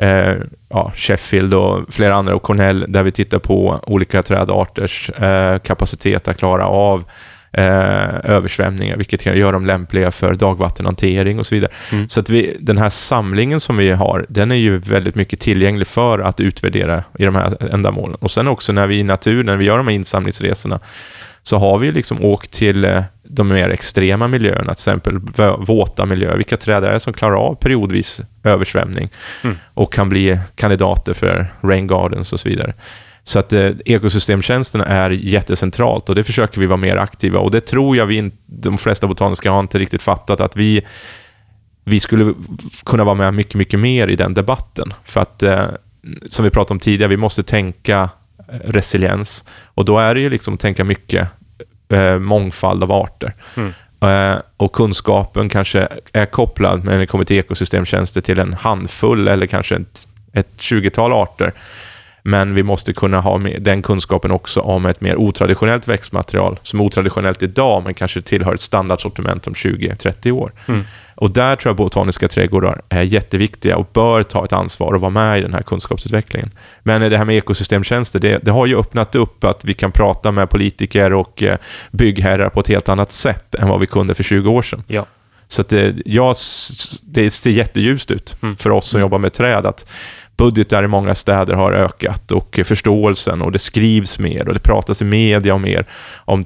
[0.01, 0.35] eh,
[0.69, 6.27] ja, Sheffield och flera andra och Cornell där vi tittar på olika trädarters eh, kapacitet
[6.27, 7.03] att klara av
[7.51, 11.71] eh, översvämningar, vilket kan göra dem lämpliga för dagvattenhantering och så vidare.
[11.91, 12.09] Mm.
[12.09, 15.87] Så att vi, den här samlingen som vi har, den är ju väldigt mycket tillgänglig
[15.87, 18.15] för att utvärdera i de här ändamålen.
[18.15, 20.79] Och sen också när vi i naturen, när vi gör de här insamlingsresorna,
[21.49, 25.19] så har vi liksom åkt till eh, de mer extrema miljöerna, till exempel
[25.57, 26.35] våta miljöer.
[26.35, 29.09] Vilka träd är det som klarar av periodvis översvämning
[29.43, 29.57] mm.
[29.73, 32.73] och kan bli kandidater för rain gardens och så vidare.
[33.23, 37.61] Så att eh, ekosystemtjänsterna är jättecentralt och det försöker vi vara mer aktiva och det
[37.61, 40.81] tror jag vi, de flesta botaniska har inte riktigt fattat att vi,
[41.83, 42.33] vi skulle
[42.85, 44.93] kunna vara med mycket, mycket mer i den debatten.
[45.05, 45.65] För att, eh,
[46.25, 48.09] som vi pratade om tidigare, vi måste tänka
[48.51, 51.27] resiliens och då är det ju liksom tänka mycket
[51.93, 53.33] eh, mångfald av arter.
[53.55, 53.73] Mm.
[54.01, 59.45] Eh, och kunskapen kanske är kopplad, när det kommer till ekosystemtjänster, till en handfull eller
[59.45, 61.53] kanske ett, ett 20-tal arter.
[62.23, 66.83] Men vi måste kunna ha den kunskapen också om ett mer otraditionellt växtmaterial, som är
[66.83, 70.51] otraditionellt idag, men kanske tillhör ett standardsortiment om 20-30 år.
[70.67, 70.83] Mm.
[71.19, 75.09] Och där tror jag botaniska trädgårdar är jätteviktiga och bör ta ett ansvar och vara
[75.09, 76.51] med i den här kunskapsutvecklingen.
[76.83, 80.31] Men det här med ekosystemtjänster, det, det har ju öppnat upp att vi kan prata
[80.31, 81.57] med politiker och eh,
[81.91, 84.83] byggherrar på ett helt annat sätt än vad vi kunde för 20 år sedan.
[84.87, 85.05] Ja.
[85.47, 86.35] Så det, ja,
[87.03, 88.57] det ser jätteljust ut mm.
[88.57, 89.05] för oss som mm.
[89.05, 89.65] jobbar med träd.
[89.65, 89.89] Att
[90.39, 95.01] budgetar i många städer har ökat och förståelsen och det skrivs mer och det pratas
[95.01, 95.85] i media om mer
[96.25, 96.45] om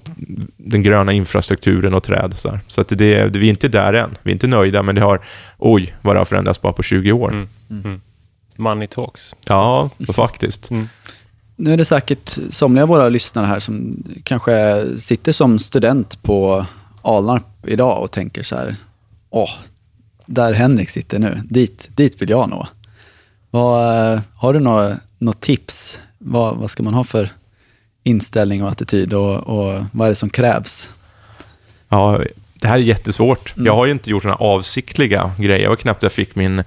[0.58, 2.34] den gröna infrastrukturen och träd.
[2.38, 4.18] Så, så att det, det, vi är inte där än.
[4.24, 5.22] Vi är inte nöjda, men det har,
[5.58, 7.32] oj, vad det har förändrats bara på 20 år.
[7.32, 7.48] Mm.
[7.70, 8.02] Mm.
[8.56, 9.36] Money talks.
[9.46, 10.72] Ja, faktiskt.
[10.72, 10.90] Mm.
[11.56, 16.66] Nu är det säkert somliga av våra lyssnare här som kanske sitter som student på
[17.02, 18.76] Alnarp idag och tänker så här,
[19.30, 19.50] åh,
[20.26, 22.68] där Henrik sitter nu, dit, dit vill jag nå.
[23.54, 26.00] Vad, har du några, några tips?
[26.18, 27.30] Vad, vad ska man ha för
[28.04, 30.90] inställning och attityd och, och vad är det som krävs?
[31.90, 32.22] Ja,
[32.54, 33.54] det här är jättesvårt.
[33.56, 33.66] Mm.
[33.66, 35.64] Jag har ju inte gjort några avsiktliga grejer.
[35.64, 36.64] Jag var knappt jag fick min...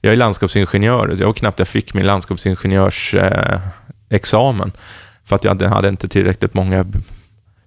[0.00, 1.16] Jag är landskapsingenjör.
[1.18, 4.68] Jag var knappt jag fick min landskapsingenjörsexamen.
[4.68, 4.74] Eh,
[5.24, 6.86] för att jag hade inte tillräckligt många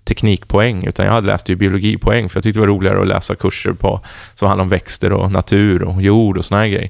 [0.04, 3.36] teknikpoäng, utan jag hade läst ju biologipoäng, för jag tyckte det var roligare att läsa
[3.36, 4.02] kurser på,
[4.36, 6.90] som handlar om växter och natur och jord och såna här grejer.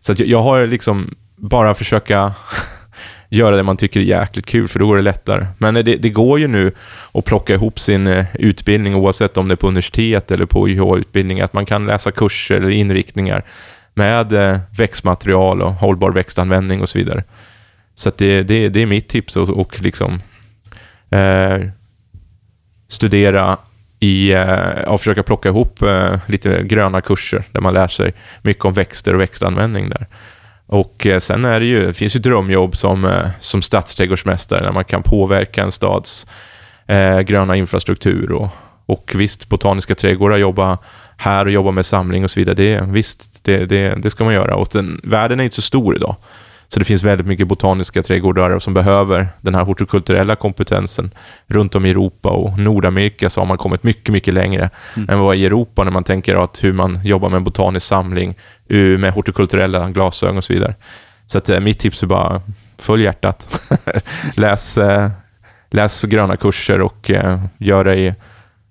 [0.00, 2.32] Så jag, jag har liksom bara försöka
[3.28, 5.46] göra det man tycker är jäkligt kul, för då går det lättare.
[5.58, 6.72] Men det, det går ju nu
[7.12, 11.40] att plocka ihop sin eh, utbildning, oavsett om det är på universitet eller på YH-utbildning,
[11.40, 13.42] att man kan läsa kurser eller inriktningar
[13.94, 17.24] med eh, växtmaterial och hållbar växtanvändning och så vidare.
[17.94, 20.20] Så det, det, det är mitt tips och, och liksom
[21.10, 21.58] eh,
[22.88, 23.56] studera
[24.00, 28.64] i, eh, och försöka plocka ihop eh, lite gröna kurser där man lär sig mycket
[28.64, 30.06] om växter och växtanvändning där.
[30.66, 34.72] Och eh, sen är det ju, det finns ju drömjobb som, eh, som stadsträdgårdsmästare där
[34.72, 36.26] man kan påverka en stads
[36.86, 38.48] eh, gröna infrastruktur och,
[38.86, 40.78] och visst, botaniska trädgårdar jobba
[41.16, 42.54] här och jobba med samling och så vidare.
[42.54, 44.56] Det, visst, det, det, det ska man göra.
[44.56, 46.16] Och den, världen är inte så stor idag.
[46.68, 51.10] Så det finns väldigt mycket botaniska trädgårdar som behöver den här hortikulturella kompetensen.
[51.46, 55.08] Runt om i Europa och Nordamerika så har man kommit mycket, mycket längre mm.
[55.10, 58.34] än vad i Europa när man tänker att hur man jobbar med en botanisk samling
[58.98, 60.74] med hortikulturella glasögon och så vidare.
[61.26, 62.42] Så att, eh, mitt tips är bara
[62.78, 63.70] följ hjärtat.
[64.36, 65.10] läs, eh,
[65.70, 68.14] läs gröna kurser och eh, gör dig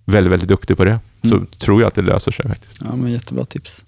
[0.05, 0.99] väldigt, väldigt duktig på det.
[1.21, 1.45] Så mm.
[1.45, 2.77] tror jag att det löser sig faktiskt.
[2.81, 3.83] Ja, men jättebra tips.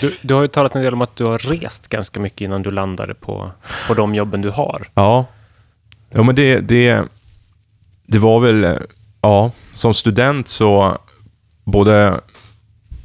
[0.00, 2.62] Du, du, har ju talat en del om att du har rest ganska mycket innan
[2.62, 3.50] du landade på,
[3.88, 4.88] på de jobben du har.
[4.94, 5.26] Ja,
[6.10, 7.04] ja men det, det,
[8.06, 8.78] det var väl,
[9.20, 10.98] ja, som student så
[11.64, 12.20] både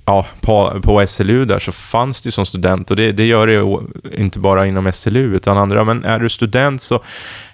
[0.05, 4.21] ja, på, på SLU där så fanns det som student och det, det gör det
[4.21, 7.03] inte bara inom SLU utan andra, men är du student så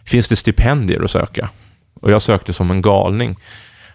[0.06, 1.50] finns det stipendier att söka.
[1.94, 3.36] Och jag sökte som en galning.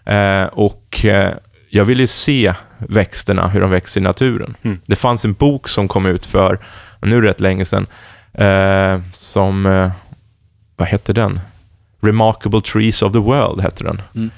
[0.04, 1.32] Eh, och eh,
[1.68, 4.54] jag ville se växterna, hur de växer i naturen.
[4.62, 4.78] Mm.
[4.86, 6.58] Det fanns en bok som kom ut för,
[7.00, 7.86] nu rätt länge sedan,
[8.32, 9.90] eh, som, eh,
[10.76, 11.40] vad hette den?
[12.00, 14.02] Remarkable Trees of the World hette den.
[14.14, 14.30] Mm.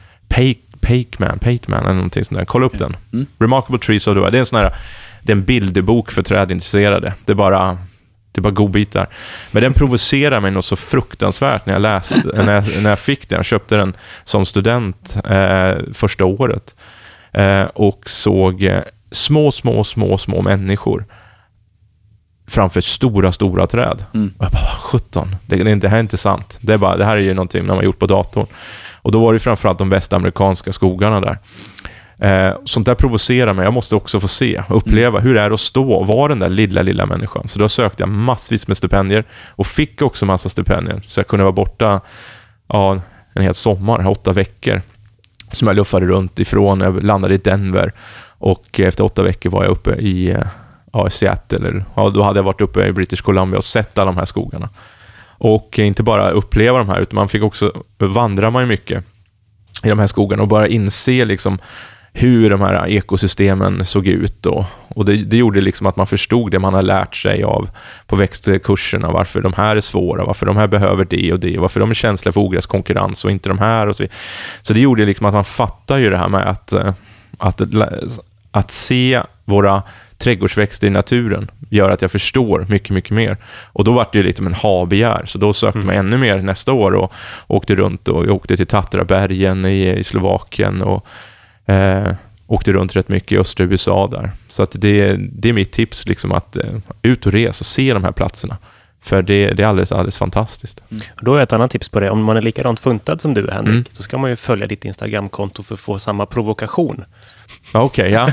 [0.80, 2.44] Pakeman, Pateman eller någonting sånt där.
[2.44, 2.96] Kolla upp den.
[3.12, 3.26] Mm.
[3.38, 4.32] Remarkable Trees of the World.
[4.32, 4.74] Det är en sån här,
[5.22, 7.14] det är en bilderbok för trädintresserade.
[7.24, 7.78] Det är bara
[8.32, 9.06] det är bara godbitar.
[9.50, 13.28] Men den provocerar mig något så fruktansvärt när jag läste, när jag, när jag fick
[13.28, 13.36] den.
[13.36, 16.74] Jag köpte den som student eh, första året.
[17.38, 21.04] Eh, och såg eh, små, små, små, små människor
[22.48, 24.04] framför stora, stora träd.
[24.14, 24.34] Mm.
[24.38, 26.58] Och jag bara, 17, det, det, det här är inte sant.
[26.60, 28.46] Det, är bara, det här är ju någonting man har gjort på datorn.
[29.02, 31.38] Och då var det framförallt de västamerikanska skogarna där.
[32.20, 33.64] Eh, sånt där provocerar mig.
[33.64, 35.22] Jag måste också få se och uppleva mm.
[35.22, 37.48] hur det är att stå och vara den där lilla, lilla människan.
[37.48, 41.02] Så då sökte jag massvis med stipendier och fick också massa stipendier.
[41.06, 42.00] Så jag kunde vara borta
[42.68, 43.00] ja,
[43.34, 44.82] en hel sommar, åtta veckor.
[45.52, 46.80] Som jag luffade runt ifrån.
[46.80, 47.92] Jag landade i Denver
[48.38, 50.38] och efter åtta veckor var jag uppe i eh,
[50.92, 51.58] ja, Seattle.
[51.58, 54.24] Eller, ja, då hade jag varit uppe i British Columbia och sett alla de här
[54.24, 54.68] skogarna.
[55.40, 59.04] Och inte bara uppleva de här, utan man fick också vandra man mycket
[59.84, 61.58] i de här skogarna och bara inse liksom
[62.18, 64.46] hur de här ekosystemen såg ut.
[64.46, 67.68] Och, och det, det, gjorde liksom att man förstod det man har lärt sig av
[68.06, 71.80] på växtkurserna, varför de här är svåra, varför de här behöver det och det, varför
[71.80, 73.86] de är känsliga för ogräskonkurrens och inte de här.
[73.86, 74.06] Och så,
[74.62, 76.92] så det gjorde liksom att man fattar ju det här med att, eh,
[77.38, 77.60] att,
[78.50, 79.82] att se våra
[80.18, 83.36] trädgårdsväxter i naturen gör att jag förstår mycket, mycket mer.
[83.72, 85.86] Och då var det lite som en ha-begär, så då sökte mm.
[85.86, 87.12] man ännu mer nästa år och
[87.46, 91.06] åkte runt och jag åkte till Tatrabergen i, i Slovakien och
[91.68, 92.14] eh,
[92.46, 94.30] åkte runt rätt mycket i östra USA där.
[94.48, 96.72] Så att det, det är mitt tips, liksom att eh,
[97.02, 98.56] ut och resa och se de här platserna.
[99.00, 100.80] För det, det är alldeles, alldeles fantastiskt.
[100.90, 101.02] Mm.
[101.20, 102.10] Då är ett annat tips på det.
[102.10, 103.84] Om man är likadant funtad som du Henrik, mm.
[103.90, 107.04] så ska man ju följa ditt Instagramkonto för att få samma provokation.
[107.74, 108.30] Okej, okay, ja.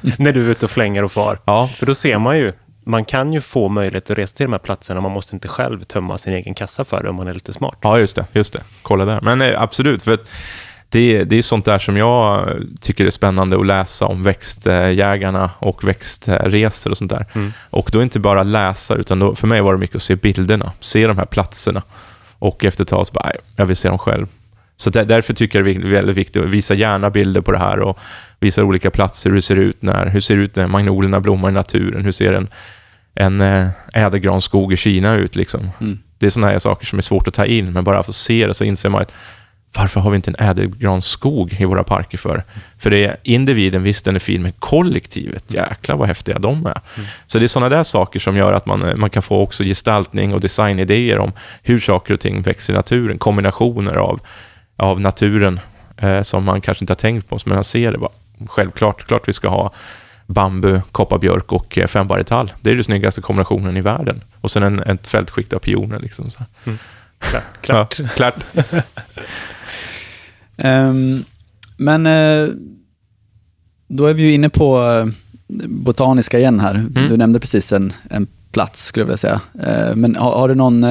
[0.18, 1.38] När du är ute och flänger och far.
[1.44, 1.70] Ja.
[1.76, 2.52] För då ser man ju,
[2.84, 5.00] man kan ju få möjlighet att resa till de här platserna.
[5.00, 7.78] Man måste inte själv tömma sin egen kassa för det om man är lite smart.
[7.80, 8.26] Ja, just det.
[8.32, 8.60] Just det.
[8.82, 9.20] Kolla där.
[9.20, 10.18] Men eh, absolut, för
[10.94, 12.48] det, det är sånt där som jag
[12.80, 17.26] tycker är spännande att läsa om växtjägarna och växtresor och sånt där.
[17.32, 17.52] Mm.
[17.70, 20.72] Och då inte bara läsa, utan då, för mig var det mycket att se bilderna,
[20.80, 21.82] se de här platserna.
[22.38, 24.26] Och efter ett tag så bara, jag vill se dem själv.
[24.76, 27.58] Så där, därför tycker jag det är väldigt viktigt att visa gärna bilder på det
[27.58, 27.98] här och
[28.40, 31.52] visa olika platser, hur det ser ut när, hur ser ut när magnolierna blommar i
[31.52, 32.48] naturen, hur ser en,
[33.14, 35.70] en eh, ädelgranskog i Kina ut liksom.
[35.80, 35.98] Mm.
[36.18, 38.16] Det är sådana här saker som är svårt att ta in, men bara för att
[38.16, 39.12] se det så inser man att
[39.76, 42.44] varför har vi inte en ädelgranskog i våra parker för?
[42.78, 46.80] För det är individen, visst den är fin, men kollektivet, jäklar vad häftiga de är.
[46.96, 47.08] Mm.
[47.26, 50.34] Så det är sådana där saker som gör att man, man kan få också gestaltning
[50.34, 51.32] och designidéer om
[51.62, 54.20] hur saker och ting växer i naturen, kombinationer av,
[54.76, 55.60] av naturen
[55.96, 58.10] eh, som man kanske inte har tänkt på, men man ser det bara.
[58.46, 59.72] Självklart, klart vi ska ha
[60.26, 62.52] bambu, kopparbjörk och eh, fembargtall.
[62.60, 64.20] Det är den snyggaste kombinationen i världen.
[64.40, 65.98] Och sen en, ett fältskikt av pioner.
[65.98, 66.42] Liksom, så.
[66.66, 66.78] Mm.
[67.60, 67.98] Klart.
[67.98, 68.34] Ja, klart.
[70.56, 71.24] um,
[71.76, 72.54] men uh,
[73.88, 75.12] då är vi ju inne på uh,
[75.68, 76.74] botaniska igen här.
[76.74, 77.08] Mm.
[77.08, 79.40] Du nämnde precis en, en plats, skulle jag vilja säga.
[79.54, 80.84] Uh, men har, har, du någon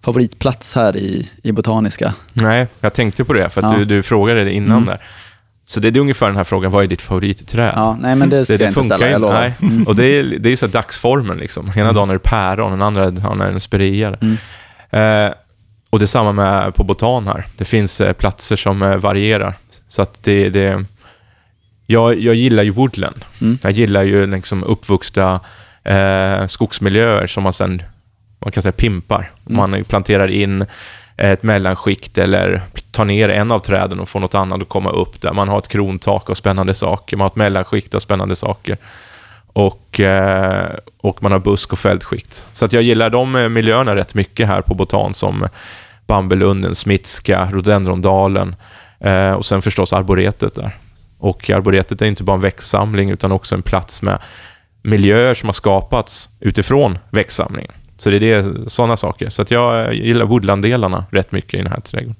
[0.00, 2.14] favoritplats här i, i botaniska?
[2.32, 3.78] Nej, jag tänkte på det, för att ja.
[3.78, 4.86] du, du frågade det innan mm.
[4.86, 5.00] där.
[5.68, 7.72] Så det är ungefär den här frågan, vad är ditt favoritträd?
[7.76, 9.52] Ja, nej men det ska det, det jag inte ställa, jag lovar.
[9.60, 9.84] Nej.
[9.86, 11.66] Och det är, det är så dagsformen liksom.
[11.66, 11.94] Ena mm.
[11.94, 14.16] dagen är det päron, den andra dagen är det en spirea.
[14.20, 14.36] Mm.
[14.90, 15.32] Eh,
[15.90, 17.46] och det är samma med på Botan här.
[17.56, 19.54] Det finns eh, platser som eh, varierar.
[19.88, 20.84] Så att det, det
[21.86, 23.24] jag, jag gillar ju woodland.
[23.40, 23.58] Mm.
[23.62, 25.40] Jag gillar ju liksom uppvuxna
[25.84, 27.82] eh, skogsmiljöer som man sen
[28.38, 29.32] man kan säga pimpar.
[29.46, 29.56] Mm.
[29.56, 30.66] Man planterar in
[31.16, 35.20] ett mellanskikt eller tar ner en av träden och får något annat att komma upp
[35.20, 35.32] där.
[35.32, 38.76] Man har ett krontak och spännande saker, man har ett mellanskikt och spännande saker.
[39.58, 42.46] Och, eh, och man har busk och fältskikt.
[42.52, 45.48] Så att jag gillar de eh, miljöerna rätt mycket här på Botan som
[46.06, 48.54] Bambelunden, Smitska, Rhododendrondalen
[49.00, 50.76] eh, och sen förstås arboretet där.
[51.18, 54.18] Och arboretet är inte bara en växtsamling utan också en plats med
[54.82, 57.72] miljöer som har skapats utifrån växtsamlingen.
[57.96, 59.28] Så det är det, sådana saker.
[59.28, 62.16] Så att jag gillar woodlanddelarna rätt mycket i den här trädgården.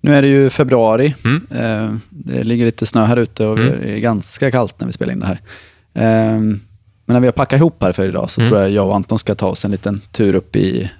[0.00, 1.14] Nu är det ju februari.
[1.24, 2.00] Mm.
[2.10, 3.80] Det ligger lite snö här ute och mm.
[3.80, 5.40] det är ganska kallt när vi spelar in det här.
[5.96, 6.40] Eh,
[7.06, 8.50] men när vi har packat ihop här för idag så mm.
[8.50, 10.90] tror jag jag och Anton ska ta oss en liten tur upp i,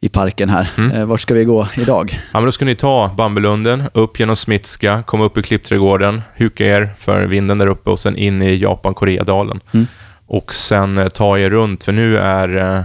[0.00, 0.70] i parken här.
[0.78, 0.90] Mm.
[0.90, 2.20] Eh, vart ska vi gå idag?
[2.32, 6.66] Ja, men då ska ni ta Bambelunden, upp genom Smitska, komma upp i Klippträdgården, huka
[6.66, 9.60] er för vinden där uppe och sen in i Japan-Koreadalen.
[9.72, 9.86] Mm.
[10.26, 12.82] Och sen eh, ta er runt, för nu är eh,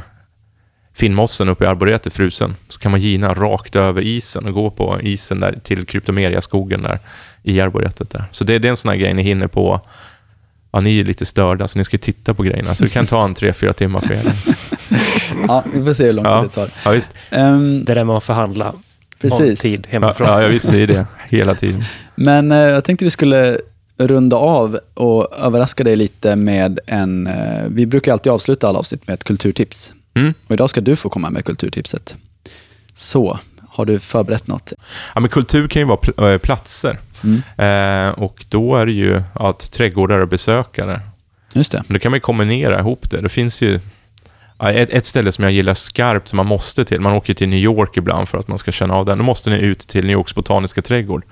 [0.96, 2.56] Finnmossen uppe i arboretet frusen.
[2.70, 7.00] Så kan man gina rakt över isen och gå på isen där till Kryptomeria-skogen där
[7.44, 8.24] i arboretet där.
[8.32, 9.82] Så det, det är en sån här grej ni hinner på
[10.74, 12.76] ja, ni är lite störda, så ni ska titta på grejerna.
[12.76, 14.22] Så det kan ta en tre, fyra timmar för er.
[15.48, 16.70] ja, vi får se hur lång tid ja, det tar.
[16.86, 17.12] Ja, visst.
[17.32, 18.74] Um, det där med att förhandla
[19.20, 19.60] precis.
[19.60, 20.28] tid hemifrån.
[20.28, 21.06] Ja, ja, visst, det är det.
[21.30, 21.84] Hela tiden.
[22.16, 23.58] Men uh, jag tänkte vi skulle
[23.98, 27.28] runda av och överraska dig lite med en...
[27.28, 27.34] Uh,
[27.68, 29.94] vi brukar alltid avsluta alla avsnitt med ett kulturtips.
[30.14, 30.34] Mm.
[30.48, 32.16] Och idag ska du få komma med kulturtipset.
[32.94, 33.40] Så,
[33.70, 34.74] har du förberett något?
[35.14, 37.00] Ja, men kultur kan ju vara pl äh, platser.
[37.24, 38.08] Mm.
[38.08, 41.00] Eh, och då är det ju att trädgårdar och besökare.
[41.54, 41.84] Just det.
[41.88, 43.22] Men då kan man kombinera ihop det.
[43.22, 43.80] Det finns ju
[44.60, 47.00] ett, ett ställe som jag gillar skarpt som man måste till.
[47.00, 49.18] Man åker till New York ibland för att man ska känna av den.
[49.18, 51.24] Då måste ni ut till New Yorks botaniska trädgård.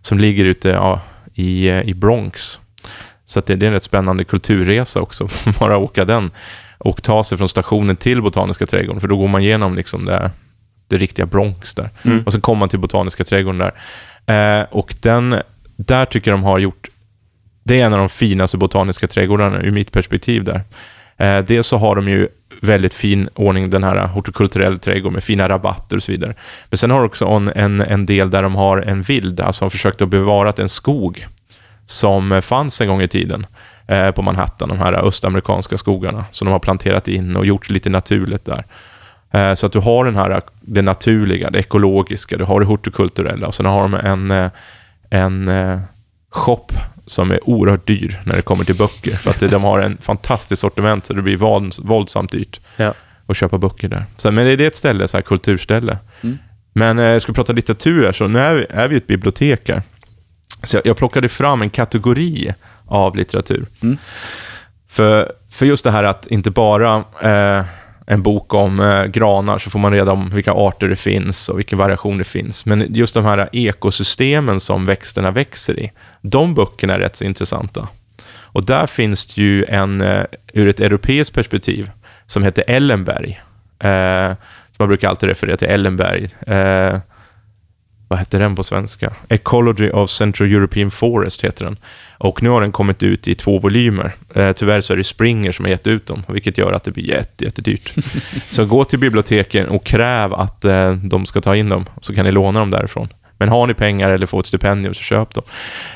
[0.00, 1.00] Som ligger ute ja,
[1.34, 2.58] i, eh, i Bronx.
[3.24, 5.28] Så det, det, är en rätt spännande kulturresa också.
[5.60, 6.30] Bara åka den
[6.78, 9.00] och ta sig från stationen till Botaniska trädgården.
[9.00, 10.30] För då går man igenom liksom det,
[10.88, 11.90] det riktiga Bronx där.
[12.02, 12.22] Mm.
[12.26, 13.72] Och så kommer man till Botaniska trädgården där.
[14.26, 15.36] Eh, och den,
[15.76, 16.88] där tycker jag de har gjort,
[17.64, 20.60] det är en av de finaste botaniska trädgårdarna ur mitt perspektiv där.
[21.16, 22.28] Eh, dels så har de ju
[22.60, 26.34] väldigt fin ordning, den här hortikulturella trädgården med fina rabatter och så vidare.
[26.70, 29.64] Men sen har de också en, en, en del där de har en vild, alltså
[29.64, 31.26] har försökt att bevara en skog
[31.86, 33.46] som fanns en gång i tiden
[33.86, 37.90] eh, på Manhattan, de här östamerikanska skogarna som de har planterat in och gjort lite
[37.90, 38.64] naturligt där.
[39.32, 43.46] Eh, så att du har den här, det naturliga, det ekologiska, du har det hortikulturella
[43.46, 44.50] och sen har de en, eh,
[45.10, 45.78] en eh,
[46.30, 46.66] shop
[47.06, 49.16] som är oerhört dyr när det kommer till böcker.
[49.16, 51.36] För att de har en fantastisk sortiment så det blir
[51.82, 52.94] våldsamt dyrt ja.
[53.26, 54.04] att köpa böcker där.
[54.16, 55.98] Så, men det är ett ställe, så här kulturställe.
[56.20, 56.38] Mm.
[56.72, 59.68] Men eh, jag ska prata litteratur här, så nu är vi, är vi ett bibliotek
[59.68, 59.82] här.
[60.64, 62.54] Så jag, jag plockade fram en kategori
[62.86, 63.66] av litteratur.
[63.82, 63.96] Mm.
[64.88, 67.64] För, för just det här att inte bara eh,
[68.06, 71.58] en bok om eh, granar så får man reda om vilka arter det finns och
[71.58, 72.66] vilken variation det finns.
[72.66, 77.88] Men just de här ekosystemen som växterna växer i, de böckerna är rätt så intressanta.
[78.52, 81.90] Och där finns det ju en, eh, ur ett europeiskt perspektiv,
[82.26, 83.42] som heter Ellenberg.
[83.78, 84.32] Eh,
[84.78, 86.28] man brukar alltid referera till Ellenberg.
[86.46, 86.98] Eh,
[88.12, 89.12] vad heter den på svenska?
[89.28, 91.76] Ecology of Central European Forest heter den.
[92.18, 94.14] Och nu har den kommit ut i två volymer.
[94.34, 96.90] Eh, tyvärr så är det Springer som har gett ut dem, vilket gör att det
[96.90, 97.94] blir jätte, jättedyrt.
[98.50, 102.24] så gå till biblioteken och kräv att eh, de ska ta in dem, så kan
[102.24, 103.08] ni låna dem därifrån.
[103.42, 105.44] Men har ni pengar eller får ett stipendium så köp dem.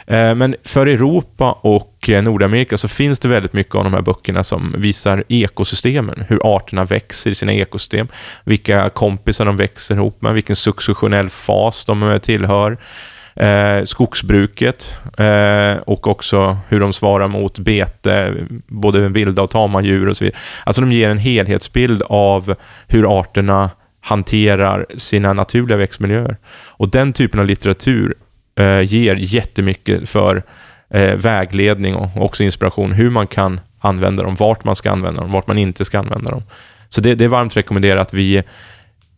[0.07, 4.01] Eh, men för Europa och eh, Nordamerika så finns det väldigt mycket av de här
[4.01, 8.09] böckerna som visar ekosystemen, hur arterna växer i sina ekosystem,
[8.45, 12.79] vilka kompisar de växer ihop med, vilken successionell fas de eh, tillhör
[13.35, 18.35] eh, skogsbruket eh, och också hur de svarar mot bete,
[18.67, 20.41] både vilda och tama djur och så vidare.
[20.65, 22.55] Alltså de ger en helhetsbild av
[22.87, 23.71] hur arterna
[24.07, 26.37] hanterar sina naturliga växtmiljöer.
[26.67, 28.15] Och den typen av litteratur
[28.59, 30.43] eh, ger jättemycket för
[30.91, 35.31] eh, vägledning och också inspiration hur man kan använda dem, vart man ska använda dem,
[35.31, 36.43] vart man inte ska använda dem.
[36.89, 38.43] Så det, det är varmt rekommenderat att vi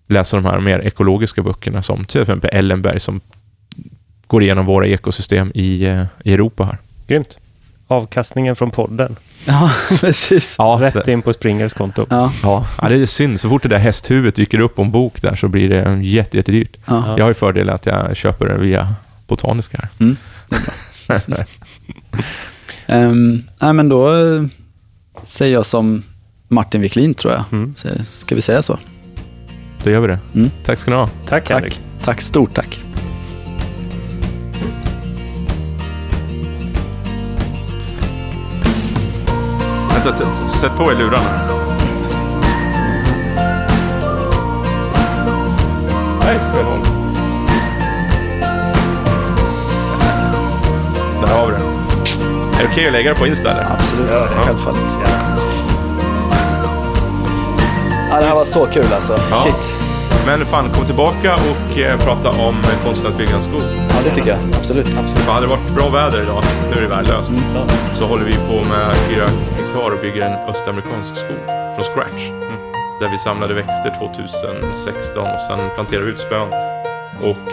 [0.08, 3.20] läser de här mer ekologiska böckerna som till exempel Ellenberg som
[4.26, 5.84] går igenom våra ekosystem i,
[6.24, 6.78] i Europa här.
[7.06, 7.38] Grymt.
[7.90, 9.16] Avkastningen från podden.
[9.44, 9.70] Ja,
[10.00, 10.54] precis.
[10.58, 11.12] Ja, Rätt det.
[11.12, 12.06] in på Springers konto.
[12.10, 12.32] Ja.
[12.42, 12.66] Ja.
[12.82, 13.40] ja, det är synd.
[13.40, 16.36] Så fort det där hästhuvudet dyker upp på en bok där så blir det jätte,
[16.36, 16.76] jättedyrt.
[16.86, 17.14] Ja.
[17.16, 18.94] Jag har ju fördelen att jag köper den via
[19.26, 19.88] Botaniska här.
[20.00, 20.16] Mm.
[22.86, 24.42] um, nej, men då eh,
[25.22, 26.02] säger jag som
[26.48, 27.44] Martin Wiklin tror jag.
[27.52, 27.74] Mm.
[28.04, 28.78] Ska vi säga så?
[29.84, 30.18] Då gör vi det.
[30.34, 30.50] Mm.
[30.64, 31.06] Tack ska ni ha.
[31.06, 31.80] Tack, tack Henrik.
[32.02, 32.80] Tack, stort tack.
[40.04, 41.30] Vänta, sätt på er lurarna.
[46.20, 46.80] Nej, fel håll.
[51.22, 51.58] Där har vi det.
[51.58, 53.50] Är det okej okay att lägga det på Insta?
[53.50, 53.66] Eller?
[53.78, 54.80] Absolut, ja, självfallet.
[55.04, 55.10] Ja.
[58.10, 59.16] Ja, det här var så kul alltså.
[59.30, 59.36] Ja.
[59.36, 59.87] Shit.
[60.28, 63.60] Men fan, kom tillbaka och eh, prata om konsten att bygga en skog.
[63.88, 64.38] Ja, det tycker jag.
[64.58, 64.86] Absolut.
[64.86, 65.18] Absolut.
[65.18, 67.68] Hade det varit bra väder idag, nu är det värdelöst, mm.
[67.94, 69.26] så håller vi på med fyra
[69.56, 71.44] hektar och bygger en östamerikansk skog
[71.74, 72.30] från scratch.
[72.30, 72.58] Mm.
[73.00, 76.48] Där vi samlade växter 2016 och sen planterade ut spön.
[77.22, 77.52] Och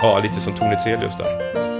[0.00, 1.75] ja, lite som Tornitelius där.